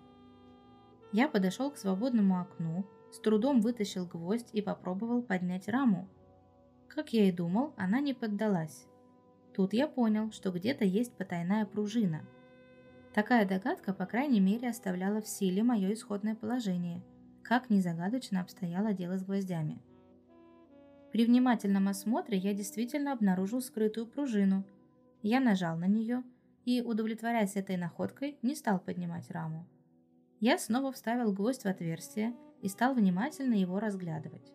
Я 1.12 1.28
подошел 1.28 1.70
к 1.70 1.78
свободному 1.78 2.40
окну, 2.40 2.84
с 3.12 3.20
трудом 3.20 3.60
вытащил 3.60 4.06
гвоздь 4.06 4.50
и 4.52 4.60
попробовал 4.60 5.22
поднять 5.22 5.68
раму. 5.68 6.08
Как 6.88 7.12
я 7.12 7.28
и 7.28 7.32
думал, 7.32 7.74
она 7.76 8.00
не 8.00 8.12
поддалась. 8.12 8.86
Тут 9.54 9.72
я 9.72 9.86
понял, 9.86 10.32
что 10.32 10.50
где-то 10.50 10.84
есть 10.84 11.12
потайная 11.12 11.64
пружина. 11.64 12.22
Такая 13.14 13.46
догадка, 13.48 13.94
по 13.94 14.04
крайней 14.04 14.40
мере, 14.40 14.68
оставляла 14.68 15.22
в 15.22 15.28
силе 15.28 15.62
мое 15.62 15.94
исходное 15.94 16.34
положение, 16.34 17.02
как 17.42 17.70
незагадочно 17.70 18.40
обстояло 18.40 18.92
дело 18.92 19.16
с 19.16 19.24
гвоздями. 19.24 19.80
При 21.16 21.24
внимательном 21.24 21.88
осмотре 21.88 22.36
я 22.36 22.52
действительно 22.52 23.10
обнаружил 23.10 23.62
скрытую 23.62 24.06
пружину. 24.06 24.64
Я 25.22 25.40
нажал 25.40 25.78
на 25.78 25.86
нее 25.86 26.22
и, 26.66 26.82
удовлетворяясь 26.82 27.56
этой 27.56 27.78
находкой, 27.78 28.38
не 28.42 28.54
стал 28.54 28.78
поднимать 28.78 29.30
раму. 29.30 29.66
Я 30.40 30.58
снова 30.58 30.92
вставил 30.92 31.32
гвоздь 31.32 31.62
в 31.62 31.68
отверстие 31.68 32.36
и 32.60 32.68
стал 32.68 32.92
внимательно 32.92 33.54
его 33.54 33.80
разглядывать. 33.80 34.52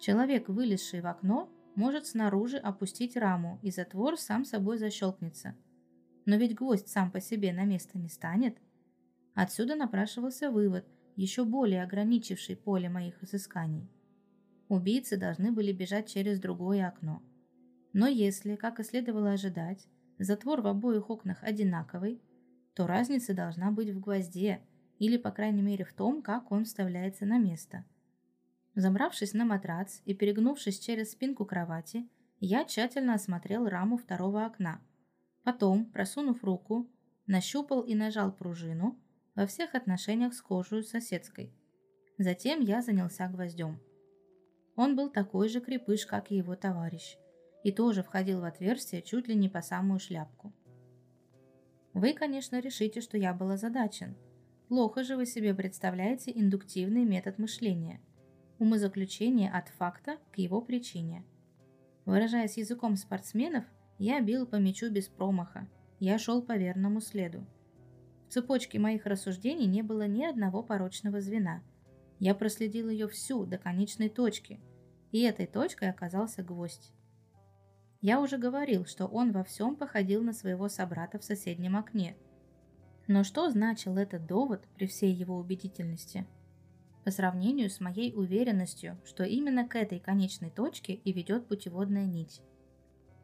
Человек, 0.00 0.48
вылезший 0.48 1.00
в 1.00 1.06
окно, 1.06 1.48
может 1.76 2.08
снаружи 2.08 2.56
опустить 2.56 3.16
раму, 3.16 3.60
и 3.62 3.70
затвор 3.70 4.18
сам 4.18 4.44
собой 4.44 4.78
защелкнется. 4.78 5.54
Но 6.26 6.34
ведь 6.38 6.56
гвоздь 6.56 6.88
сам 6.88 7.12
по 7.12 7.20
себе 7.20 7.52
на 7.52 7.64
место 7.66 7.98
не 7.98 8.08
станет. 8.08 8.58
Отсюда 9.34 9.76
напрашивался 9.76 10.50
вывод, 10.50 10.88
еще 11.14 11.44
более 11.44 11.84
ограничивший 11.84 12.56
поле 12.56 12.88
моих 12.88 13.22
изысканий– 13.22 13.88
убийцы 14.70 15.16
должны 15.16 15.52
были 15.52 15.72
бежать 15.72 16.08
через 16.08 16.40
другое 16.40 16.86
окно. 16.86 17.22
Но 17.92 18.06
если, 18.06 18.54
как 18.54 18.78
и 18.78 18.84
следовало 18.84 19.32
ожидать, 19.32 19.86
затвор 20.18 20.60
в 20.60 20.68
обоих 20.68 21.10
окнах 21.10 21.42
одинаковый, 21.42 22.22
то 22.74 22.86
разница 22.86 23.34
должна 23.34 23.72
быть 23.72 23.90
в 23.90 24.00
гвозде 24.00 24.60
или, 24.98 25.16
по 25.16 25.32
крайней 25.32 25.62
мере, 25.62 25.84
в 25.84 25.92
том, 25.92 26.22
как 26.22 26.52
он 26.52 26.64
вставляется 26.64 27.26
на 27.26 27.38
место. 27.38 27.84
Забравшись 28.76 29.34
на 29.34 29.44
матрац 29.44 30.00
и 30.04 30.14
перегнувшись 30.14 30.78
через 30.78 31.10
спинку 31.10 31.44
кровати, 31.44 32.08
я 32.38 32.64
тщательно 32.64 33.14
осмотрел 33.14 33.66
раму 33.66 33.96
второго 33.96 34.46
окна. 34.46 34.80
Потом, 35.42 35.86
просунув 35.86 36.44
руку, 36.44 36.88
нащупал 37.26 37.82
и 37.82 37.94
нажал 37.96 38.30
пружину 38.32 38.96
во 39.34 39.46
всех 39.46 39.74
отношениях 39.74 40.32
схожую 40.32 40.84
с 40.84 40.90
соседской. 40.90 41.52
Затем 42.18 42.60
я 42.60 42.82
занялся 42.82 43.26
гвоздем. 43.26 43.80
Он 44.76 44.96
был 44.96 45.10
такой 45.10 45.48
же 45.48 45.60
крепыш, 45.60 46.06
как 46.06 46.30
и 46.30 46.36
его 46.36 46.56
товарищ, 46.56 47.16
и 47.64 47.72
тоже 47.72 48.02
входил 48.02 48.40
в 48.40 48.44
отверстие 48.44 49.02
чуть 49.02 49.28
ли 49.28 49.34
не 49.34 49.48
по 49.48 49.62
самую 49.62 49.98
шляпку. 50.00 50.52
Вы, 51.92 52.12
конечно, 52.12 52.60
решите, 52.60 53.00
что 53.00 53.18
я 53.18 53.34
был 53.34 53.50
озадачен. 53.50 54.16
Плохо 54.68 55.02
же 55.02 55.16
вы 55.16 55.26
себе 55.26 55.54
представляете 55.54 56.32
индуктивный 56.34 57.04
метод 57.04 57.38
мышления. 57.38 58.00
Умозаключение 58.58 59.50
от 59.50 59.68
факта 59.70 60.18
к 60.32 60.38
его 60.38 60.60
причине. 60.60 61.24
Выражаясь 62.04 62.56
языком 62.56 62.96
спортсменов, 62.96 63.64
я 63.98 64.20
бил 64.20 64.46
по 64.46 64.56
мячу 64.56 64.90
без 64.90 65.08
промаха. 65.08 65.68
Я 65.98 66.18
шел 66.18 66.42
по 66.42 66.56
верному 66.56 67.00
следу. 67.00 67.44
В 68.28 68.32
цепочке 68.32 68.78
моих 68.78 69.06
рассуждений 69.06 69.66
не 69.66 69.82
было 69.82 70.06
ни 70.06 70.24
одного 70.24 70.62
порочного 70.62 71.20
звена. 71.20 71.62
Я 72.20 72.36
проследил 72.36 72.88
ее 72.88 73.08
всю, 73.08 73.44
до 73.44 73.58
конечной 73.58 74.08
точки– 74.08 74.60
и 75.12 75.22
этой 75.22 75.46
точкой 75.46 75.90
оказался 75.90 76.42
гвоздь. 76.42 76.92
Я 78.00 78.20
уже 78.20 78.38
говорил, 78.38 78.86
что 78.86 79.06
он 79.06 79.32
во 79.32 79.44
всем 79.44 79.76
походил 79.76 80.22
на 80.22 80.32
своего 80.32 80.68
собрата 80.68 81.18
в 81.18 81.24
соседнем 81.24 81.76
окне. 81.76 82.16
Но 83.06 83.24
что 83.24 83.50
значил 83.50 83.96
этот 83.96 84.26
довод 84.26 84.66
при 84.76 84.86
всей 84.86 85.12
его 85.12 85.36
убедительности? 85.36 86.26
По 87.04 87.10
сравнению 87.10 87.70
с 87.70 87.80
моей 87.80 88.14
уверенностью, 88.14 88.98
что 89.04 89.24
именно 89.24 89.66
к 89.66 89.74
этой 89.74 89.98
конечной 89.98 90.50
точке 90.50 90.94
и 90.94 91.12
ведет 91.12 91.46
путеводная 91.48 92.06
нить. 92.06 92.40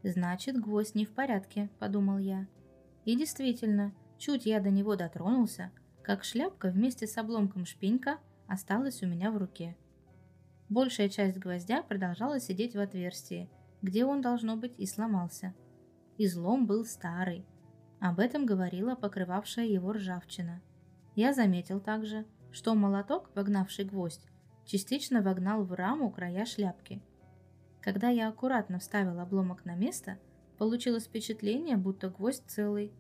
«Значит, 0.03 0.61
гвоздь 0.61 0.94
не 0.94 1.05
в 1.05 1.11
порядке»,– 1.11 1.70
подумал 1.78 2.18
я. 2.18 2.47
И 3.05 3.16
действительно, 3.16 3.94
чуть 4.18 4.47
я 4.47 4.61
до 4.61 4.70
него 4.70 4.97
дотронулся, 4.97 5.70
как 6.03 6.24
шляпка 6.24 6.68
вместе 6.68 7.07
с 7.07 7.16
обломком 7.16 7.64
шпинька 7.64 8.18
осталась 8.49 9.03
у 9.03 9.07
меня 9.07 9.30
в 9.30 9.36
руке. 9.36 9.76
Большая 10.68 11.09
часть 11.09 11.38
гвоздя 11.38 11.82
продолжала 11.82 12.40
сидеть 12.40 12.74
в 12.74 12.80
отверстии, 12.80 13.49
где 13.82 14.05
он, 14.05 14.20
должно 14.20 14.57
быть, 14.57 14.78
и 14.78 14.86
сломался. 14.86 15.55
Излом 16.18 16.66
был 16.66 16.84
старый. 16.84 17.47
Об 18.01 18.18
этом 18.18 18.47
говорила 18.47 18.94
покрывавшая 18.94 19.66
его 19.66 19.92
ржавчина. 19.92 20.61
Я 21.14 21.32
заметил 21.32 21.80
также, 21.80 22.26
что 22.53 22.74
молоток, 22.74 23.30
вогнавший 23.34 23.84
гвоздь, 23.84 24.26
частично 24.64 25.22
вогнал 25.22 25.64
в 25.64 25.72
раму 25.72 26.11
края 26.11 26.44
шляпки. 26.44 27.03
Когда 27.80 28.09
я 28.09 28.28
аккуратно 28.28 28.78
вставил 28.80 29.20
обломок 29.20 29.64
на 29.64 29.76
место, 29.76 30.18
получилось 30.59 31.05
впечатление, 31.05 31.76
будто 31.76 32.11
гвоздь 32.11 32.44
целый. 32.47 32.92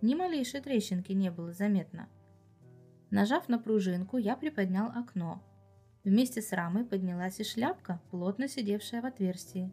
Ни 0.00 0.14
малейшей 0.14 0.62
трещинки 0.62 1.12
не 1.12 1.30
было 1.30 1.52
заметно. 1.52 2.08
Нажав 3.10 3.48
на 3.48 3.58
пружинку, 3.58 4.18
я 4.18 4.36
приподнял 4.36 4.90
окно. 4.94 5.42
Вместе 6.04 6.40
с 6.40 6.52
рамой 6.52 6.84
поднялась 6.84 7.40
и 7.40 7.44
шляпка, 7.44 8.00
плотно 8.10 8.48
сидевшая 8.48 9.02
в 9.02 9.06
отверстии. 9.06 9.72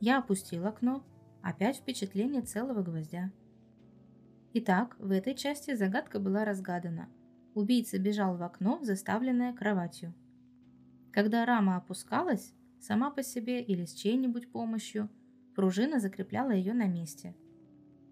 Я 0.00 0.18
опустил 0.18 0.66
окно, 0.66 1.02
опять 1.42 1.78
впечатление 1.78 2.42
целого 2.42 2.82
гвоздя. 2.82 3.32
Итак, 4.52 4.96
в 4.98 5.10
этой 5.10 5.34
части 5.34 5.74
загадка 5.74 6.20
была 6.20 6.44
разгадана. 6.44 7.08
Убийца 7.54 7.98
бежал 7.98 8.36
в 8.36 8.42
окно, 8.42 8.78
заставленное 8.82 9.52
кроватью. 9.54 10.14
Когда 11.10 11.46
рама 11.46 11.76
опускалась, 11.76 12.52
сама 12.78 13.10
по 13.10 13.22
себе 13.22 13.62
или 13.62 13.86
с 13.86 13.94
чьей-нибудь 13.94 14.52
помощью, 14.52 15.08
пружина 15.56 16.00
закрепляла 16.00 16.50
ее 16.50 16.74
на 16.74 16.86
месте. 16.86 17.34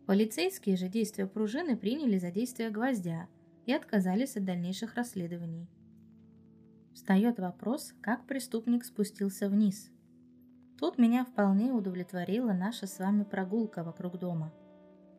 Полицейские 0.07 0.77
же 0.77 0.89
действия 0.89 1.27
пружины 1.27 1.77
приняли 1.77 2.19
за 2.19 2.31
действия 2.31 2.71
гвоздя 2.71 3.29
и 3.67 3.73
отказались 3.73 4.37
от 4.37 4.45
дальнейших 4.45 4.95
расследований. 4.95 5.69
Встает 6.95 7.39
вопрос, 7.39 7.93
как 8.01 8.27
преступник 8.27 8.85
спустился 8.85 9.51
вниз. 9.51 9.91
Тут 10.79 10.99
меня 10.99 11.25
вполне 11.25 11.73
удовлетворила 11.73 12.53
наша 12.53 12.87
с 12.87 12.99
вами 12.99 13.25
прогулка 13.25 13.85
вокруг 13.85 14.19
дома. 14.19 14.53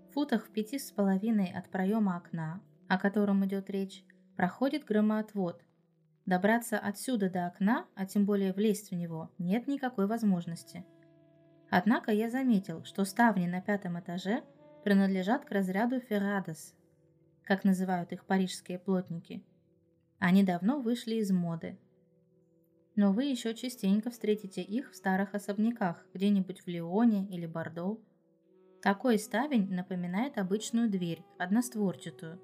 В 0.09 0.13
футах 0.13 0.47
в 0.47 0.51
пяти 0.51 0.79
с 0.79 0.91
половиной 0.91 1.51
от 1.51 1.69
проема 1.69 2.17
окна, 2.17 2.61
о 2.87 2.97
котором 2.97 3.45
идет 3.45 3.69
речь, 3.69 4.03
проходит 4.35 4.85
громоотвод, 4.85 5.63
Добраться 6.27 6.77
отсюда 6.77 7.29
до 7.29 7.47
окна, 7.47 7.85
а 7.95 8.05
тем 8.05 8.25
более 8.25 8.51
влезть 8.51 8.91
в 8.91 8.95
него, 8.95 9.31
нет 9.37 9.65
никакой 9.65 10.07
возможности. 10.07 10.85
Однако 11.69 12.11
я 12.11 12.29
заметил, 12.29 12.83
что 12.83 13.05
ставни 13.05 13.47
на 13.47 13.61
пятом 13.61 13.97
этаже 13.97 14.43
принадлежат 14.83 15.45
к 15.45 15.51
разряду 15.51 16.01
Феррадос, 16.01 16.75
как 17.47 17.63
называют 17.63 18.11
их 18.11 18.25
парижские 18.25 18.77
плотники. 18.77 19.41
Они 20.19 20.43
давно 20.43 20.81
вышли 20.81 21.15
из 21.15 21.31
моды. 21.31 21.79
Но 22.95 23.13
вы 23.13 23.25
еще 23.25 23.55
частенько 23.55 24.09
встретите 24.09 24.61
их 24.61 24.91
в 24.91 24.95
старых 24.95 25.33
особняках, 25.33 26.05
где-нибудь 26.13 26.61
в 26.61 26.67
Лионе 26.67 27.25
или 27.27 27.45
Бордо. 27.45 28.01
Такой 28.81 29.17
ставень 29.17 29.71
напоминает 29.73 30.37
обычную 30.37 30.89
дверь, 30.89 31.23
одностворчатую, 31.39 32.41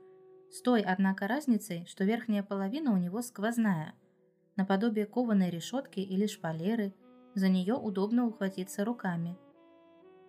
с 0.52 0.62
той, 0.62 0.82
однако, 0.82 1.28
разницей, 1.28 1.86
что 1.88 2.06
верхняя 2.06 2.44
половина 2.44 2.94
у 2.94 2.98
него 2.98 3.22
сквозная, 3.22 3.96
наподобие 4.56 5.06
кованой 5.06 5.50
решетки 5.50 6.00
или 6.00 6.28
шпалеры, 6.28 6.94
за 7.34 7.50
нее 7.50 7.74
удобно 7.74 8.28
ухватиться 8.28 8.86
руками. 8.86 9.36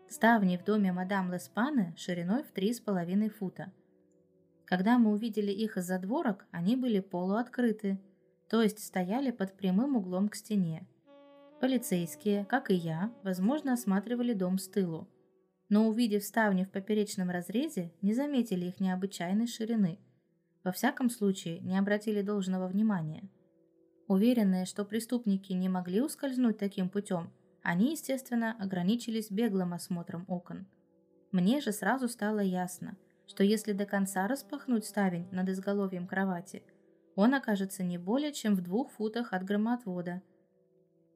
Ставни 0.08 0.56
в 0.56 0.64
доме 0.64 0.92
мадам 0.92 1.30
Леспаны 1.32 1.94
шириной 1.96 2.42
в 2.42 2.50
три 2.52 2.72
с 2.72 2.80
половиной 2.80 3.28
фута. 3.28 3.72
Когда 4.64 4.98
мы 4.98 5.12
увидели 5.12 5.50
их 5.50 5.76
из-за 5.76 5.98
дворок, 5.98 6.46
они 6.50 6.76
были 6.76 7.00
полуоткрыты, 7.00 7.98
то 8.48 8.62
есть 8.62 8.84
стояли 8.84 9.30
под 9.30 9.56
прямым 9.56 9.96
углом 9.96 10.28
к 10.28 10.36
стене. 10.36 10.86
Полицейские, 11.60 12.44
как 12.44 12.70
и 12.70 12.74
я, 12.74 13.12
возможно, 13.22 13.72
осматривали 13.72 14.32
дом 14.32 14.58
с 14.58 14.68
тылу, 14.68 15.08
но 15.68 15.88
увидев 15.88 16.24
ставни 16.24 16.64
в 16.64 16.70
поперечном 16.70 17.30
разрезе, 17.30 17.92
не 18.02 18.14
заметили 18.14 18.66
их 18.66 18.80
необычайной 18.80 19.46
ширины– 19.46 19.98
во 20.64 20.72
всяком 20.72 21.10
случае 21.10 21.60
не 21.60 21.78
обратили 21.78 22.22
должного 22.22 22.66
внимания. 22.66 23.28
Уверенные, 24.08 24.64
что 24.64 24.84
преступники 24.84 25.52
не 25.52 25.68
могли 25.68 26.00
ускользнуть 26.00 26.58
таким 26.58 26.88
путем, 26.88 27.30
они, 27.62 27.92
естественно, 27.92 28.56
ограничились 28.58 29.30
беглым 29.30 29.74
осмотром 29.74 30.24
окон. 30.26 30.66
Мне 31.32 31.60
же 31.60 31.72
сразу 31.72 32.08
стало 32.08 32.40
ясно, 32.40 32.96
что 33.26 33.44
если 33.44 33.72
до 33.72 33.86
конца 33.86 34.26
распахнуть 34.26 34.84
ставень 34.84 35.28
над 35.30 35.48
изголовьем 35.48 36.06
кровати, 36.06 36.62
он 37.14 37.34
окажется 37.34 37.82
не 37.82 37.98
более 37.98 38.32
чем 38.32 38.54
в 38.54 38.62
двух 38.62 38.90
футах 38.92 39.32
от 39.32 39.44
громоотвода. 39.44 40.22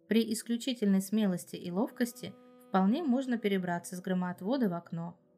При 0.08 0.32
исключительной 0.32 1.02
смелости 1.02 1.56
и 1.56 1.70
ловкости 1.70 2.34
вполне 2.68 3.02
можно 3.02 3.38
перебраться 3.38 3.96
с 3.96 4.00
громоотвода 4.00 4.68
в 4.68 4.74
окно– 4.74 5.18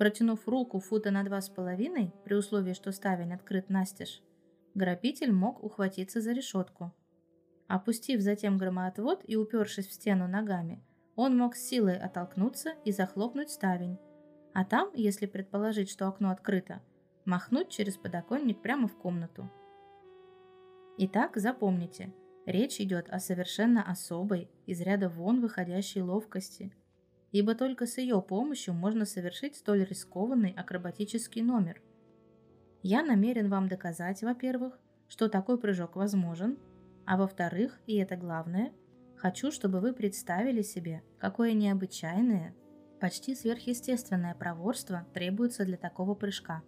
Протянув 0.00 0.48
руку 0.48 0.80
фута 0.80 1.10
на 1.10 1.24
два 1.24 1.42
с 1.42 1.50
половиной, 1.50 2.10
при 2.24 2.34
условии, 2.34 2.72
что 2.72 2.90
ставень 2.90 3.34
открыт 3.34 3.68
настежь, 3.68 4.22
грабитель 4.74 5.30
мог 5.30 5.62
ухватиться 5.62 6.22
за 6.22 6.32
решетку. 6.32 6.90
Опустив 7.68 8.22
затем 8.22 8.56
громоотвод 8.56 9.20
и 9.24 9.36
упершись 9.36 9.86
в 9.86 9.92
стену 9.92 10.26
ногами, 10.26 10.82
он 11.16 11.36
мог 11.36 11.54
с 11.54 11.68
силой 11.68 11.98
оттолкнуться 11.98 12.70
и 12.86 12.92
захлопнуть 12.92 13.50
ставень, 13.50 13.98
а 14.52 14.64
там, 14.64 14.90
если 14.94 15.26
предположить, 15.26 15.90
что 15.90 16.08
окно 16.08 16.30
открыто, 16.30 16.82
махнуть 17.24 17.68
через 17.68 17.96
подоконник 17.96 18.60
прямо 18.62 18.88
в 18.88 18.96
комнату. 18.96 19.50
Итак, 20.98 21.36
запомните, 21.36 22.12
речь 22.46 22.80
идет 22.80 23.08
о 23.10 23.18
совершенно 23.18 23.82
особой, 23.82 24.50
из 24.66 24.80
ряда 24.80 25.08
вон 25.08 25.40
выходящей 25.40 26.02
ловкости– 26.02 26.72
ибо 27.32 27.54
только 27.54 27.86
с 27.86 27.98
ее 27.98 28.20
помощью 28.20 28.74
можно 28.74 29.04
совершить 29.04 29.56
столь 29.56 29.84
рискованный 29.84 30.52
акробатический 30.52 31.42
номер. 31.42 31.80
Я 32.82 33.02
намерен 33.02 33.48
вам 33.48 33.68
доказать, 33.68 34.22
во-первых, 34.22 34.78
что 35.08 35.28
такой 35.28 35.58
прыжок 35.58 35.96
возможен, 35.96 36.58
а 37.06 37.16
во-вторых, 37.16 37.80
и 37.86 37.96
это 37.96 38.16
главное, 38.16 38.72
хочу, 39.16 39.50
чтобы 39.50 39.80
вы 39.80 39.92
представили 39.92 40.62
себе, 40.62 41.02
какое 41.18 41.52
необычайное, 41.52 42.54
почти 43.00 43.34
сверхъестественное 43.34 44.34
проворство 44.34 45.06
требуется 45.14 45.64
для 45.64 45.76
такого 45.76 46.14
прыжка. 46.14 46.62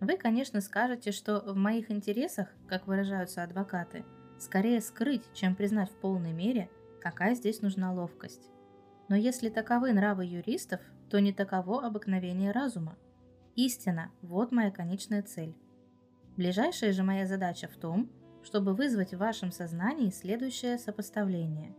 Вы, 0.00 0.16
конечно, 0.16 0.60
скажете, 0.60 1.12
что 1.12 1.40
в 1.40 1.56
моих 1.56 1.90
интересах, 1.90 2.48
как 2.68 2.86
выражаются 2.86 3.42
адвокаты, 3.42 4.04
скорее 4.38 4.80
скрыть, 4.80 5.24
чем 5.32 5.54
признать 5.54 5.90
в 5.90 5.94
полной 5.94 6.32
мере, 6.32 6.68
какая 7.00 7.34
здесь 7.34 7.62
нужна 7.62 7.92
ловкость. 7.92 8.50
Но 9.08 9.16
если 9.16 9.48
таковы 9.48 9.92
нравы 9.92 10.24
юристов, 10.24 10.80
то 11.08 11.20
не 11.20 11.32
таково 11.32 11.86
обыкновение 11.86 12.52
разума. 12.52 12.96
Истина– 13.54 14.10
вот 14.22 14.50
моя 14.50 14.70
конечная 14.70 15.22
цель. 15.22 15.54
Ближайшая 16.36 16.92
же 16.92 17.02
моя 17.02 17.26
задача 17.26 17.68
в 17.68 17.76
том, 17.76 18.10
чтобы 18.42 18.74
вызвать 18.74 19.12
в 19.12 19.18
вашем 19.18 19.52
сознании 19.52 20.10
следующее 20.10 20.78
сопоставление. 20.78 21.74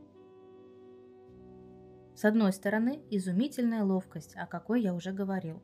С 2.15 2.25
одной 2.25 2.53
стороны, 2.53 3.01
изумительная 3.09 3.83
ловкость, 3.83 4.35
о 4.35 4.45
какой 4.45 4.81
я 4.81 4.93
уже 4.93 5.11
говорил. 5.11 5.61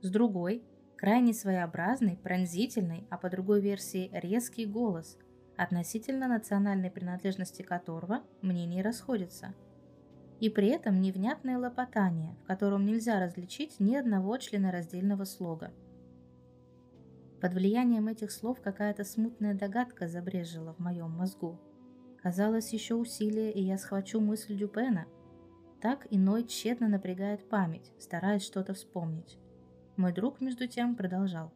С 0.00 0.10
другой– 0.10 0.62
крайне 0.96 1.34
своеобразный, 1.34 2.16
пронзительный, 2.16 3.06
а 3.10 3.18
по 3.18 3.28
другой 3.28 3.60
версии 3.60 4.10
резкий 4.12 4.66
голос, 4.66 5.18
относительно 5.56 6.28
национальной 6.28 6.90
принадлежности 6.90 7.62
которого 7.62 8.22
мнения 8.40 8.82
расходятся– 8.82 9.54
и 10.42 10.50
при 10.50 10.70
этом 10.70 11.00
невнятное 11.00 11.56
лопотание, 11.56 12.34
в 12.42 12.46
котором 12.48 12.84
нельзя 12.84 13.20
различить 13.20 13.78
ни 13.78 13.94
одного 13.94 14.36
членораздельного 14.38 15.22
слога. 15.22 15.70
Под 17.40 17.54
влиянием 17.54 18.08
этих 18.08 18.32
слов 18.32 18.60
какая-то 18.60 19.04
смутная 19.04 19.54
догадка 19.54 20.08
забрежила 20.08 20.74
в 20.74 20.80
моем 20.80 21.12
мозгу. 21.12 21.60
Казалось, 22.20 22.72
еще 22.72 22.96
усилие, 22.96 23.52
и 23.52 23.62
я 23.62 23.78
схвачу 23.78 24.18
мысль 24.18 24.56
Дюпена. 24.56 25.06
Так 25.82 26.06
иной 26.08 26.44
тщетно 26.44 26.88
напрягает 26.88 27.46
память, 27.46 27.92
стараясь 27.98 28.44
что-то 28.44 28.72
вспомнить. 28.72 29.38
Мой 29.98 30.14
друг, 30.14 30.40
между 30.40 30.66
тем, 30.66 30.96
продолжал. 30.96 31.52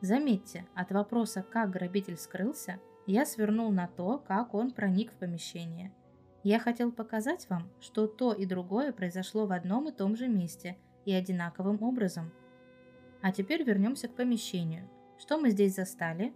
Заметьте, 0.00 0.64
от 0.76 0.92
вопроса 0.92 1.42
«как 1.42 1.70
грабитель 1.70 2.16
скрылся» 2.16 2.78
я 3.06 3.26
свернул 3.26 3.72
на 3.72 3.88
то, 3.88 4.18
как 4.18 4.54
он 4.54 4.70
проник 4.70 5.10
в 5.10 5.16
помещение– 5.16 5.92
я 6.44 6.60
хотел 6.60 6.92
показать 6.92 7.48
вам, 7.48 7.68
что 7.80 8.06
то 8.06 8.32
и 8.32 8.46
другое 8.46 8.92
произошло 8.92 9.46
в 9.46 9.52
одном 9.52 9.88
и 9.88 9.92
том 9.92 10.16
же 10.16 10.28
месте 10.28 10.78
и 11.04 11.12
одинаковым 11.12 11.82
образом. 11.82 12.32
А 13.22 13.32
теперь 13.32 13.64
вернемся 13.64 14.08
к 14.08 14.14
помещению. 14.14 14.88
Что 15.18 15.38
мы 15.38 15.50
здесь 15.50 15.74
застали? 15.74 16.32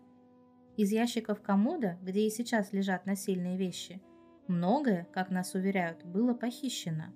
Из 0.76 0.90
ящиков 0.90 1.40
комода, 1.40 1.98
где 2.02 2.26
и 2.26 2.30
сейчас 2.30 2.72
лежат 2.72 3.06
насильные 3.06 3.56
вещи, 3.56 4.02
многое, 4.48 5.06
как 5.12 5.30
нас 5.30 5.54
уверяют, 5.54 6.04
было 6.04 6.34
похищено. 6.34 7.12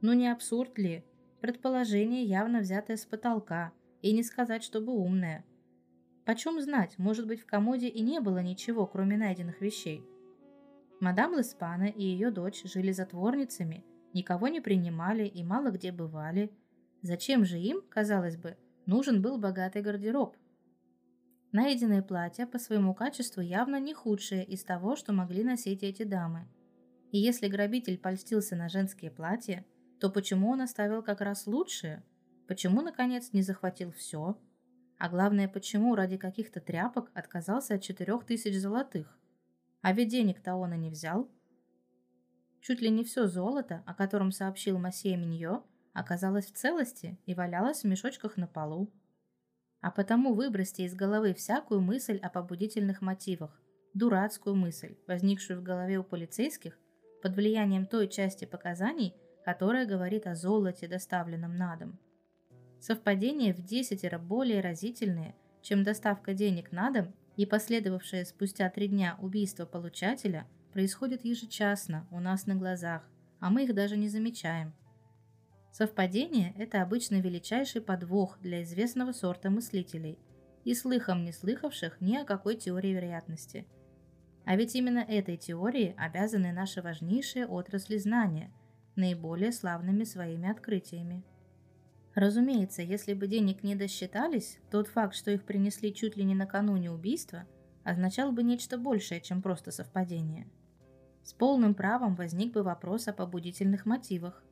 Ну 0.00 0.12
не 0.12 0.28
абсурд 0.28 0.78
ли? 0.78 1.04
Предположение 1.40 2.24
явно 2.24 2.60
взятое 2.60 2.96
с 2.96 3.04
потолка, 3.04 3.72
и 4.02 4.12
не 4.12 4.22
сказать, 4.22 4.62
чтобы 4.62 4.92
умное. 4.92 5.44
Почем 6.24 6.60
знать, 6.60 6.98
может 6.98 7.26
быть, 7.26 7.40
в 7.40 7.46
комоде 7.46 7.88
и 7.88 8.02
не 8.02 8.20
было 8.20 8.42
ничего, 8.42 8.86
кроме 8.86 9.16
найденных 9.16 9.60
вещей. 9.60 10.04
Мадам 11.00 11.36
Леспана 11.36 11.84
и 11.84 12.02
ее 12.02 12.30
дочь 12.30 12.64
жили 12.64 12.92
затворницами, 12.92 13.84
никого 14.12 14.48
не 14.48 14.60
принимали 14.60 15.24
и 15.24 15.42
мало 15.42 15.70
где 15.70 15.92
бывали. 15.92 16.50
Зачем 17.02 17.44
же 17.44 17.58
им, 17.58 17.82
казалось 17.88 18.36
бы, 18.36 18.56
нужен 18.86 19.22
был 19.22 19.38
богатый 19.38 19.80
гардероб? 19.80 20.36
Найденное 21.52 22.02
платье 22.02 22.46
по 22.46 22.58
своему 22.58 22.94
качеству 22.94 23.40
явно 23.40 23.80
не 23.80 23.94
худшее 23.94 24.44
из 24.44 24.64
того, 24.64 24.96
что 24.96 25.12
могли 25.12 25.44
носить 25.44 25.82
эти 25.82 26.02
дамы. 26.02 26.46
И 27.10 27.18
если 27.18 27.48
грабитель 27.48 27.98
польстился 27.98 28.54
на 28.54 28.68
женские 28.68 29.10
платья, 29.10 29.64
то 29.98 30.10
почему 30.10 30.50
он 30.50 30.60
оставил 30.60 31.02
как 31.02 31.20
раз 31.20 31.46
лучшее? 31.46 32.04
Почему, 32.46 32.82
наконец, 32.82 33.32
не 33.32 33.42
захватил 33.42 33.92
все? 33.92 34.38
А 34.98 35.08
главное, 35.08 35.48
почему 35.48 35.94
ради 35.94 36.16
каких-то 36.16 36.60
тряпок 36.60 37.10
отказался 37.14 37.74
от 37.74 37.82
четырех 37.82 38.24
тысяч 38.24 38.58
золотых? 38.58 39.16
А 39.80 39.92
ведь 39.92 40.08
денег-то 40.08 40.54
он 40.54 40.74
и 40.74 40.76
не 40.76 40.90
взял. 40.90 41.30
Чуть 42.60 42.80
ли 42.80 42.90
не 42.90 43.04
все 43.04 43.26
золото, 43.26 43.82
о 43.86 43.94
котором 43.94 44.32
сообщил 44.32 44.78
Масье 44.78 45.16
Миньо, 45.16 45.64
оказалось 45.92 46.46
в 46.46 46.54
целости 46.54 47.18
и 47.26 47.34
валялось 47.34 47.82
в 47.82 47.86
мешочках 47.86 48.36
на 48.36 48.46
полу. 48.46 48.92
А 49.80 49.90
потому 49.90 50.34
выбросьте 50.34 50.84
из 50.84 50.94
головы 50.94 51.32
всякую 51.34 51.80
мысль 51.80 52.18
о 52.18 52.28
побудительных 52.28 53.00
мотивах, 53.00 53.62
дурацкую 53.94 54.56
мысль, 54.56 54.96
возникшую 55.06 55.60
в 55.60 55.62
голове 55.62 55.98
у 55.98 56.04
полицейских 56.04 56.78
под 57.20 57.36
влиянием 57.36 57.86
той 57.86 58.08
части 58.08 58.44
показаний, 58.44 59.14
которая 59.44 59.86
говорит 59.86 60.26
о 60.26 60.34
золоте, 60.34 60.88
доставленном 60.88 61.56
на 61.56 61.76
дом. 61.76 61.98
Совпадения 62.80 63.52
в 63.52 63.64
десятеро 63.64 64.18
более 64.18 64.60
разительные, 64.60 65.34
чем 65.62 65.82
доставка 65.82 66.34
денег 66.34 66.70
на 66.72 66.90
дом 66.90 67.14
и 67.36 67.46
последовавшее 67.46 68.24
спустя 68.24 68.68
три 68.70 68.88
дня 68.88 69.16
убийство 69.20 69.64
получателя 69.64 70.46
происходит 70.72 71.24
ежечасно 71.24 72.06
у 72.10 72.20
нас 72.20 72.46
на 72.46 72.54
глазах, 72.54 73.08
а 73.40 73.50
мы 73.50 73.64
их 73.64 73.74
даже 73.74 73.96
не 73.96 74.08
замечаем. 74.08 74.74
Совпадение– 75.72 76.54
это 76.58 76.82
обычно 76.82 77.20
величайший 77.20 77.80
подвох 77.80 78.38
для 78.40 78.62
известного 78.62 79.12
сорта 79.12 79.50
мыслителей 79.50 80.18
и 80.64 80.74
слыхом 80.74 81.24
не 81.24 81.32
слыхавших 81.32 82.00
ни 82.00 82.16
о 82.16 82.24
какой 82.24 82.56
теории 82.56 82.90
вероятности. 82.90 83.66
А 84.48 84.56
ведь 84.56 84.74
именно 84.74 85.00
этой 85.00 85.36
теории 85.36 85.94
обязаны 85.98 86.52
наши 86.52 86.80
важнейшие 86.80 87.46
отрасли 87.46 87.98
знания, 87.98 88.50
наиболее 88.96 89.52
славными 89.52 90.04
своими 90.04 90.50
открытиями. 90.50 91.22
Разумеется, 92.14 92.80
если 92.80 93.12
бы 93.12 93.26
денег 93.26 93.62
не 93.62 93.74
досчитались, 93.74 94.58
тот 94.70 94.88
факт, 94.88 95.14
что 95.14 95.30
их 95.30 95.44
принесли 95.44 95.92
чуть 95.92 96.16
ли 96.16 96.24
не 96.24 96.34
накануне 96.34 96.90
убийства, 96.90 97.44
означал 97.84 98.32
бы 98.32 98.42
нечто 98.42 98.78
большее, 98.78 99.20
чем 99.20 99.42
просто 99.42 99.70
совпадение. 99.70 100.48
С 101.22 101.34
полным 101.34 101.74
правом 101.74 102.14
возник 102.14 102.54
бы 102.54 102.62
вопрос 102.62 103.06
о 103.06 103.12
побудительных 103.12 103.84
мотивах. 103.84 104.42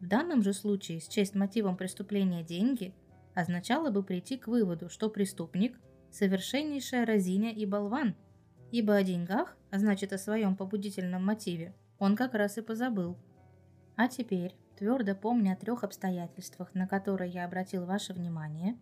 В 0.00 0.06
данном 0.06 0.42
же 0.42 0.52
случае 0.52 1.00
счесть 1.00 1.34
мотивом 1.34 1.78
преступления 1.78 2.42
деньги 2.42 2.92
означало 3.32 3.88
бы 3.88 4.02
прийти 4.02 4.36
к 4.36 4.48
выводу, 4.48 4.90
что 4.90 5.08
преступник– 5.08 5.80
совершеннейшая 6.10 7.06
разиня 7.06 7.54
и 7.54 7.64
болван, 7.64 8.14
ибо 8.74 8.96
о 8.96 9.04
деньгах, 9.04 9.56
а 9.70 9.78
значит 9.78 10.12
о 10.12 10.18
своем 10.18 10.56
побудительном 10.56 11.24
мотиве, 11.24 11.76
он 12.00 12.16
как 12.16 12.34
раз 12.34 12.58
и 12.58 12.60
позабыл. 12.60 13.16
А 13.94 14.08
теперь, 14.08 14.56
твердо 14.76 15.14
помня 15.14 15.52
о 15.52 15.56
трех 15.56 15.84
обстоятельствах, 15.84 16.74
на 16.74 16.88
которые 16.88 17.30
я 17.30 17.44
обратил 17.44 17.84
ваше 17.84 18.12
внимание, 18.14 18.76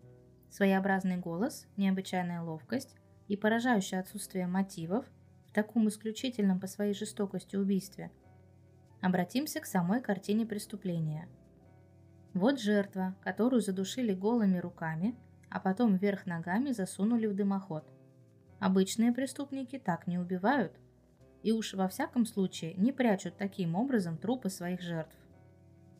своеобразный 0.48 1.18
голос, 1.18 1.66
необычайная 1.76 2.40
ловкость 2.40 2.96
и 3.28 3.36
поражающее 3.36 4.00
отсутствие 4.00 4.46
мотивов 4.46 5.04
в 5.48 5.52
таком 5.52 5.86
исключительном 5.88 6.58
по 6.58 6.68
своей 6.68 6.94
жестокости 6.94 7.56
убийстве, 7.56 8.10
обратимся 9.02 9.60
к 9.60 9.66
самой 9.66 10.00
картине 10.00 10.46
преступления. 10.46 11.28
Вот 12.32 12.58
жертва, 12.58 13.14
которую 13.22 13.60
задушили 13.60 14.14
голыми 14.14 14.56
руками, 14.56 15.14
а 15.50 15.60
потом 15.60 15.96
вверх 15.96 16.24
ногами 16.24 16.70
засунули 16.70 17.26
в 17.26 17.36
дымоход. 17.36 17.92
Обычные 18.62 19.10
преступники 19.10 19.76
так 19.76 20.06
не 20.06 20.18
убивают, 20.18 20.78
и 21.42 21.50
уж 21.50 21.74
во 21.74 21.88
всяком 21.88 22.24
случае 22.24 22.74
не 22.74 22.92
прячут 22.92 23.36
таким 23.36 23.74
образом 23.74 24.16
трупы 24.16 24.50
своих 24.50 24.80
жертв. 24.80 25.16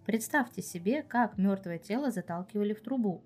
Представьте 0.07 0.63
себе, 0.63 1.03
как 1.03 1.39
мертвое 1.39 1.81
тело 1.81 2.13
заталкивали 2.13 2.73
в 2.73 2.81
трубу, 2.81 3.25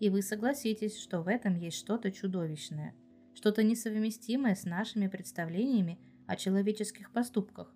и 0.00 0.10
вы 0.10 0.20
согласитесь, 0.20 0.98
что 0.98 1.22
в 1.22 1.28
этом 1.28 1.54
есть 1.54 1.78
что-то 1.78 2.12
чудовищное, 2.12 2.94
что-то 3.32 3.62
несовместимое 3.62 4.54
с 4.54 4.64
нашими 4.64 5.06
представлениями 5.06 5.98
о 6.26 6.36
человеческих 6.36 7.10
поступках, 7.10 7.74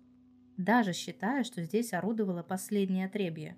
даже 0.57 0.93
считая, 0.93 1.43
что 1.43 1.63
здесь 1.63 1.91
орудовало 1.91 2.43
последнее 2.43 3.07
отребье. 3.07 3.57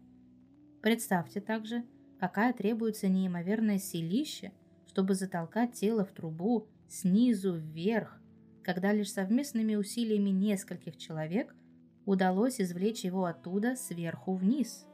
Представьте 0.81 1.41
также, 1.41 1.83
какая 2.17 2.53
требуется 2.53 3.09
неимоверное 3.09 3.77
силище, 3.77 4.53
чтобы 4.87 5.15
затолкать 5.15 5.73
тело 5.73 6.05
в 6.05 6.13
трубу 6.13 6.69
снизу 6.91 7.55
вверх, 7.55 8.21
когда 8.63 8.91
лишь 8.91 9.11
совместными 9.11 9.75
усилиями 9.75 10.29
нескольких 10.29 10.97
человек 10.97 11.55
удалось 12.05 12.59
извлечь 12.59 13.05
его 13.05 13.25
оттуда 13.25 13.75
сверху 13.75 14.35
вниз. 14.35 14.85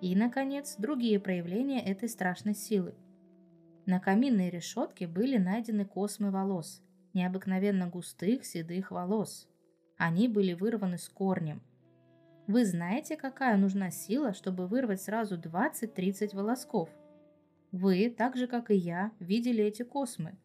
И, 0.00 0.14
наконец, 0.14 0.76
другие 0.78 1.18
проявления 1.20 1.84
этой 1.84 2.08
страшной 2.08 2.54
силы. 2.54 2.94
На 3.86 3.98
каминной 3.98 4.50
решетке 4.50 5.06
были 5.08 5.36
найдены 5.36 5.84
космы 5.84 6.30
волос, 6.30 6.82
необыкновенно 7.12 7.88
густых 7.88 8.44
седых 8.44 8.90
волос. 8.92 9.48
Они 9.98 10.28
были 10.28 10.52
вырваны 10.52 10.98
с 10.98 11.08
корнем. 11.08 11.62
Вы 12.46 12.64
знаете, 12.64 13.16
какая 13.16 13.56
нужна 13.56 13.90
сила, 13.90 14.34
чтобы 14.34 14.66
вырвать 14.66 15.02
сразу 15.02 15.36
20-30 15.36 16.34
волосков? 16.34 16.88
Вы, 17.72 18.14
так 18.16 18.36
же 18.36 18.46
как 18.46 18.70
и 18.70 18.76
я, 18.76 19.12
видели 19.18 19.64
эти 19.64 19.82
космы. 19.82 20.36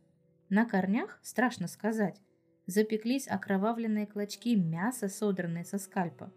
На 0.50 0.66
корнях, 0.66 1.20
страшно 1.24 1.68
сказать, 1.68 2.22
запеклись 2.68 3.28
окровавленные 3.28 4.08
клочки 4.08 4.56
мяса, 4.56 5.10
содранные 5.10 5.66
со 5.66 5.78
скальпа. 5.78 6.32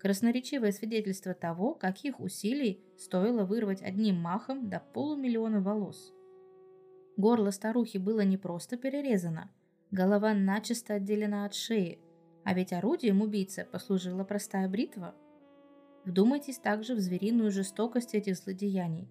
Красноречивое 0.00 0.70
свидетельство 0.70 1.34
того, 1.34 1.74
каких 1.74 2.20
усилий 2.20 2.84
стоило 2.98 3.44
вырвать 3.44 3.82
одним 3.82 4.16
махом 4.16 4.68
до 4.68 4.80
полумиллиона 4.80 5.60
волос. 5.60 6.12
Горло 7.16 7.50
старухи 7.50 7.96
было 7.98 8.20
не 8.20 8.36
просто 8.36 8.76
перерезано, 8.76 9.50
голова 9.90 10.34
начисто 10.34 10.94
отделена 10.94 11.46
от 11.46 11.54
шеи, 11.54 11.98
а 12.44 12.54
ведь 12.54 12.72
орудием 12.72 13.22
убийцы 13.22 13.66
послужила 13.70 14.24
простая 14.24 14.68
бритва. 14.68 15.14
Вдумайтесь 16.04 16.58
также 16.58 16.94
в 16.94 17.00
звериную 17.00 17.50
жестокость 17.50 18.14
этих 18.14 18.36
злодеяний. 18.36 19.08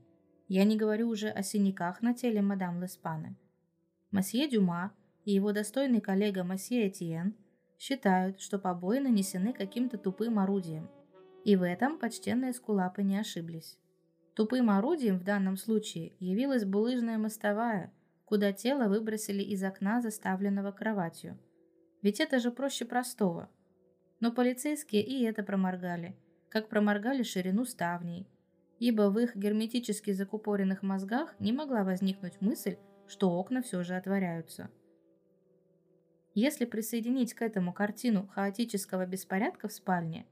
Я 0.47 0.63
не 0.63 0.77
говорю 0.77 1.09
уже 1.09 1.29
о 1.29 1.43
синяках 1.43 2.01
на 2.01 2.13
теле 2.13 2.41
мадам 2.41 2.81
Леспаны. 2.81 3.35
Масье 4.11 4.47
Дюма– 4.49 4.93
и 5.27 5.33
его 5.33 5.51
достойный 5.51 5.99
коллега 5.99 6.45
Масье 6.45 6.87
Этьен 6.87 7.35
считают, 7.77 8.39
что 8.39 8.59
побои 8.59 8.99
нанесены 8.99 9.51
каким-то 9.51 9.97
тупым 9.97 10.39
орудием. 10.39 10.89
И 11.43 11.57
в 11.57 11.63
этом 11.63 11.99
почтенные 11.99 12.53
скулапы 12.53 13.03
не 13.03 13.17
ошиблись. 13.17 13.77
Тупым 14.35 14.69
орудием 14.69 15.19
в 15.19 15.25
данном 15.25 15.57
случае 15.57 16.13
явилась 16.19 16.63
булыжная 16.63 17.17
мостовая, 17.17 17.91
куда 18.23 18.53
тело 18.53 18.87
выбросили 18.87 19.43
из 19.43 19.61
окна, 19.65 20.01
заставленного 20.01 20.71
кроватью. 20.71 21.37
Ведь 22.01 22.21
это 22.21 22.39
же 22.39 22.49
проще 22.49 22.85
простого. 22.85 23.49
Но 24.21 24.31
полицейские 24.31 25.03
и 25.03 25.25
это 25.25 25.43
проморгали, 25.43 26.15
как 26.47 26.69
проморгали 26.69 27.23
ширину 27.23 27.65
ставней, 27.65 28.29
ибо 28.79 29.09
в 29.09 29.19
их 29.19 29.35
герметически 29.35 30.11
закупоренных 30.11 30.83
мозгах 30.83 31.35
не 31.39 31.51
могла 31.51 31.83
возникнуть 31.83 32.39
мысль, 32.39 32.77
что 33.07 33.31
окна 33.31 33.61
все 33.61 33.83
же 33.83 33.95
отворяются. 33.95 34.69
Если 36.33 36.65
присоединить 36.65 37.33
к 37.33 37.41
этому 37.41 37.73
картину 37.73 38.27
хаотического 38.27 39.05
беспорядка 39.05 39.67
в 39.67 39.73
спальне, 39.73 40.27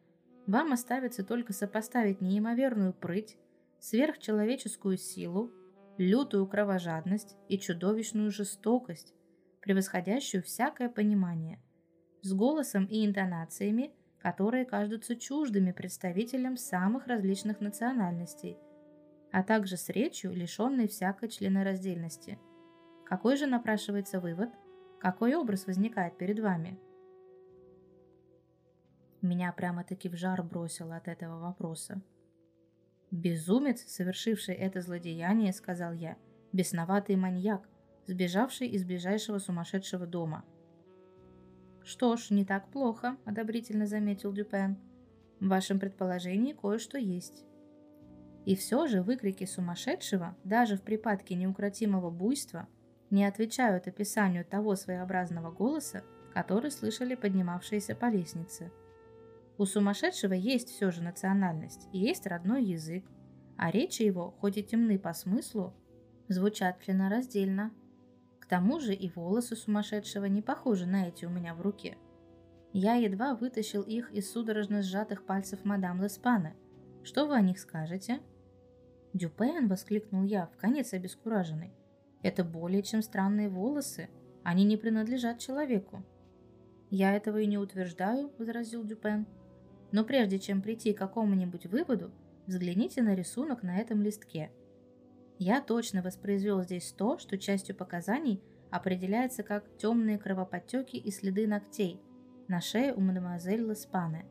вам 0.46 0.74
оставится 0.74 1.24
только 1.24 1.52
сопоставить 1.54 2.22
неимоверную 2.22 2.94
прыть, 2.94 3.38
сверхчеловеческую 3.80 4.98
силу, 4.98 5.52
лютую 5.98 6.48
кровожадность 6.48 7.36
и 7.50 7.58
чудовищную 7.58 8.32
жестокость, 8.32 9.14
превосходящую 9.62 10.44
всякое 10.44 10.90
понимание, 10.90 11.60
с 12.22 12.34
голосом 12.34 12.86
и 12.86 13.06
интонациями, 13.06 13.92
которые 14.20 14.66
кажутся 14.66 15.16
чуждыми 15.16 15.72
представителям 15.72 16.58
самых 16.58 17.08
различных 17.08 17.62
национальностей, 17.62 18.58
а 19.32 19.44
также 19.44 19.78
с 19.78 19.90
речью, 19.90 20.34
лишенной 20.34 20.88
всякой 20.88 21.30
членораздельности. 21.30 22.40
Какой 23.06 23.38
же 23.38 23.48
напрашивается 23.48 24.20
вывод– 24.20 24.50
какой 25.06 25.36
образ 25.36 25.68
возникает 25.68 26.18
перед 26.18 26.40
вами? 26.40 26.80
Меня 29.22 29.52
прямо-таки 29.52 30.10
в 30.10 30.16
жар 30.16 30.42
бросило 30.42 30.96
от 30.96 31.08
этого 31.08 31.40
вопроса. 31.40 32.02
«Безумец, 33.12 33.84
совершивший 33.86 34.56
это 34.56 34.82
злодеяние»,— 34.82 35.54
сказал 35.54 35.94
я,— 35.94 36.18
«бесноватый 36.54 37.18
маньяк, 37.18 37.70
сбежавший 38.08 38.68
из 38.68 38.84
ближайшего 38.84 39.38
сумасшедшего 39.38 40.08
дома». 40.08 40.44
«Что 41.84 42.18
ж, 42.18 42.32
не 42.32 42.44
так 42.44 42.72
плохо»,— 42.72 43.16
одобрительно 43.26 43.86
заметил 43.86 44.34
Дюпен. 44.34 44.76
«В 45.40 45.50
вашем 45.50 45.80
предположении 45.80 46.54
кое-что 46.54 46.98
есть». 46.98 47.46
И 48.46 48.56
все 48.56 48.88
же 48.88 49.04
выкрики 49.04 49.46
сумасшедшего, 49.46 50.36
даже 50.44 50.78
в 50.78 50.82
припадке 50.82 51.36
неукротимого 51.36 52.10
буйства, 52.10 52.68
не 53.10 53.26
отвечают 53.26 53.88
описанию 53.88 54.46
того 54.46 54.76
своеобразного 54.76 55.52
голоса, 55.52 56.04
который 56.34 56.72
слышали 56.72 57.16
поднимавшиеся 57.16 57.96
по 57.96 58.08
лестнице. 58.08 58.72
У 59.58 59.66
сумасшедшего 59.66 60.34
есть 60.34 60.70
все 60.70 60.92
же 60.92 61.02
национальность 61.02 61.88
и 61.94 62.00
есть 62.00 62.28
родной 62.28 62.64
язык, 62.64 63.06
а 63.58 63.72
речи 63.72 64.04
его, 64.04 64.32
хоть 64.40 64.58
и 64.58 64.64
темны 64.64 65.00
по 65.00 65.14
смыслу, 65.14 65.74
звучат 66.28 66.82
членораздельно. 66.82 67.72
К 68.40 68.48
тому 68.48 68.80
же 68.80 68.94
и 68.94 69.10
волосы 69.10 69.56
сумасшедшего 69.56 70.26
не 70.26 70.42
похожи 70.42 70.86
на 70.86 71.08
эти 71.08 71.26
у 71.26 71.30
меня 71.30 71.56
в 71.56 71.62
руке. 71.62 71.98
Я 72.74 72.96
едва 72.96 73.36
вытащил 73.36 73.82
их 73.82 74.12
из 74.12 74.30
судорожно 74.30 74.82
сжатых 74.82 75.26
пальцев 75.26 75.64
мадам 75.64 76.04
Леспаны. 76.04 76.54
Что 77.04 77.26
вы 77.26 77.36
о 77.36 77.42
них 77.42 77.60
скажете? 77.60 78.20
Дюпен, 79.14 79.70
воскликнул 79.70 80.24
я, 80.24 80.48
в 80.48 80.58
конец 80.58 80.92
обескураженный. 80.92 81.72
Это 82.26 82.44
более 82.44 82.82
чем 82.82 83.04
странные 83.04 83.50
волосы. 83.50 84.10
Они 84.42 84.64
не 84.64 84.78
принадлежат 84.78 85.38
человеку. 85.38 86.04
Я 86.90 87.16
этого 87.16 87.38
и 87.38 87.46
не 87.46 87.60
утверждаю, 87.60 88.32
возразил 88.40 88.84
Дюпен. 88.84 89.28
Но 89.92 90.04
прежде 90.04 90.40
чем 90.40 90.64
прийти 90.64 90.92
к 90.92 90.98
какому-нибудь 90.98 91.68
выводу, 91.68 92.10
взгляните 92.48 93.04
на 93.04 93.14
рисунок 93.14 93.62
на 93.62 93.78
этом 93.78 94.02
листке. 94.02 94.50
Я 95.38 95.62
точно 95.62 96.02
воспроизвел 96.02 96.64
здесь 96.64 96.92
то, 96.94 97.20
что 97.20 97.38
частью 97.38 97.76
показаний 97.76 98.42
определяется 98.72 99.44
как 99.44 99.64
темные 99.78 100.18
кровоподтеки 100.18 100.96
и 100.96 101.12
следы 101.12 101.46
ногтей 101.46 102.02
на 102.48 102.60
шее 102.60 102.96
у 102.96 103.02
мадемуазель 103.02 103.62
Леспане. 103.62 104.26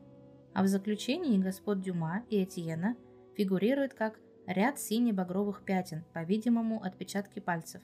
А 0.53 0.63
в 0.63 0.67
заключении 0.67 1.41
господ 1.41 1.79
Дюма 1.79 2.25
и 2.29 2.43
Этьена 2.43 2.97
фигурирует 3.37 3.93
как 3.93 4.19
ряд 4.47 4.79
сине-багровых 4.79 5.63
пятен, 5.63 6.03
по-видимому, 6.13 6.83
отпечатки 6.83 7.39
пальцев. 7.39 7.81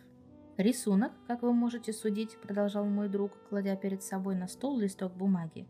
Рисунок, 0.57 1.11
как 1.27 1.41
вы 1.41 1.53
можете 1.53 1.93
судить, 1.93 2.37
продолжал 2.39 2.85
мой 2.85 3.09
друг, 3.09 3.31
кладя 3.49 3.75
перед 3.75 4.03
собой 4.03 4.35
на 4.35 4.47
стол 4.47 4.77
листок 4.77 5.13
бумаги, 5.13 5.67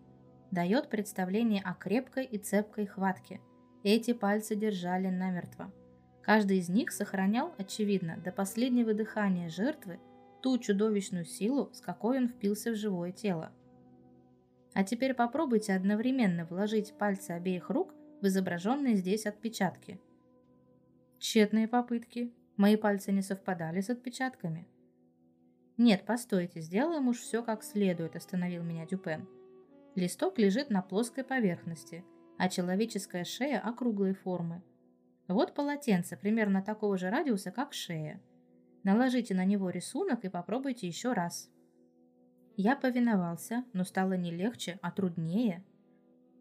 дает 0.52 0.89
представление 0.89 1.62
о 1.62 1.74
крепкой 1.74 2.26
и 2.26 2.38
цепкой 2.38 2.88
хватке. 2.88 3.39
Эти 3.84 4.14
пальцы 4.14 4.56
держали 4.56 5.08
намертво. 5.08 5.72
Каждый 6.22 6.58
из 6.58 6.70
них 6.70 6.92
сохранял, 6.92 7.54
очевидно, 7.58 8.18
до 8.18 8.32
последнего 8.32 8.94
дыхания 8.94 9.50
жертвы 9.50 10.00
ту 10.42 10.58
чудовищную 10.58 11.26
силу, 11.26 11.70
с 11.74 11.82
какой 11.82 12.18
он 12.18 12.28
впился 12.28 12.72
в 12.72 12.76
живое 12.76 13.12
тело. 13.12 13.52
А 14.74 14.84
теперь 14.84 15.14
попробуйте 15.14 15.74
одновременно 15.74 16.46
вложить 16.46 16.94
пальцы 16.98 17.32
обеих 17.32 17.70
рук 17.70 17.94
в 18.22 18.28
изображенные 18.28 18.96
здесь 18.96 19.26
отпечатки. 19.26 20.00
Тщетные 21.22 21.68
попытки. 21.68 22.34
Мои 22.58 22.76
пальцы 22.76 23.12
не 23.12 23.22
совпадали 23.22 23.80
с 23.80 23.92
отпечатками. 23.92 24.68
«Нет, 25.78 26.04
постойте, 26.04 26.62
сделаем 26.62 27.10
уж 27.10 27.20
все 27.20 27.44
как 27.44 27.64
следует»,– 27.64 28.16
остановил 28.16 28.64
меня 28.64 28.88
Дюпен. 28.88 29.30
Листок 29.94 30.40
лежит 30.40 30.72
на 30.72 30.82
плоской 30.82 31.24
поверхности, 31.24 32.04
а 32.40 32.50
человеческая 32.50 33.24
шея 33.24 33.60
округлой 33.60 34.16
формы. 34.16 34.64
Вот 35.28 35.54
полотенце, 35.54 36.18
примерно 36.18 36.64
такого 36.64 36.98
же 36.98 37.12
радиуса, 37.12 37.52
как 37.52 37.74
шея. 37.74 38.20
Наложите 38.82 39.36
на 39.36 39.46
него 39.46 39.70
рисунок 39.70 40.26
и 40.26 40.30
попробуйте 40.30 40.88
еще 40.88 41.14
раз. 41.14 41.52
Я 42.58 42.76
повиновался, 42.76 43.64
но 43.74 43.84
стало 43.84 44.14
не 44.14 44.32
легче, 44.32 44.80
а 44.82 44.90
труднее. 44.90 45.64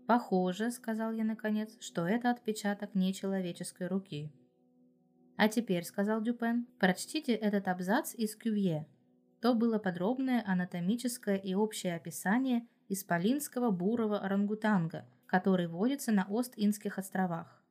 «Похоже»,— 0.06 0.70
сказал 0.72 1.12
я 1.12 1.24
наконец,— 1.24 1.76
«что 1.80 2.08
это 2.08 2.30
отпечаток 2.30 2.94
нечеловеческой 2.94 3.86
руки». 3.86 4.32
«А 5.40 5.48
теперь»,— 5.48 5.84
сказал 5.84 6.20
Дюпен,— 6.20 6.66
«прочтите 6.78 7.32
этот 7.32 7.66
абзац 7.66 8.14
из 8.14 8.36
Кювье». 8.36 8.86
То 9.40 9.54
было 9.54 9.78
подробное 9.78 10.44
анатомическое 10.46 11.36
и 11.36 11.54
общее 11.54 11.96
описание 11.96 12.68
исполинского 12.90 13.70
бурого 13.70 14.18
орангутанга, 14.18 15.06
который 15.24 15.66
водится 15.66 16.12
на 16.12 16.26
Ост-Индских 16.28 16.98
островах. 16.98 17.64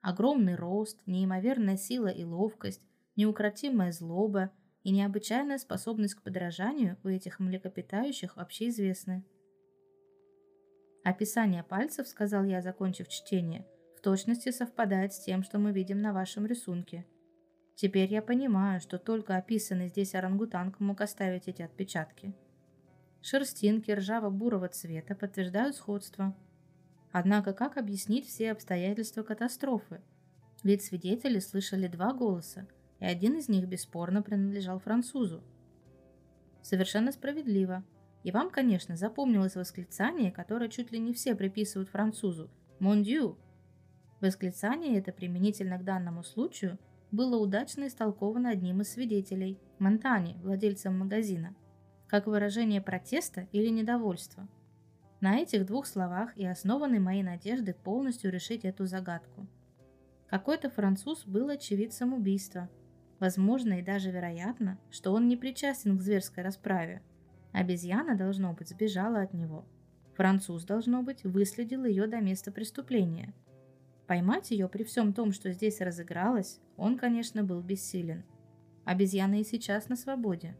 Огромный 0.00 0.54
рост, 0.54 0.98
неимоверная 1.04 1.76
сила 1.76 2.06
и 2.06 2.24
ловкость, 2.24 2.80
неукротимая 3.16 3.92
злоба 3.92 4.50
и 4.82 4.90
необычайная 4.90 5.58
способность 5.58 6.14
к 6.14 6.22
подражанию 6.22 6.96
у 7.04 7.08
этих 7.08 7.38
млекопитающих 7.38 8.38
общеизвестны. 8.38 9.26
Описание 11.04 11.64
пальцев, 11.64 12.08
сказал 12.08 12.44
я, 12.44 12.62
закончив 12.62 13.08
чтение, 13.08 13.66
в 14.00 14.02
точности 14.02 14.50
совпадает 14.50 15.12
с 15.12 15.20
тем, 15.20 15.42
что 15.42 15.58
мы 15.58 15.72
видим 15.72 16.00
на 16.00 16.14
вашем 16.14 16.46
рисунке. 16.46 17.04
Теперь 17.74 18.10
я 18.10 18.22
понимаю, 18.22 18.80
что 18.80 18.96
только 18.98 19.36
описанный 19.36 19.88
здесь 19.88 20.14
орангутанг 20.14 20.80
мог 20.80 21.02
оставить 21.02 21.48
эти 21.48 21.60
отпечатки. 21.60 22.34
Шерстинки 23.20 23.90
ржаво-бурого 23.90 24.68
цвета 24.68 25.14
подтверждают 25.14 25.76
сходство. 25.76 26.34
Однако 27.12 27.52
как 27.52 27.76
объяснить 27.76 28.26
все 28.26 28.52
обстоятельства 28.52 29.22
катастрофы? 29.22 30.00
Ведь 30.62 30.82
свидетели 30.82 31.38
слышали 31.38 31.86
два 31.86 32.14
голоса, 32.14 32.66
и 33.00 33.04
один 33.04 33.36
из 33.36 33.50
них 33.50 33.68
бесспорно 33.68 34.22
принадлежал 34.22 34.78
французу. 34.78 35.44
Совершенно 36.62 37.12
справедливо. 37.12 37.84
И 38.24 38.32
вам, 38.32 38.48
конечно, 38.48 38.96
запомнилось 38.96 39.56
восклицание, 39.56 40.32
которое 40.32 40.70
чуть 40.70 40.90
ли 40.90 40.98
не 40.98 41.12
все 41.12 41.34
приписывают 41.34 41.90
французу 41.90 42.50
«Mon 42.80 43.02
Dieu!». 43.02 43.36
Восклицание 44.20 44.98
это 44.98 45.12
применительно 45.12 45.78
к 45.78 45.84
данному 45.84 46.22
случаю 46.22 46.78
было 47.10 47.38
удачно 47.38 47.86
истолковано 47.86 48.50
одним 48.50 48.82
из 48.82 48.92
свидетелей– 48.92 49.58
Монтани, 49.78 50.36
владельцем 50.42 50.98
магазина– 50.98 51.54
как 52.10 52.26
выражение 52.26 52.80
протеста 52.80 53.46
или 53.52 53.68
недовольства. 53.68 54.48
На 55.20 55.38
этих 55.38 55.64
двух 55.64 55.86
словах 55.86 56.36
и 56.36 56.44
основаны 56.44 56.98
мои 56.98 57.22
надежды 57.22 57.72
полностью 57.72 58.32
решить 58.32 58.64
эту 58.64 58.86
загадку. 58.86 59.46
Какой-то 60.26 60.70
француз 60.70 61.24
был 61.24 61.50
очевидцем 61.50 62.12
убийства. 62.12 62.68
Возможно 63.20 63.74
и 63.74 63.82
даже 63.82 64.10
вероятно, 64.10 64.78
что 64.90 65.12
он 65.12 65.28
не 65.28 65.36
причастен 65.36 65.96
к 65.96 66.02
зверской 66.02 66.42
расправе. 66.42 67.00
Обезьяна, 67.52 68.16
должно 68.16 68.54
быть, 68.54 68.70
сбежала 68.70 69.20
от 69.20 69.32
него. 69.32 69.64
Француз, 70.16 70.64
должно 70.64 71.02
быть, 71.02 71.22
выследил 71.22 71.84
ее 71.84 72.08
до 72.08 72.20
места 72.20 72.50
преступления. 72.50 73.34
Поймать 74.10 74.50
ее 74.50 74.68
при 74.68 74.82
всем 74.82 75.12
том, 75.12 75.30
что 75.30 75.52
здесь 75.52 75.80
разыгралось, 75.80 76.58
он, 76.76 76.98
конечно, 76.98 77.44
был 77.44 77.60
бессилен. 77.60 78.24
Обезьяна 78.84 79.40
и 79.40 79.44
сейчас 79.44 79.88
на 79.88 79.94
свободе. 79.94 80.56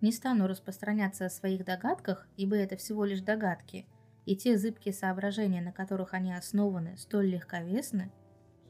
Не 0.00 0.12
стану 0.12 0.46
распространяться 0.46 1.26
о 1.26 1.30
своих 1.30 1.64
догадках, 1.64 2.28
ибо 2.36 2.54
это 2.54 2.76
всего 2.76 3.04
лишь 3.04 3.22
догадки, 3.22 3.86
и 4.24 4.36
те 4.36 4.56
зыбкие 4.56 4.94
соображения, 4.94 5.60
на 5.60 5.72
которых 5.72 6.14
они 6.14 6.32
основаны, 6.32 6.96
столь 6.96 7.26
легковесны, 7.26 8.12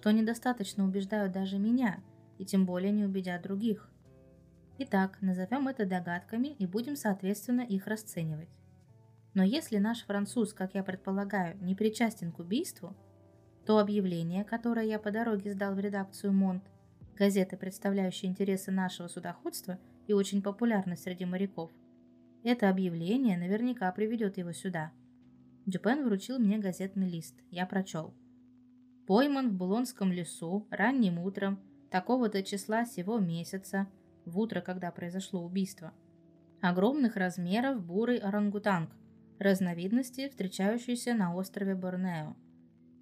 что 0.01 0.13
недостаточно 0.13 0.87
убеждают 0.87 1.33
даже 1.33 1.59
меня, 1.59 2.03
и 2.39 2.47
тем 2.47 2.65
более 2.65 2.93
не 2.93 3.05
убедят 3.05 3.43
других. 3.43 3.91
Итак, 4.79 5.19
назовем 5.21 5.69
это 5.69 5.85
догадками 5.85 6.57
и 6.59 6.65
будем 6.67 6.97
соответственно 6.97 7.61
их 7.61 7.87
расценивать. 7.87 8.59
Но 9.35 9.43
если 9.43 9.77
наш 9.77 10.07
француз, 10.07 10.55
как 10.55 10.75
я 10.75 10.83
предполагаю, 10.83 11.63
не 11.63 11.75
причастен 11.75 12.33
к 12.33 12.39
убийству, 12.39 12.97
то 13.67 13.79
объявление, 13.79 14.45
которое 14.45 14.87
я 14.87 14.99
по 14.99 15.11
дороге 15.11 15.53
сдал 15.53 15.75
в 15.75 15.81
редакцию 15.81 16.33
Монт, 16.33 16.63
газеты, 17.17 17.57
представляющие 17.57 18.31
интересы 18.31 18.71
нашего 18.71 19.09
судоходства– 19.09 19.79
и 20.07 20.13
очень 20.13 20.43
популярный 20.43 20.97
среди 20.97 21.25
моряков. 21.25 21.71
Это 22.43 22.71
объявление 22.71 23.37
наверняка 23.37 23.91
приведет 23.93 24.39
его 24.39 24.53
сюда. 24.53 24.93
Дюпен 25.67 26.05
вручил 26.05 26.39
мне 26.39 26.59
газетный 26.59 27.09
лист. 27.09 27.35
Я 27.51 27.67
прочел. 27.67 28.15
Пойман 29.07 29.51
в 29.51 29.55
Булонском 29.55 30.13
лесу 30.13 30.67
ранним 30.71 31.19
утром 31.19 31.61
такого-то 31.91 32.43
числа 32.43 32.85
сего 32.85 33.19
месяца, 33.19 33.89
в 34.25 34.39
утро, 34.39 34.61
когда 34.61 34.91
произошло 34.91 35.45
убийство. 35.45 35.93
Огромных 36.61 37.17
размеров 37.17 37.85
бурый 37.85 38.19
орангутанг, 38.19 38.91
разновидности, 39.39 40.29
встречающиеся 40.29 41.15
на 41.15 41.35
острове 41.35 41.75
Борнео. 41.75 42.37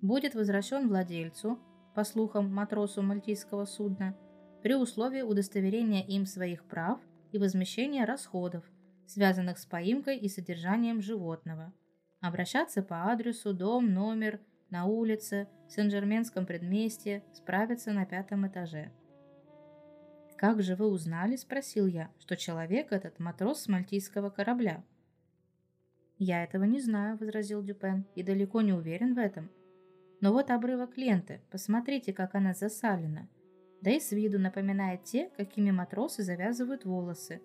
Будет 0.01 0.35
возвращен 0.35 0.89
владельцу, 0.89 1.59
по 1.95 2.05
слухам 2.05 2.53
матросу 2.53 3.03
мальтийского 3.03 3.65
судна, 3.65 4.17
при 4.63 4.75
условии 4.75 5.23
удостоверения 5.23 6.03
им 6.03 6.27
своих 6.27 6.65
прав 6.65 7.01
и 7.33 7.39
возмещения 7.39 8.05
расходов, 8.05 8.65
связанных 9.07 9.59
с 9.59 9.67
поимкой 9.67 10.19
и 10.19 10.29
содержанием 10.29 11.01
животного. 11.01 11.73
Обращаться 12.21 12.83
по 12.83 13.13
адресу 13.13 13.53
дом 13.53 13.93
номер 13.93 14.41
на 14.71 14.87
улице, 14.87 15.49
в 15.69 15.73
Сен-Жерменском 15.73 16.47
предместье, 16.47 17.23
справиться 17.33 17.93
на 17.93 18.07
пятом 18.07 18.47
этаже. 18.47 18.91
«Как 20.37 20.63
же 20.63 20.75
вы 20.75 20.89
узнали?»– 20.89 21.37
спросил 21.37 21.87
я,– 21.87 22.11
что 22.19 22.37
человек 22.37 22.93
этот 22.93 23.19
матрос 23.19 23.63
с 23.63 23.69
мальтийского 23.69 24.31
корабля. 24.31 24.85
«Я 26.19 26.43
этого 26.43 26.65
не 26.65 26.81
знаю»,– 26.81 27.17
возразил 27.21 27.63
Дюпен,– 27.63 28.07
«и 28.15 28.23
далеко 28.23 28.61
не 28.61 28.73
уверен 28.73 29.15
в 29.15 29.19
этом. 29.19 29.51
Но 30.25 30.33
вот 30.33 30.51
обрывок 30.51 30.97
ленты, 30.97 31.43
посмотрите, 31.51 32.15
как 32.15 32.35
она 32.35 32.55
засалена. 32.55 33.29
Да 33.83 33.91
и 33.91 34.01
с 34.01 34.11
виду 34.11 34.39
напоминает 34.39 35.05
те, 35.05 35.29
какими 35.37 35.71
матросы 35.71 36.23
завязывают 36.23 36.87
волосы. 36.87 37.43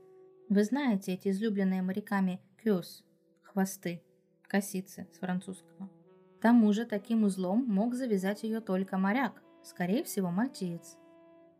Вы 0.47 0.63
знаете 0.63 1.11
эти 1.15 1.27
излюбленные 1.27 1.81
моряками 1.81 2.39
кёс– 2.63 3.03
хвосты, 3.43 4.01
косицы 4.47 5.09
с 5.11 5.19
французского. 5.19 5.89
К 6.37 6.41
тому 6.41 6.71
же 6.71 6.85
таким 6.85 7.23
узлом 7.23 7.65
мог 7.67 7.95
завязать 7.95 8.43
ее 8.43 8.61
только 8.61 8.97
моряк, 8.97 9.43
скорее 9.61 10.05
всего 10.05 10.31
мальтиец. 10.31 10.95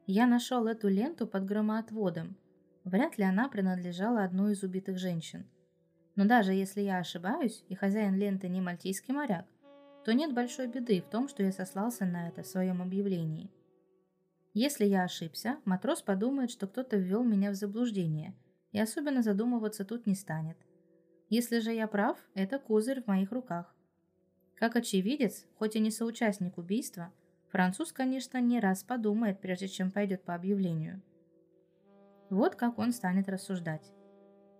Я 0.07 0.25
нашел 0.25 0.67
эту 0.67 0.87
ленту 0.87 1.27
под 1.27 1.43
громоотводом. 1.43 2.37
Вряд 2.85 3.17
ли 3.17 3.25
она 3.25 3.49
принадлежала 3.49 4.23
одной 4.23 4.53
из 4.53 4.63
убитых 4.63 4.97
женщин. 4.97 5.45
Но 6.15 6.23
даже 6.23 6.53
если 6.53 6.79
я 6.79 6.99
ошибаюсь, 6.99 7.65
и 7.67 7.75
хозяин 7.75 8.15
ленты 8.15 8.47
не 8.47 8.61
мальтийский 8.61 9.13
моряк, 9.13 9.45
то 10.10 10.14
нет 10.15 10.34
большой 10.34 10.65
беды 10.65 11.02
в 11.02 11.06
том, 11.07 11.27
что 11.27 11.44
я 11.44 11.52
сослался 11.52 12.03
на 12.03 12.30
это 12.30 12.41
в 12.41 12.48
своем 12.48 12.81
объявлении. 12.81 13.52
Если 14.56 14.86
я 14.86 15.03
ошибся, 15.03 15.60
матрос 15.65 16.02
подумает, 16.02 16.49
что 16.49 16.65
кто-то 16.65 16.98
ввел 16.98 17.23
меня 17.23 17.52
в 17.52 17.53
заблуждение, 17.53 18.36
и 18.72 18.80
особенно 18.80 19.22
задумываться 19.22 19.86
тут 19.86 20.07
не 20.07 20.15
станет. 20.15 20.57
Если 21.30 21.60
же 21.60 21.72
я 21.72 21.88
прав, 21.88 22.18
это 22.34 22.57
козырь 22.57 23.03
в 23.03 23.06
моих 23.06 23.31
руках. 23.31 23.76
Как 24.56 24.76
очевидец, 24.76 25.45
хоть 25.60 25.76
и 25.76 25.80
не 25.80 25.91
соучастник 25.91 26.57
убийства, 26.57 27.14
француз, 27.49 27.94
конечно, 27.94 28.41
не 28.41 28.60
раз 28.60 28.84
подумает, 28.84 29.40
прежде 29.40 29.68
чем 29.68 29.91
пойдет 29.91 30.23
по 30.23 30.34
объявлению. 30.34 31.03
Вот 32.31 32.56
как 32.56 32.80
он 32.80 32.94
станет 32.94 33.30
рассуждать. 33.30 33.94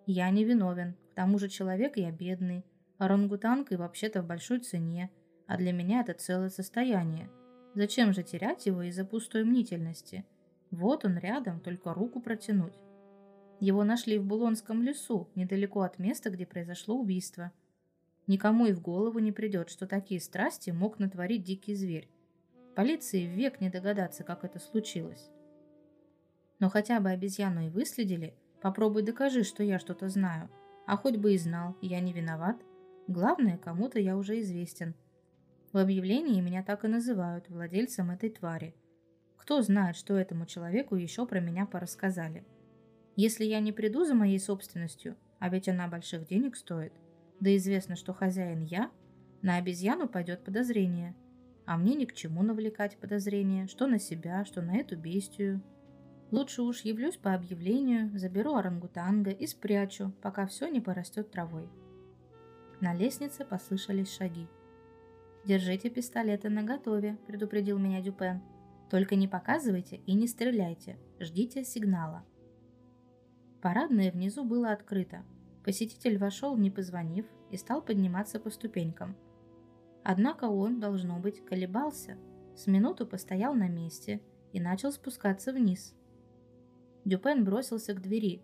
Я 0.06 0.30
не 0.30 0.44
виновен, 0.44 0.94
к 1.12 1.16
тому 1.16 1.40
же 1.40 1.50
человек 1.50 1.98
я 1.98 2.12
бедный, 2.12 2.64
орангутанг 3.00 3.72
и 3.72 3.78
вообще-то 3.78 4.22
в 4.22 4.28
большой 4.28 4.60
цене, 4.60 5.10
а 5.50 5.58
для 5.58 5.74
меня 5.74 6.00
это 6.00 6.14
целое 6.14 6.50
состояние. 6.50 7.30
Зачем 7.76 8.14
же 8.14 8.24
терять 8.24 8.66
его 8.66 8.84
из-за 8.84 9.04
пустой 9.04 9.44
мнительности? 9.44 10.24
Вот 10.72 11.04
он 11.04 11.18
рядом, 11.18 11.60
только 11.60 11.94
руку 11.94 12.22
протянуть. 12.22 12.80
Его 13.60 13.84
нашли 13.84 14.18
в 14.18 14.24
Булонском 14.24 14.82
лесу, 14.82 15.28
недалеко 15.36 15.82
от 15.82 16.00
места, 16.00 16.30
где 16.30 16.46
произошло 16.46 16.96
убийство– 16.96 17.52
Никому 18.30 18.68
и 18.68 18.74
в 18.74 18.82
голову 18.84 19.18
не 19.18 19.32
придет, 19.32 19.72
что 19.72 19.88
такие 19.88 20.22
страсти 20.22 20.70
мог 20.70 21.00
натворить 21.00 21.44
дикий 21.44 21.74
зверь. 21.74 22.08
Полиции 22.76 23.26
век 23.26 23.60
не 23.60 23.72
догадаться, 23.72 24.24
как 24.24 24.44
это 24.44 24.60
случилось. 24.60 25.32
Но 26.60 26.70
хотя 26.70 27.00
бы 27.00 27.10
обезьяну 27.10 27.66
и 27.66 27.70
выследили, 27.70 28.36
попробуй 28.62 29.02
докажи, 29.02 29.42
что 29.42 29.64
я 29.64 29.80
что-то 29.80 30.10
знаю. 30.10 30.48
А 30.86 30.96
хоть 30.96 31.18
бы 31.18 31.34
и 31.34 31.40
знал, 31.40 31.76
я 31.82 32.02
не 32.02 32.14
виноват. 32.14 32.62
Главное, 33.08 33.58
кому-то 33.58 34.00
я 34.00 34.16
уже 34.16 34.40
известен. 34.42 34.94
В 35.72 35.78
объявлении 35.78 36.42
меня 36.42 36.64
так 36.64 36.86
и 36.86 36.88
называют 36.88 37.50
владельцем 37.50 38.12
этой 38.12 38.30
твари. 38.30 38.76
Кто 39.38 39.62
знает, 39.62 39.96
что 39.96 40.18
этому 40.18 40.46
человеку 40.46 40.96
еще 40.96 41.26
про 41.26 41.40
меня 41.40 41.66
порассказали. 41.66 42.46
Если 43.16 43.46
я 43.46 43.60
не 43.60 43.72
приду 43.72 44.06
за 44.06 44.16
моей 44.16 44.40
собственностью, 44.40 45.16
а 45.40 45.50
ведь 45.50 45.70
она 45.70 45.88
больших 45.88 46.28
денег 46.28 46.56
стоит– 46.56 46.94
да 47.40 47.56
известно, 47.56 47.96
что 47.96 48.14
хозяин 48.14 48.64
я, 48.64 48.92
на 49.42 49.56
обезьяну 49.56 50.08
пойдет 50.08 50.44
подозрение. 50.44 51.16
А 51.66 51.78
мне 51.78 51.96
ни 51.96 52.06
к 52.06 52.14
чему 52.14 52.42
навлекать 52.44 52.98
подозрение, 52.98 53.68
что 53.68 53.88
на 53.88 54.00
себя, 54.00 54.44
что 54.44 54.62
на 54.62 54.78
эту 54.78 54.98
бестию. 54.98 55.62
Лучше 56.32 56.62
уж 56.62 56.82
явлюсь 56.82 57.16
по 57.16 57.34
объявлению, 57.34 58.18
заберу 58.18 58.56
орангутанга 58.56 59.32
и 59.32 59.48
спрячу, 59.48 60.12
пока 60.22 60.48
все 60.48 60.68
не 60.68 60.82
порастет 60.82 61.32
травой. 61.32 61.70
На 62.82 62.94
лестнице 62.94 63.46
послышались 63.46 64.14
шаги. 64.14 64.48
«Держите 65.46 65.90
пистолеты 65.90 66.50
наготове»,– 66.50 67.18
предупредил 67.28 67.80
меня 67.80 68.02
Дюпен. 68.02 68.42
«Только 68.90 69.16
не 69.16 69.28
показывайте 69.28 69.98
и 70.06 70.14
не 70.14 70.28
стреляйте, 70.28 70.98
ждите 71.20 71.64
сигнала». 71.64 72.26
Парадное 73.62 74.12
внизу 74.12 74.44
было 74.44 74.72
открыто, 74.72 75.24
Посетитель 75.64 76.18
вошел, 76.18 76.58
не 76.58 76.72
позвонив, 76.72 77.26
и 77.52 77.58
стал 77.58 77.82
подниматься 77.82 78.40
по 78.40 78.50
ступенькам. 78.50 79.16
Однако 80.04 80.46
он, 80.46 80.80
должно 80.80 81.20
быть, 81.20 81.46
колебался, 81.46 82.18
с 82.56 82.68
минуту 82.68 83.06
постоял 83.06 83.54
на 83.54 83.68
месте 83.68 84.22
и 84.54 84.60
начал 84.60 84.92
спускаться 84.92 85.52
вниз. 85.52 85.94
Дюпен 87.06 87.44
бросился 87.44 87.94
к 87.94 88.02
двери, 88.02 88.42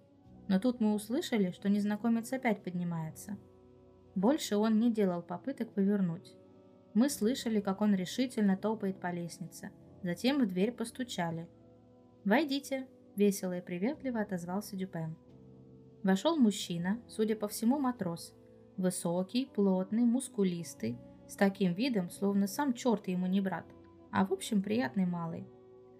но 0.47 0.59
тут 0.59 0.79
мы 0.79 0.93
услышали, 0.93 1.51
что 1.51 1.69
незнакомец 1.69 2.31
опять 2.33 2.63
поднимается. 2.63 3.37
Больше 4.13 4.57
он 4.57 4.79
не 4.79 4.91
делал 4.91 5.21
попыток 5.21 5.73
повернуть. 5.73 6.35
Мы 6.95 7.09
слышали, 7.09 7.59
как 7.59 7.81
он 7.81 7.93
решительно 7.93 8.55
топает 8.55 8.99
по 9.01 9.11
лестнице. 9.11 9.71
Затем 10.01 10.41
в 10.41 10.47
дверь 10.47 10.71
постучали. 10.71 11.47
«Войдите»,— 12.23 12.87
весело 13.17 13.57
и 13.57 13.61
приветливо 13.61 14.21
отозвался 14.21 14.77
Дюпен. 14.77 15.15
Вошел 16.03 16.37
мужчина, 16.37 17.01
судя 17.07 17.35
по 17.35 17.49
всему 17.49 17.79
матрос. 17.79 18.33
Высокий, 18.77 19.45
плотный, 19.45 20.05
мускулистый, 20.05 20.97
с 21.27 21.35
таким 21.35 21.73
видом, 21.73 22.09
словно 22.09 22.47
сам 22.47 22.73
черт 22.73 23.07
ему 23.09 23.27
не 23.27 23.41
брат, 23.41 23.65
а 24.11 24.25
в 24.25 24.31
общем 24.31 24.61
приятный 24.61 25.05
малый. 25.05 25.45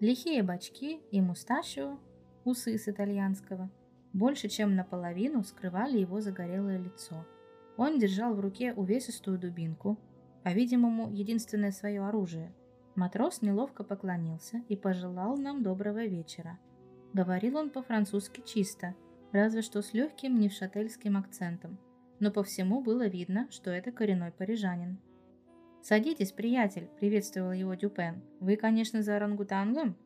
Лихие 0.00 0.42
бачки 0.42 1.00
и 1.10 1.20
мусташио, 1.20 1.98
усы 2.44 2.78
с 2.78 2.88
итальянского, 2.88 3.70
больше 4.14 4.48
чем 4.48 4.74
наполовину 4.74 5.42
скрывали 5.44 5.98
его 5.98 6.22
загорелое 6.22 6.78
лицо. 6.78 7.26
Он 7.76 7.98
держал 7.98 8.32
в 8.32 8.40
руке 8.40 8.72
увесистую 8.72 9.38
дубинку, 9.38 9.98
по-видимому, 10.46 11.10
единственное 11.10 11.72
свое 11.72 12.06
оружие. 12.06 12.54
Матрос 12.94 13.42
неловко 13.42 13.82
поклонился 13.82 14.62
и 14.68 14.76
пожелал 14.76 15.36
нам 15.36 15.64
доброго 15.64 16.04
вечера. 16.04 16.60
Говорил 17.12 17.56
он 17.56 17.70
по-французски 17.70 18.42
чисто– 18.46 18.94
разве 19.32 19.62
что 19.62 19.82
с 19.82 19.92
легким 19.92 20.38
невшательским 20.38 21.16
акцентом, 21.16 21.78
но 22.20 22.30
по 22.30 22.44
всему 22.44 22.80
было 22.80 23.08
видно, 23.08 23.48
что 23.50 23.70
это 23.70 23.90
коренной 23.90 24.30
парижанин. 24.30 24.98
«Садитесь, 25.82 26.30
приятель»,— 26.30 26.88
приветствовал 27.00 27.52
его 27.52 27.74
Дюпен. 27.74 28.22
«Вы, 28.38 28.56
конечно, 28.56 29.02
за 29.02 29.16
орангутангом?» 29.16 29.96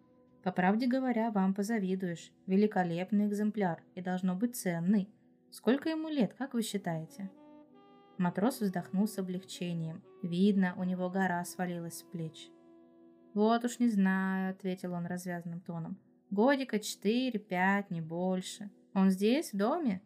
«По 0.42 0.52
правде 0.52 0.86
говоря, 0.86 1.30
вам 1.30 1.52
позавидуешь. 1.52 2.32
Великолепный 2.46 3.26
экземпляр 3.26 3.82
и 3.94 4.00
должно 4.00 4.34
быть 4.34 4.56
ценный. 4.56 5.10
Сколько 5.50 5.90
ему 5.90 6.08
лет, 6.08 6.32
как 6.34 6.54
вы 6.54 6.62
считаете?» 6.62 7.30
Матрос 8.20 8.60
вздохнул 8.60 9.08
с 9.08 9.16
облегчением. 9.16 10.02
Видно, 10.22 10.74
у 10.76 10.84
него 10.84 11.08
гора 11.08 11.42
свалилась 11.46 12.00
с 12.00 12.02
плеч. 12.02 12.50
«Вот 13.32 13.64
уж 13.64 13.78
не 13.78 13.88
знаю»,— 13.88 14.50
ответил 14.52 14.92
он 14.92 15.06
развязанным 15.06 15.62
тоном. 15.62 15.98
«Годика 16.28 16.78
четыре-пять, 16.80 17.90
не 17.90 18.02
больше. 18.02 18.70
Он 18.92 19.08
здесь, 19.08 19.54
в 19.54 19.56
доме? 19.56 20.02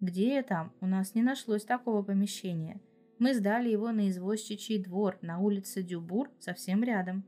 Где 0.00 0.42
там? 0.42 0.72
У 0.80 0.86
нас 0.86 1.14
не 1.14 1.22
нашлось 1.22 1.64
такого 1.64 2.02
помещения. 2.02 2.80
Мы 3.20 3.32
сдали 3.32 3.68
его 3.68 3.92
на 3.92 4.08
извозчичий 4.08 4.82
двор 4.82 5.16
на 5.22 5.38
улице 5.38 5.84
Дюбур, 5.84 6.32
совсем 6.40 6.82
рядом. 6.82 7.24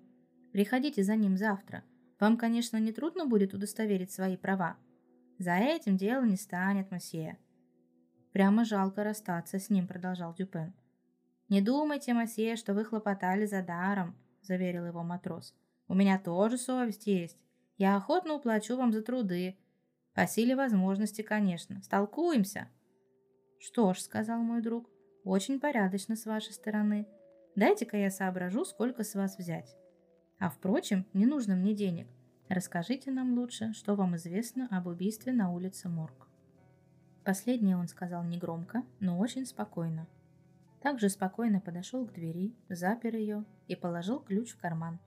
Приходите 0.50 1.04
за 1.04 1.14
ним 1.14 1.36
завтра. 1.36 1.84
Вам, 2.18 2.36
конечно, 2.38 2.76
не 2.78 2.90
трудно 2.90 3.26
будет 3.26 3.54
удостоверить 3.54 4.10
свои 4.10 4.36
права. 4.36 4.76
За 5.38 5.54
этим 5.54 5.96
дело 5.96 6.24
не 6.24 6.36
станет, 6.36 6.90
мосье. 6.90 7.38
Прямо 8.32 8.64
жалко 8.64 9.04
расстаться 9.04 9.58
с 9.58 9.70
ним, 9.70 9.86
продолжал 9.86 10.34
Дюпен. 10.34 10.72
Не 11.48 11.60
думайте, 11.60 12.14
мосье, 12.14 12.56
что 12.56 12.74
вы 12.74 12.84
хлопотали 12.84 13.46
за 13.46 13.62
даром, 13.62 14.16
заверил 14.40 14.86
его 14.86 15.02
матрос. 15.02 15.54
У 15.86 15.94
меня 15.94 16.18
тоже 16.18 16.56
совесть 16.56 17.06
есть. 17.06 17.38
Я 17.76 17.96
охотно 17.96 18.34
уплачу 18.34 18.76
вам 18.76 18.92
за 18.92 19.02
труды, 19.02 19.56
по 20.14 20.26
силе 20.26 20.54
возможности, 20.54 21.22
конечно. 21.22 21.82
Столкуемся. 21.82 22.68
Что 23.58 23.94
ж, 23.94 24.00
сказал 24.00 24.40
мой 24.40 24.60
друг, 24.60 24.90
очень 25.24 25.58
порядочно 25.58 26.16
с 26.16 26.26
вашей 26.26 26.52
стороны. 26.52 27.06
Дайте-ка 27.56 27.96
я 27.96 28.10
соображу, 28.10 28.64
сколько 28.64 29.04
с 29.04 29.14
вас 29.14 29.38
взять. 29.38 29.74
А 30.38 30.50
впрочем, 30.50 31.06
не 31.14 31.24
нужно 31.24 31.54
мне 31.54 31.74
денег. 31.74 32.08
Расскажите 32.48 33.10
нам 33.10 33.38
лучше, 33.38 33.72
что 33.72 33.94
вам 33.94 34.16
известно 34.16 34.68
об 34.70 34.86
убийстве 34.86 35.32
на 35.32 35.50
улице 35.50 35.88
Морг. 35.88 36.28
Последнее 37.24 37.76
он 37.76 37.86
сказал 37.86 38.24
негромко, 38.24 38.82
но 38.98 39.18
очень 39.18 39.46
спокойно. 39.46 40.08
Также 40.80 41.08
спокойно 41.08 41.60
подошел 41.60 42.04
к 42.04 42.12
двери, 42.12 42.54
запер 42.68 43.14
ее 43.14 43.44
и 43.68 43.76
положил 43.76 44.18
ключ 44.18 44.50
в 44.50 44.58
карман. 44.58 44.98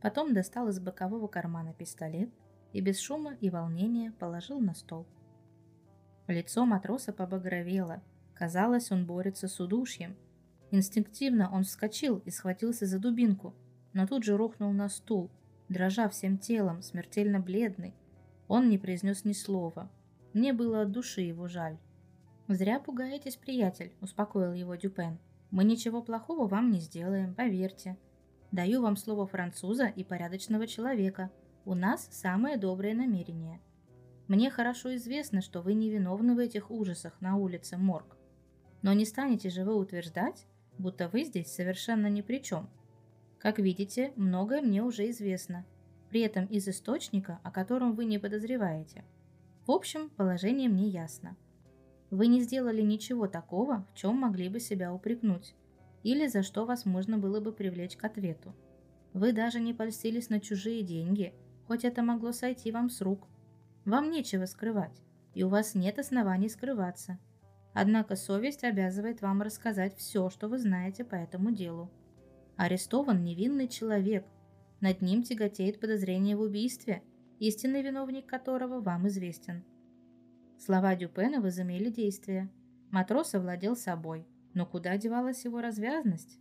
Потом 0.00 0.32
достал 0.32 0.68
из 0.68 0.80
бокового 0.80 1.28
кармана 1.28 1.74
пистолет 1.74 2.30
и 2.72 2.80
без 2.80 2.98
шума 2.98 3.34
и 3.34 3.50
волнения 3.50 4.12
положил 4.12 4.60
на 4.60 4.74
стол. 4.74 5.06
Лицо 6.26 6.64
матроса 6.64 7.12
побагровело. 7.12 8.02
Казалось, 8.34 8.90
он 8.90 9.04
борется 9.06 9.46
с 9.46 9.60
удушьем. 9.60 10.16
Инстинктивно 10.70 11.50
он 11.52 11.64
вскочил 11.64 12.18
и 12.24 12.30
схватился 12.30 12.86
за 12.86 12.98
дубинку, 12.98 13.54
но 13.92 14.06
тут 14.06 14.24
же 14.24 14.36
рухнул 14.36 14.72
на 14.72 14.88
стул, 14.88 15.30
дрожа 15.68 16.08
всем 16.08 16.38
телом, 16.38 16.82
смертельно 16.82 17.40
бледный. 17.40 17.94
Он 18.48 18.68
не 18.70 18.78
произнес 18.78 19.24
ни 19.24 19.32
слова. 19.32 19.90
Мне 20.34 20.52
было 20.52 20.82
от 20.82 20.90
души 20.90 21.22
его 21.22 21.48
жаль. 21.48 21.78
«Зря 22.48 22.80
пугаетесь, 22.80 23.36
приятель»,— 23.36 23.94
успокоил 24.00 24.52
его 24.52 24.74
Дюпен. 24.74 25.18
«Мы 25.50 25.64
ничего 25.64 26.02
плохого 26.02 26.46
вам 26.46 26.70
не 26.70 26.80
сделаем, 26.80 27.34
поверьте. 27.34 27.96
Даю 28.50 28.82
вам 28.82 28.96
слово 28.96 29.26
француза 29.26 29.86
и 29.86 30.04
порядочного 30.04 30.66
человека. 30.66 31.30
У 31.64 31.74
нас 31.74 32.08
самые 32.10 32.56
добрые 32.56 32.94
намерения. 32.94 33.60
Мне 34.26 34.50
хорошо 34.50 34.94
известно, 34.96 35.40
что 35.40 35.62
вы 35.62 35.74
не 35.74 35.88
виновны 35.88 36.34
в 36.34 36.38
этих 36.38 36.70
ужасах 36.70 37.20
на 37.20 37.36
улице 37.36 37.76
Морг. 37.76 38.16
Но 38.82 38.92
не 38.92 39.04
станете 39.04 39.50
же 39.50 39.64
вы 39.64 39.74
утверждать, 39.76 40.46
будто 40.78 41.08
вы 41.08 41.24
здесь 41.24 41.52
совершенно 41.52 42.08
ни 42.08 42.22
при 42.22 42.42
чем. 42.42 42.68
Как 43.38 43.58
видите, 43.58 44.12
многое 44.16 44.62
мне 44.62 44.82
уже 44.82 45.08
известно, 45.10 45.64
при 46.10 46.22
этом 46.22 46.46
из 46.46 46.66
источника, 46.68 47.38
о 47.44 47.50
котором 47.50 47.94
вы 47.94 48.04
не 48.04 48.18
подозреваете. 48.18 49.04
В 49.66 49.70
общем, 49.70 50.10
положение 50.10 50.68
мне 50.68 50.88
ясно. 50.88 51.36
Вы 52.10 52.26
не 52.26 52.40
сделали 52.42 52.82
ничего 52.82 53.26
такого, 53.26 53.86
в 53.90 53.96
чем 53.96 54.16
могли 54.16 54.48
бы 54.48 54.60
себя 54.60 54.92
упрекнуть, 54.92 55.54
или 56.02 56.26
за 56.26 56.42
что 56.42 56.66
вас 56.66 56.84
можно 56.84 57.16
было 57.16 57.40
бы 57.40 57.50
привлечь 57.50 57.96
к 57.96 58.04
ответу. 58.04 58.54
Вы 59.14 59.32
даже 59.32 59.60
не 59.60 59.72
польстились 59.72 60.28
на 60.28 60.38
чужие 60.38 60.82
деньги, 60.82 61.32
хоть 61.66 61.84
это 61.84 62.02
могло 62.02 62.32
сойти 62.32 62.70
вам 62.72 62.90
с 62.90 63.00
рук. 63.00 63.26
Вам 63.86 64.10
нечего 64.10 64.44
скрывать, 64.44 65.02
и 65.34 65.44
у 65.44 65.48
вас 65.48 65.74
нет 65.74 65.98
оснований 65.98 66.48
скрываться. 66.50 67.18
Однако 67.72 68.16
совесть 68.16 68.64
обязывает 68.64 69.22
вам 69.22 69.40
рассказать 69.40 69.96
все, 69.96 70.30
что 70.30 70.48
вы 70.48 70.58
знаете 70.58 71.04
по 71.04 71.14
этому 71.14 71.52
делу. 71.52 71.90
Арестован 72.56 73.24
невинный 73.24 73.66
человек. 73.66 74.26
Над 74.80 75.00
ним 75.00 75.22
тяготеет 75.22 75.80
подозрение 75.80 76.36
в 76.36 76.40
убийстве, 76.40 77.02
истинный 77.38 77.82
виновник 77.82 78.26
которого 78.26 78.80
вам 78.80 79.08
известен. 79.08 79.64
Слова 80.58 80.94
Дюпена 80.94 81.40
возымели 81.40 81.90
действие. 81.90 82.50
Матрос 82.90 83.34
овладел 83.34 83.76
собой. 83.76 84.26
Но 84.54 84.66
куда 84.66 84.96
девалась 84.96 85.44
его 85.44 85.60
развязность? 85.60 86.38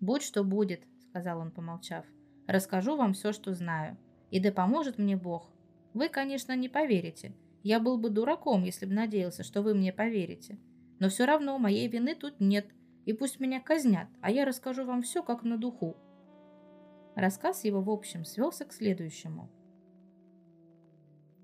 «Будь 0.00 0.22
что 0.22 0.44
будет»,— 0.44 0.82
сказал 1.08 1.40
он, 1.40 1.50
помолчав. 1.50 2.04
«Расскажу 2.46 2.96
вам 2.96 3.14
все, 3.14 3.32
что 3.32 3.54
знаю. 3.54 3.96
И 4.30 4.38
да 4.38 4.52
поможет 4.52 4.98
мне 4.98 5.16
Бог. 5.16 5.50
Вы, 5.94 6.08
конечно, 6.08 6.54
не 6.54 6.68
поверите. 6.68 7.34
Я 7.62 7.80
был 7.80 7.98
бы 7.98 8.10
дураком, 8.10 8.64
если 8.64 8.86
бы 8.86 8.92
надеялся, 8.92 9.42
что 9.42 9.62
вы 9.62 9.74
мне 9.74 9.92
поверите. 9.92 10.58
Но 10.98 11.08
все 11.08 11.24
равно 11.24 11.58
моей 11.58 11.88
вины 11.88 12.14
тут 12.14 12.40
нет, 12.40 12.66
и 13.04 13.12
пусть 13.12 13.40
меня 13.40 13.60
казнят, 13.60 14.08
а 14.20 14.30
я 14.30 14.44
расскажу 14.44 14.84
вам 14.84 15.02
все 15.02 15.22
как 15.22 15.42
на 15.42 15.56
духу. 15.56 15.96
Рассказ 17.16 17.64
его 17.64 17.80
в 17.80 17.90
общем 17.90 18.24
свелся 18.24 18.64
к 18.64 18.72
следующему. 18.72 19.50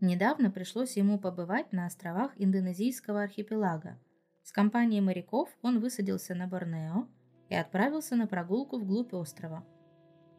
Недавно 0.01 0.51
пришлось 0.51 0.97
ему 0.97 1.19
побывать 1.19 1.73
на 1.73 1.85
островах 1.85 2.33
Индонезийского 2.37 3.23
архипелага. 3.23 3.99
С 4.43 4.51
компанией 4.51 5.03
моряков 5.03 5.51
он 5.61 5.79
высадился 5.79 6.35
на 6.35 6.47
Борнео 6.47 7.07
и 7.51 7.55
отправился 7.55 8.17
на 8.17 8.27
прогулку 8.27 8.79
вглубь 8.79 9.13
острова. 9.13 9.65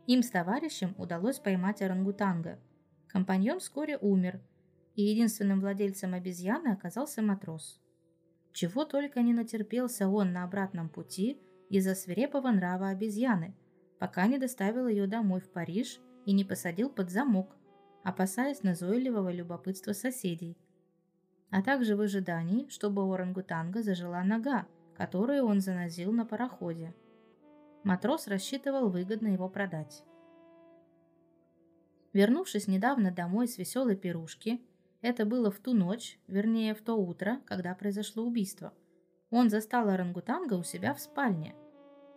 Им 0.08 0.24
с 0.24 0.32
товарищем 0.32 0.96
удалось 0.98 1.38
поймать 1.38 1.84
орангутанга. 1.84 2.60
Компаньон 3.08 3.60
вскоре 3.60 3.98
умер, 3.98 4.42
и 4.96 5.04
единственным 5.04 5.62
владельцем 5.62 6.16
обезьяны 6.16 6.70
оказался 6.70 7.22
матрос. 7.22 7.80
Чего 8.54 8.84
только 8.84 9.22
не 9.22 9.34
натерпелся 9.34 10.08
он 10.08 10.34
на 10.34 10.44
обратном 10.44 10.90
пути 10.90 11.40
из-за 11.70 11.94
свирепого 11.94 12.50
нрава 12.50 12.90
обезьяны, 12.90 13.56
пока 14.00 14.26
не 14.26 14.40
доставил 14.40 14.88
ее 14.88 15.06
домой 15.06 15.40
в 15.40 15.52
Париж 15.52 16.00
и 16.26 16.34
не 16.34 16.44
посадил 16.44 16.90
под 16.90 17.12
замок, 17.12 17.56
опасаясь 18.04 18.64
назойливого 18.64 19.32
любопытства 19.32 19.94
соседей, 19.94 20.58
а 21.50 21.62
также 21.62 21.96
в 21.96 22.02
ожидании, 22.02 22.68
чтобы 22.70 23.04
орангутанга 23.04 23.84
зажила 23.84 24.24
нога, 24.24 24.68
которую 24.96 25.46
он 25.46 25.62
занозил 25.62 26.12
на 26.12 26.26
пароходе. 26.26 26.96
Матрос 27.84 28.28
рассчитывал 28.28 28.90
выгодно 28.90 29.28
его 29.30 29.50
продать. 29.50 30.04
Вернувшись 32.14 32.68
недавно 32.68 33.12
домой 33.12 33.48
с 33.48 33.58
веселой 33.58 33.96
пирушки, 33.96 34.62
это 35.02 35.26
было 35.26 35.50
в 35.50 35.60
ту 35.60 35.74
ночь, 35.74 36.20
вернее 36.28 36.76
в 36.76 36.82
то 36.82 36.96
утро, 36.96 37.42
когда 37.46 37.74
произошло 37.74 38.24
убийство. 38.24 38.74
Он 39.30 39.50
застал 39.50 39.90
орангутанга 39.90 40.56
у 40.56 40.64
себя 40.64 40.94
в 40.94 41.00
спальне. 41.00 41.56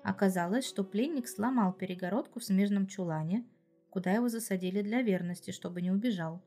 Оказалось, 0.02 0.66
что 0.66 0.84
пленник 0.84 1.28
сломал 1.28 1.72
перегородку 1.72 2.40
в 2.40 2.44
смежном 2.44 2.86
чулане, 2.86 3.46
куда 3.94 4.10
его 4.10 4.28
засадили 4.28 4.82
для 4.82 5.02
верности, 5.02 5.52
чтобы 5.52 5.80
не 5.80 5.92
убежал. 5.92 6.42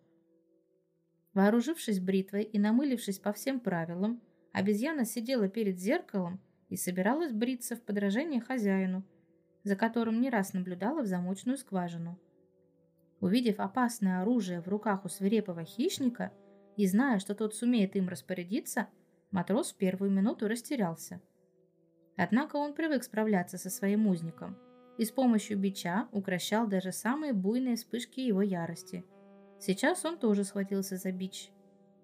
Вооружившись 1.33 2.01
бритвой 2.01 2.43
и 2.43 2.59
намылившись 2.59 3.19
по 3.19 3.31
всем 3.31 3.61
правилам, 3.61 4.21
обезьяна 4.51 5.05
сидела 5.05 5.47
перед 5.47 5.79
зеркалом 5.79 6.41
и 6.67 6.75
собиралась 6.75 7.31
бриться 7.31 7.77
в 7.77 7.81
подражение 7.81 8.41
хозяину, 8.41 9.05
за 9.63 9.77
которым 9.77 10.19
не 10.19 10.29
раз 10.29 10.51
наблюдала 10.51 11.03
в 11.03 11.05
замочную 11.05 11.57
скважину. 11.57 12.19
Увидев 13.21 13.61
опасное 13.61 14.21
оружие 14.21 14.59
в 14.59 14.67
руках 14.67 15.05
у 15.05 15.07
свирепого 15.07 15.63
хищника 15.63 16.33
и 16.75 16.85
зная, 16.85 17.19
что 17.19 17.33
тот 17.33 17.55
сумеет 17.55 17.95
им 17.95 18.09
распорядиться, 18.09 18.89
матрос 19.31 19.71
в 19.71 19.77
первую 19.77 20.11
минуту 20.11 20.49
растерялся. 20.49 21.21
Однако 22.17 22.57
он 22.57 22.73
привык 22.73 23.05
справляться 23.05 23.57
со 23.57 23.69
своим 23.69 24.05
узником 24.05 24.57
и 24.97 25.05
с 25.05 25.11
помощью 25.11 25.57
бича 25.57 26.07
укращал 26.11 26.67
даже 26.67 26.91
самые 26.91 27.33
буйные 27.33 27.75
вспышки 27.75 28.19
его 28.19 28.41
ярости. 28.41 29.05
Сейчас 29.59 30.05
он 30.05 30.17
тоже 30.17 30.43
схватился 30.43 30.97
за 30.97 31.11
бич. 31.11 31.51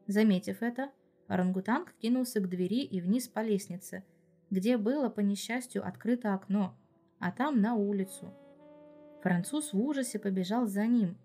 Заметив 0.07 0.61
это, 0.61 0.91
орангутанг 1.27 1.93
кинулся 2.01 2.39
к 2.39 2.49
двери 2.49 2.83
и 2.83 3.01
вниз 3.01 3.27
по 3.27 3.39
лестнице, 3.39 4.03
где 4.49 4.77
было, 4.77 5.09
по 5.09 5.21
несчастью, 5.21 5.87
открыто 5.87 6.33
окно, 6.33 6.77
а 7.19 7.31
там 7.31 7.61
на 7.61 7.75
улицу– 7.75 8.33
Француз 9.23 9.71
в 9.71 9.79
ужасе 9.79 10.19
побежал 10.19 10.67
за 10.67 10.85
ним. 10.85 11.17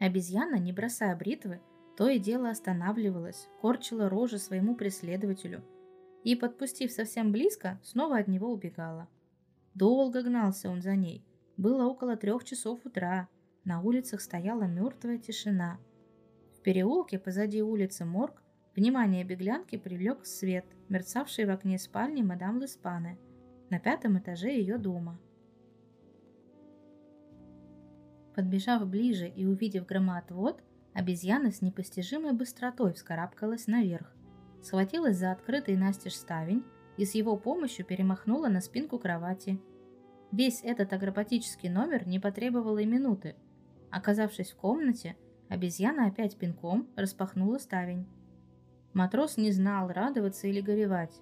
Обезьяна, 0.00 0.56
не 0.56 0.72
бросая 0.72 1.14
бритвы, 1.14 1.60
то 1.96 2.08
и 2.08 2.18
дело 2.18 2.50
останавливалась, 2.50 3.46
корчила 3.60 4.08
рожи 4.08 4.38
своему 4.38 4.74
преследователю 4.74 5.62
и, 6.24 6.34
подпустив 6.34 6.90
совсем 6.90 7.30
близко, 7.30 7.78
снова 7.84 8.18
от 8.18 8.26
него 8.26 8.50
убегала. 8.50 9.08
Долго 9.74 10.22
гнался 10.22 10.70
он 10.70 10.82
за 10.82 10.96
ней. 10.96 11.24
Было 11.56 11.86
около 11.86 12.16
трех 12.16 12.44
часов 12.44 12.84
утра. 12.84 13.28
На 13.64 13.80
улицах 13.80 14.20
стояла 14.20 14.64
мертвая 14.64 15.18
тишина. 15.18 15.78
В 16.56 16.60
переулке 16.62 17.18
позади 17.18 17.62
улицы 17.62 18.04
Морг 18.04 18.42
внимание 18.76 19.24
беглянки 19.24 19.76
привлек 19.76 20.26
свет, 20.26 20.66
мерцавший 20.88 21.46
в 21.46 21.50
окне 21.50 21.78
спальни 21.78 22.22
мадам 22.22 22.60
Леспаны 22.60 23.18
на 23.70 23.78
пятом 23.78 24.18
этаже 24.18 24.50
ее 24.50 24.76
дома. 24.76 25.18
Подбежав 28.34 28.86
ближе 28.86 29.28
и 29.28 29.46
увидев 29.46 29.86
громоотвод, 29.86 30.62
обезьяна 30.94 31.50
с 31.50 31.62
непостижимой 31.62 32.32
быстротой 32.32 32.92
вскарабкалась 32.92 33.66
наверх, 33.66 34.14
схватилась 34.62 35.16
за 35.16 35.32
открытый 35.32 35.76
настежь 35.76 36.16
ставень 36.16 36.64
и 36.96 37.04
с 37.04 37.14
его 37.14 37.36
помощью 37.36 37.84
перемахнула 37.84 38.48
на 38.48 38.60
спинку 38.60 38.98
кровати. 38.98 39.60
Весь 40.30 40.62
этот 40.62 40.92
акробатический 40.92 41.68
номер 41.68 42.06
не 42.06 42.18
потребовал 42.18 42.78
и 42.78 42.86
минуты. 42.86 43.36
Оказавшись 43.90 44.52
в 44.52 44.56
комнате, 44.56 45.16
обезьяна 45.48 46.06
опять 46.06 46.36
пинком 46.36 46.88
распахнула 46.96 47.58
ставень. 47.58 48.06
Матрос 48.94 49.36
не 49.36 49.52
знал, 49.52 49.88
радоваться 49.88 50.48
или 50.48 50.60
горевать. 50.60 51.20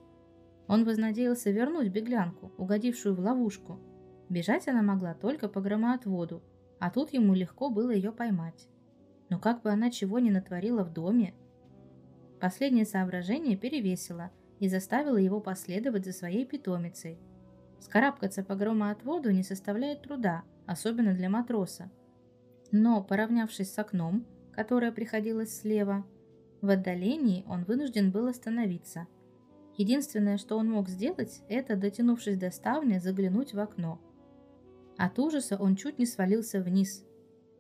Он 0.66 0.84
вознадеялся 0.84 1.50
вернуть 1.50 1.88
беглянку, 1.88 2.52
угодившую 2.56 3.14
в 3.14 3.20
ловушку. 3.20 3.80
Бежать 4.28 4.68
она 4.68 4.82
могла 4.82 5.14
только 5.14 5.48
по 5.48 5.60
громоотводу, 5.60 6.42
а 6.78 6.90
тут 6.90 7.12
ему 7.12 7.34
легко 7.34 7.70
было 7.70 7.90
ее 7.90 8.12
поймать. 8.12 8.68
Но 9.28 9.38
как 9.38 9.62
бы 9.62 9.70
она 9.70 9.90
чего 9.90 10.18
не 10.20 10.30
натворила 10.30 10.84
в 10.84 10.92
доме, 10.92 11.34
последнее 12.40 12.86
соображение 12.86 13.56
перевесило 13.56 14.30
и 14.60 14.68
заставило 14.68 15.16
его 15.16 15.40
последовать 15.40 16.04
за 16.04 16.12
своей 16.12 16.46
питомицей. 16.46 17.18
Скарабкаться 17.80 18.44
по 18.44 18.54
громоотводу 18.54 19.32
не 19.32 19.42
составляет 19.42 20.02
труда, 20.02 20.44
особенно 20.66 21.12
для 21.12 21.28
матроса. 21.28 21.90
Но, 22.70 23.02
поравнявшись 23.02 23.72
с 23.72 23.78
окном, 23.78 24.24
которое 24.52 24.92
приходилось 24.92 25.60
слева, 25.60 26.06
в 26.60 26.70
отдалении 26.70 27.44
он 27.48 27.64
вынужден 27.64 28.12
был 28.12 28.28
остановиться. 28.28 29.08
Единственное, 29.76 30.36
что 30.36 30.56
он 30.56 30.70
мог 30.70 30.88
сделать, 30.88 31.42
это, 31.48 31.74
дотянувшись 31.74 32.38
до 32.38 32.52
ставни, 32.52 32.98
заглянуть 32.98 33.54
в 33.54 33.58
окно– 33.58 34.00
от 35.00 35.18
ужаса 35.18 35.56
он 35.56 35.76
чуть 35.76 35.98
не 35.98 36.04
свалился 36.04 36.60
вниз. 36.60 37.06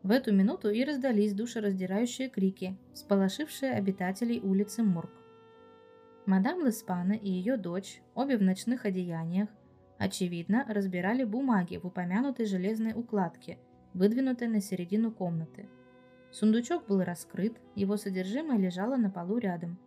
В 0.02 0.10
эту 0.10 0.30
минуту 0.30 0.68
и 0.68 0.84
раздались 0.84 1.32
душераздирающие 1.32 2.28
крики, 2.28 2.76
сполошившие 2.92 3.72
обитателей 3.72 4.40
улицы 4.40 4.82
Мурк. 4.82 5.10
Мадам 6.26 6.64
Леспана 6.64 7.12
и 7.12 7.28
ее 7.28 7.56
дочь, 7.56 8.02
обе 8.14 8.36
в 8.36 8.42
ночных 8.42 8.84
одеяниях, 8.84 9.48
Очевидно, 10.00 10.64
разбирали 10.66 11.24
бумаги 11.24 11.76
в 11.76 11.84
упомянутой 11.84 12.46
железной 12.46 12.94
укладке, 12.94 13.58
выдвинутой 13.92 14.48
на 14.48 14.62
середину 14.62 15.12
комнаты. 15.12 15.68
Сундучок 16.30 16.86
был 16.86 17.04
раскрыт, 17.04 17.60
его 17.74 17.98
содержимое 17.98 18.56
лежало 18.56 18.96
на 18.96 19.10
полу 19.10 19.36
рядом. 19.36 19.78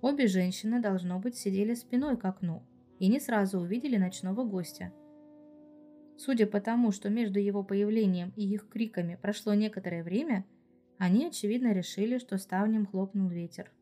Обе 0.00 0.28
женщины, 0.28 0.80
должно 0.80 1.18
быть, 1.18 1.34
сидели 1.34 1.74
спиной 1.74 2.16
к 2.16 2.24
окну 2.24 2.62
и 3.00 3.08
не 3.08 3.18
сразу 3.18 3.58
увидели 3.58 3.96
ночного 3.96 4.44
гостя. 4.44 4.92
Судя 6.16 6.46
по 6.46 6.60
тому, 6.60 6.92
что 6.92 7.10
между 7.10 7.40
его 7.40 7.64
появлением 7.64 8.32
и 8.36 8.46
их 8.46 8.68
криками 8.68 9.18
прошло 9.20 9.54
некоторое 9.54 10.04
время, 10.04 10.44
они, 10.98 11.26
очевидно, 11.26 11.72
решили, 11.72 12.18
что 12.18 12.38
ставнем 12.38 12.86
хлопнул 12.86 13.28
ветер. 13.28 13.72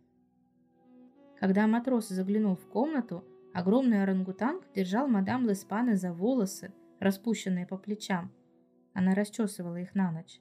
Когда 1.41 1.67
матрос 1.67 2.09
заглянул 2.09 2.55
в 2.55 2.69
комнату, 2.69 3.25
огромный 3.55 4.03
орангутанг 4.03 4.63
держал 4.75 5.09
мадам 5.09 5.49
Леспаны 5.49 5.97
за 5.97 6.13
волосы, 6.13 6.75
распущенные 6.99 7.67
по 7.67 7.79
плечам. 7.79 8.31
Она 8.93 9.15
расчесывала 9.15 9.77
их 9.77 9.95
на 9.95 10.13
ночь. 10.13 10.39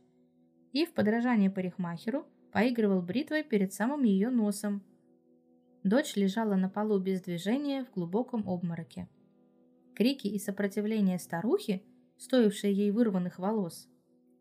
И 0.73 0.85
в 0.85 0.93
подражание 0.93 1.49
парикмахеру 1.49 2.25
поигрывал 2.51 3.01
бритвой 3.01 3.43
перед 3.43 3.71
самым 3.71 4.03
ее 4.03 4.29
носом. 4.29 4.83
Дочь 5.83 6.17
лежала 6.17 6.55
на 6.55 6.69
полу 6.69 6.99
без 6.99 7.21
движения 7.21 7.85
в 7.85 7.91
глубоком 7.93 8.49
обмороке. 8.49 9.07
Крики 9.95 10.27
и 10.27 10.37
сопротивление 10.37 11.17
старухи, 11.17 11.81
стоившие 12.17 12.73
ей 12.73 12.91
вырванных 12.91 13.39
волос, 13.39 13.87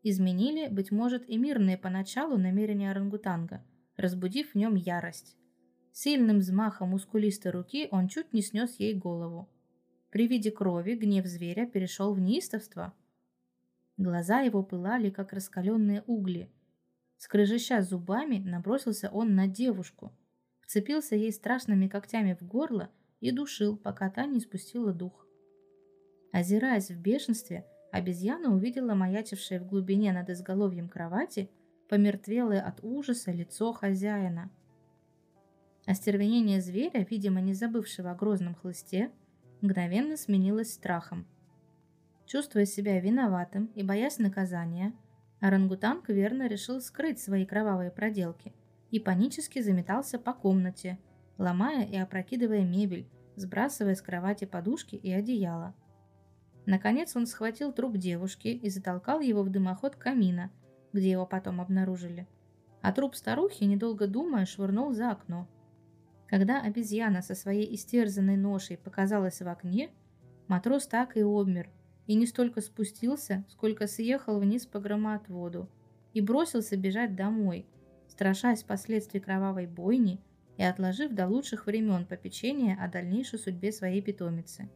изменили, 0.02 0.66
быть 0.66 0.90
может, 0.90 1.28
и 1.28 1.36
мирные 1.36 1.78
поначалу 1.78 2.36
намерения 2.36 2.90
орангутанга, 2.90 3.64
разбудив 3.96 4.52
в 4.52 4.54
нем 4.56 4.74
ярость. 4.74 5.37
Сильным 6.00 6.38
взмахом 6.38 6.90
мускулистой 6.90 7.50
руки 7.50 7.88
он 7.90 8.06
чуть 8.06 8.32
не 8.32 8.40
снес 8.40 8.76
ей 8.78 8.94
голову. 8.94 9.48
При 10.10 10.28
виде 10.28 10.52
крови 10.52 10.94
гнев 10.94 11.26
зверя 11.26 11.66
перешел 11.66 12.14
в 12.14 12.20
неистовство. 12.20 12.94
Глаза 13.96 14.38
его 14.38 14.62
пылали, 14.62 15.10
как 15.10 15.32
раскаленные 15.32 16.04
угли. 16.06 16.52
Скрежеща 17.16 17.82
зубами, 17.82 18.38
набросился 18.38 19.10
он 19.10 19.34
на 19.34 19.48
девушку, 19.48 20.12
вцепился 20.60 21.16
ей 21.16 21.32
страшными 21.32 21.88
когтями 21.88 22.38
в 22.40 22.46
горло 22.46 22.90
и 23.18 23.32
душил, 23.32 23.76
пока 23.76 24.08
та 24.08 24.24
не 24.26 24.38
спустила 24.38 24.92
дух. 24.92 25.26
Озираясь 26.30 26.92
в 26.92 27.00
бешенстве, 27.00 27.66
обезьяна 27.90 28.54
увидела 28.54 28.94
маячившее 28.94 29.58
в 29.58 29.66
глубине 29.66 30.12
над 30.12 30.30
изголовьем 30.30 30.88
кровати 30.88 31.50
помертвелое 31.88 32.60
от 32.60 32.84
ужаса 32.84 33.32
лицо 33.32 33.72
хозяина. 33.72 34.52
Остервенение 35.88 36.60
зверя, 36.60 37.06
видимо, 37.08 37.40
не 37.40 37.54
забывшего 37.54 38.10
о 38.10 38.14
грозном 38.14 38.54
хлысте, 38.54 39.10
мгновенно 39.62 40.18
сменилось 40.18 40.74
страхом. 40.74 41.26
Чувствуя 42.26 42.66
себя 42.66 43.00
виноватым 43.00 43.70
и 43.74 43.82
боясь 43.82 44.18
наказания, 44.18 44.92
орангутанг 45.40 46.10
верно 46.10 46.46
решил 46.46 46.82
скрыть 46.82 47.20
свои 47.20 47.46
кровавые 47.46 47.90
проделки 47.90 48.52
и 48.90 49.00
панически 49.00 49.62
заметался 49.62 50.18
по 50.18 50.34
комнате, 50.34 50.98
ломая 51.38 51.86
и 51.86 51.96
опрокидывая 51.96 52.66
мебель, 52.66 53.08
сбрасывая 53.36 53.94
с 53.94 54.02
кровати 54.02 54.44
подушки 54.44 54.94
и 54.94 55.10
одеяло. 55.10 55.74
Наконец 56.66 57.16
он 57.16 57.26
схватил 57.26 57.72
труп 57.72 57.96
девушки 57.96 58.48
и 58.48 58.68
затолкал 58.68 59.20
его 59.20 59.42
в 59.42 59.48
дымоход 59.48 59.96
камина, 59.96 60.50
где 60.92 61.10
его 61.10 61.24
потом 61.24 61.62
обнаружили. 61.62 62.28
А 62.82 62.92
труп 62.92 63.14
старухи, 63.14 63.64
недолго 63.64 64.06
думая, 64.06 64.44
швырнул 64.44 64.92
за 64.92 65.12
окно. 65.12 65.48
Когда 66.28 66.60
обезьяна 66.60 67.22
со 67.22 67.34
своей 67.34 67.74
истерзанной 67.74 68.36
ношей 68.36 68.76
показалась 68.76 69.40
в 69.40 69.48
окне, 69.48 69.90
матрос 70.46 70.86
так 70.86 71.16
и 71.16 71.22
обмер, 71.22 71.70
и 72.06 72.14
не 72.14 72.26
столько 72.26 72.60
спустился, 72.60 73.44
сколько 73.48 73.86
съехал 73.86 74.38
вниз 74.38 74.66
по 74.66 74.78
громоотводу 74.78 75.70
и 76.12 76.20
бросился 76.20 76.76
бежать 76.76 77.16
домой, 77.16 77.66
страшась 78.08 78.62
последствий 78.62 79.20
кровавой 79.20 79.66
бойни 79.66 80.20
и 80.58 80.62
отложив 80.62 81.12
до 81.12 81.26
лучших 81.26 81.66
времен 81.66 82.04
попечение 82.04 82.76
о 82.76 82.88
дальнейшей 82.88 83.38
судьбе 83.38 83.72
своей 83.72 84.02
питомицы. 84.02 84.68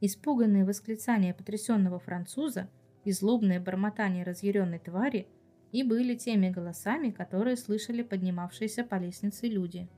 Испуганные 0.00 0.64
восклицания 0.64 1.34
потрясенного 1.34 1.98
француза 1.98 2.68
и 3.04 3.12
злобное 3.12 3.60
бормотание 3.60 4.24
разъяренной 4.24 4.78
твари 4.78 5.26
и 5.72 5.82
были 5.82 6.14
теми 6.14 6.50
голосами, 6.50 7.10
которые 7.10 7.56
слышали 7.56 8.02
поднимавшиеся 8.02 8.84
по 8.84 8.96
лестнице 8.96 9.46
люди. 9.46 9.88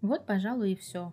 Вот, 0.00 0.26
пожалуй, 0.26 0.72
и 0.72 0.76
все. 0.76 1.12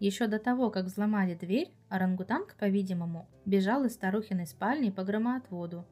Еще 0.00 0.26
до 0.26 0.38
того, 0.38 0.70
как 0.70 0.86
взломали 0.86 1.34
дверь, 1.34 1.72
орангутанг, 1.88 2.56
по-видимому, 2.56 3.28
бежал 3.44 3.84
из 3.84 3.94
старухиной 3.94 4.46
спальни 4.46 4.90
по 4.90 5.04
громоотводу. 5.04 5.86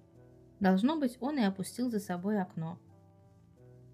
Должно 0.60 0.98
быть, 0.98 1.16
он 1.20 1.38
и 1.38 1.42
опустил 1.42 1.90
за 1.90 2.00
собой 2.00 2.40
окно. 2.40 2.78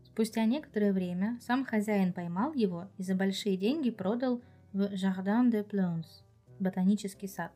Спустя 0.05 0.45
некоторое 0.45 0.93
время 0.93 1.39
сам 1.41 1.65
хозяин 1.65 2.13
поймал 2.13 2.53
его 2.53 2.89
и 2.97 3.03
за 3.03 3.15
большие 3.15 3.57
деньги 3.57 3.91
продал 3.91 4.43
в 4.73 4.83
Jardin 4.93 5.51
de 5.51 5.65
Plantes 5.65 6.23
ботанический 6.59 7.29
сад. 7.29 7.53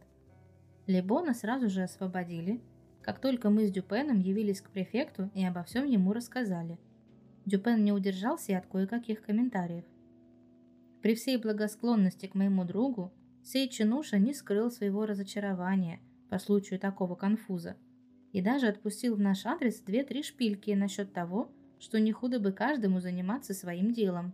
Лебона 0.86 1.34
сразу 1.34 1.68
же 1.68 1.82
освободили, 1.82 2.60
как 3.02 3.18
только 3.18 3.50
мы 3.50 3.66
с 3.66 3.72
Дюпеном 3.72 4.20
явились 4.20 4.60
к 4.60 4.70
префекту 4.70 5.30
и 5.34 5.44
обо 5.44 5.62
всем 5.64 5.86
ему 5.86 6.12
рассказали. 6.12 6.78
Дюпен 7.44 7.82
не 7.84 7.92
удержался 7.92 8.52
и 8.52 8.54
от 8.54 8.66
кое-каких 8.66 9.22
комментариев. 9.22 9.84
При 11.02 11.16
всей 11.16 11.36
благосклонности 11.36 12.26
к 12.26 12.34
моему 12.34 12.64
другу, 12.64 13.12
сей 13.42 13.68
чинуша 13.68 14.18
не 14.18 14.32
скрыл 14.32 14.70
своего 14.70 15.04
разочарования 15.04 16.00
по 16.30 16.38
случаю 16.38 16.78
такого 16.78 17.16
конфуза 17.16 17.76
и 18.32 18.40
даже 18.40 18.68
отпустил 18.68 19.16
в 19.16 19.20
наш 19.20 19.44
адрес 19.44 19.80
две-три 19.80 20.22
шпильки 20.22 20.70
насчет 20.70 21.12
того, 21.12 21.50
что 21.78 21.98
не 21.98 22.12
худо 22.12 22.38
бы 22.38 22.52
каждому 22.52 23.00
заниматься 23.00 23.52
своим 23.52 23.92
делом. 23.92 24.32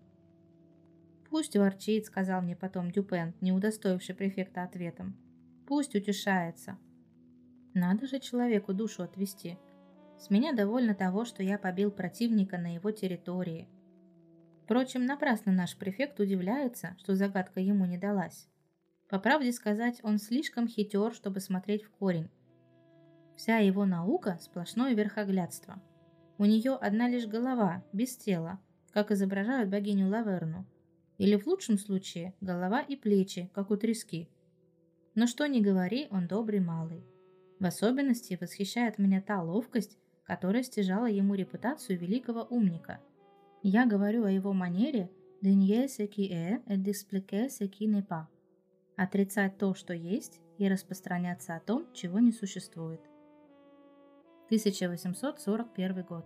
«Пусть 1.31 1.57
ворчит»,— 1.57 2.05
сказал 2.07 2.43
мне 2.43 2.55
потом 2.55 2.90
Дюпен, 2.90 3.35
не 3.40 3.53
удостоивший 3.53 4.15
префекта 4.15 4.62
ответом. 4.62 5.16
«Пусть 5.66 5.95
утешается». 5.95 6.78
Надо 7.74 8.07
же 8.07 8.19
человеку 8.19 8.73
душу 8.73 9.03
отвести. 9.03 9.59
С 10.19 10.31
меня 10.31 10.53
довольно 10.53 10.95
того, 10.95 11.24
что 11.24 11.43
я 11.43 11.59
побил 11.59 11.90
противника 11.90 12.59
на 12.59 12.74
его 12.74 12.90
территории. 12.90 13.69
Впрочем, 14.69 15.07
напрасно 15.07 15.51
наш 15.51 15.74
префект 15.78 16.20
удивляется, 16.20 16.95
что 16.99 17.15
загадка 17.15 17.59
ему 17.59 17.86
не 17.86 17.97
далась. 17.97 18.51
По 19.09 19.19
правде 19.19 19.51
сказать, 19.51 19.99
он 20.03 20.19
слишком 20.19 20.69
хитер, 20.69 21.15
чтобы 21.15 21.40
смотреть 21.40 21.85
в 21.85 21.90
корень. 21.90 22.28
Вся 23.35 23.57
его 23.57 23.86
наука– 23.86 24.36
сплошное 24.43 24.93
верхоглядство. 24.93 25.82
У 26.36 26.45
нее 26.45 26.74
одна 26.74 27.09
лишь 27.09 27.27
голова, 27.27 27.82
без 27.95 28.15
тела, 28.15 28.61
как 28.93 29.11
изображают 29.11 29.70
богиню 29.70 30.11
Лаверну– 30.11 30.66
или 31.16 31.36
в 31.36 31.47
лучшем 31.47 31.78
случае 31.78 32.35
голова 32.43 32.82
и 32.82 32.95
плечи, 32.95 33.51
как 33.55 33.70
у 33.70 33.77
трески. 33.78 34.28
Но 35.15 35.27
что 35.27 35.47
ни 35.47 35.61
говори, 35.61 36.09
он 36.11 36.28
добрый 36.28 36.61
малый. 36.61 37.07
В 37.59 37.65
особенности 37.65 38.36
восхищает 38.39 38.99
меня 38.99 39.23
та 39.23 39.43
ловкость, 39.43 39.97
которая 40.24 40.62
стяжала 40.62 41.07
ему 41.07 41.35
репутацию 41.35 41.99
великого 41.99 42.43
умника. 42.43 43.01
Я 43.62 43.86
говорю 43.86 44.24
о 44.24 44.30
его 44.30 44.52
манере 44.52 45.10
«de 45.43 45.55
nier 45.55 45.89
ce 45.89 46.06
qui 46.06 46.26
est 46.32 46.60
et 46.68 46.76
d'expliquer 46.76 47.48
ce 47.48 47.64
qui 47.64 47.89
n'est 47.89 48.06
pas»– 48.06 48.28
отрицать 48.97 49.59
то, 49.59 49.74
что 49.74 49.94
есть, 49.94 50.40
и 50.59 50.68
распространяться 50.68 51.55
о 51.55 51.60
том, 51.60 51.86
чего 51.93 52.18
не 52.18 52.32
существует. 52.32 53.01
1841 54.47 56.02
год. 56.02 56.24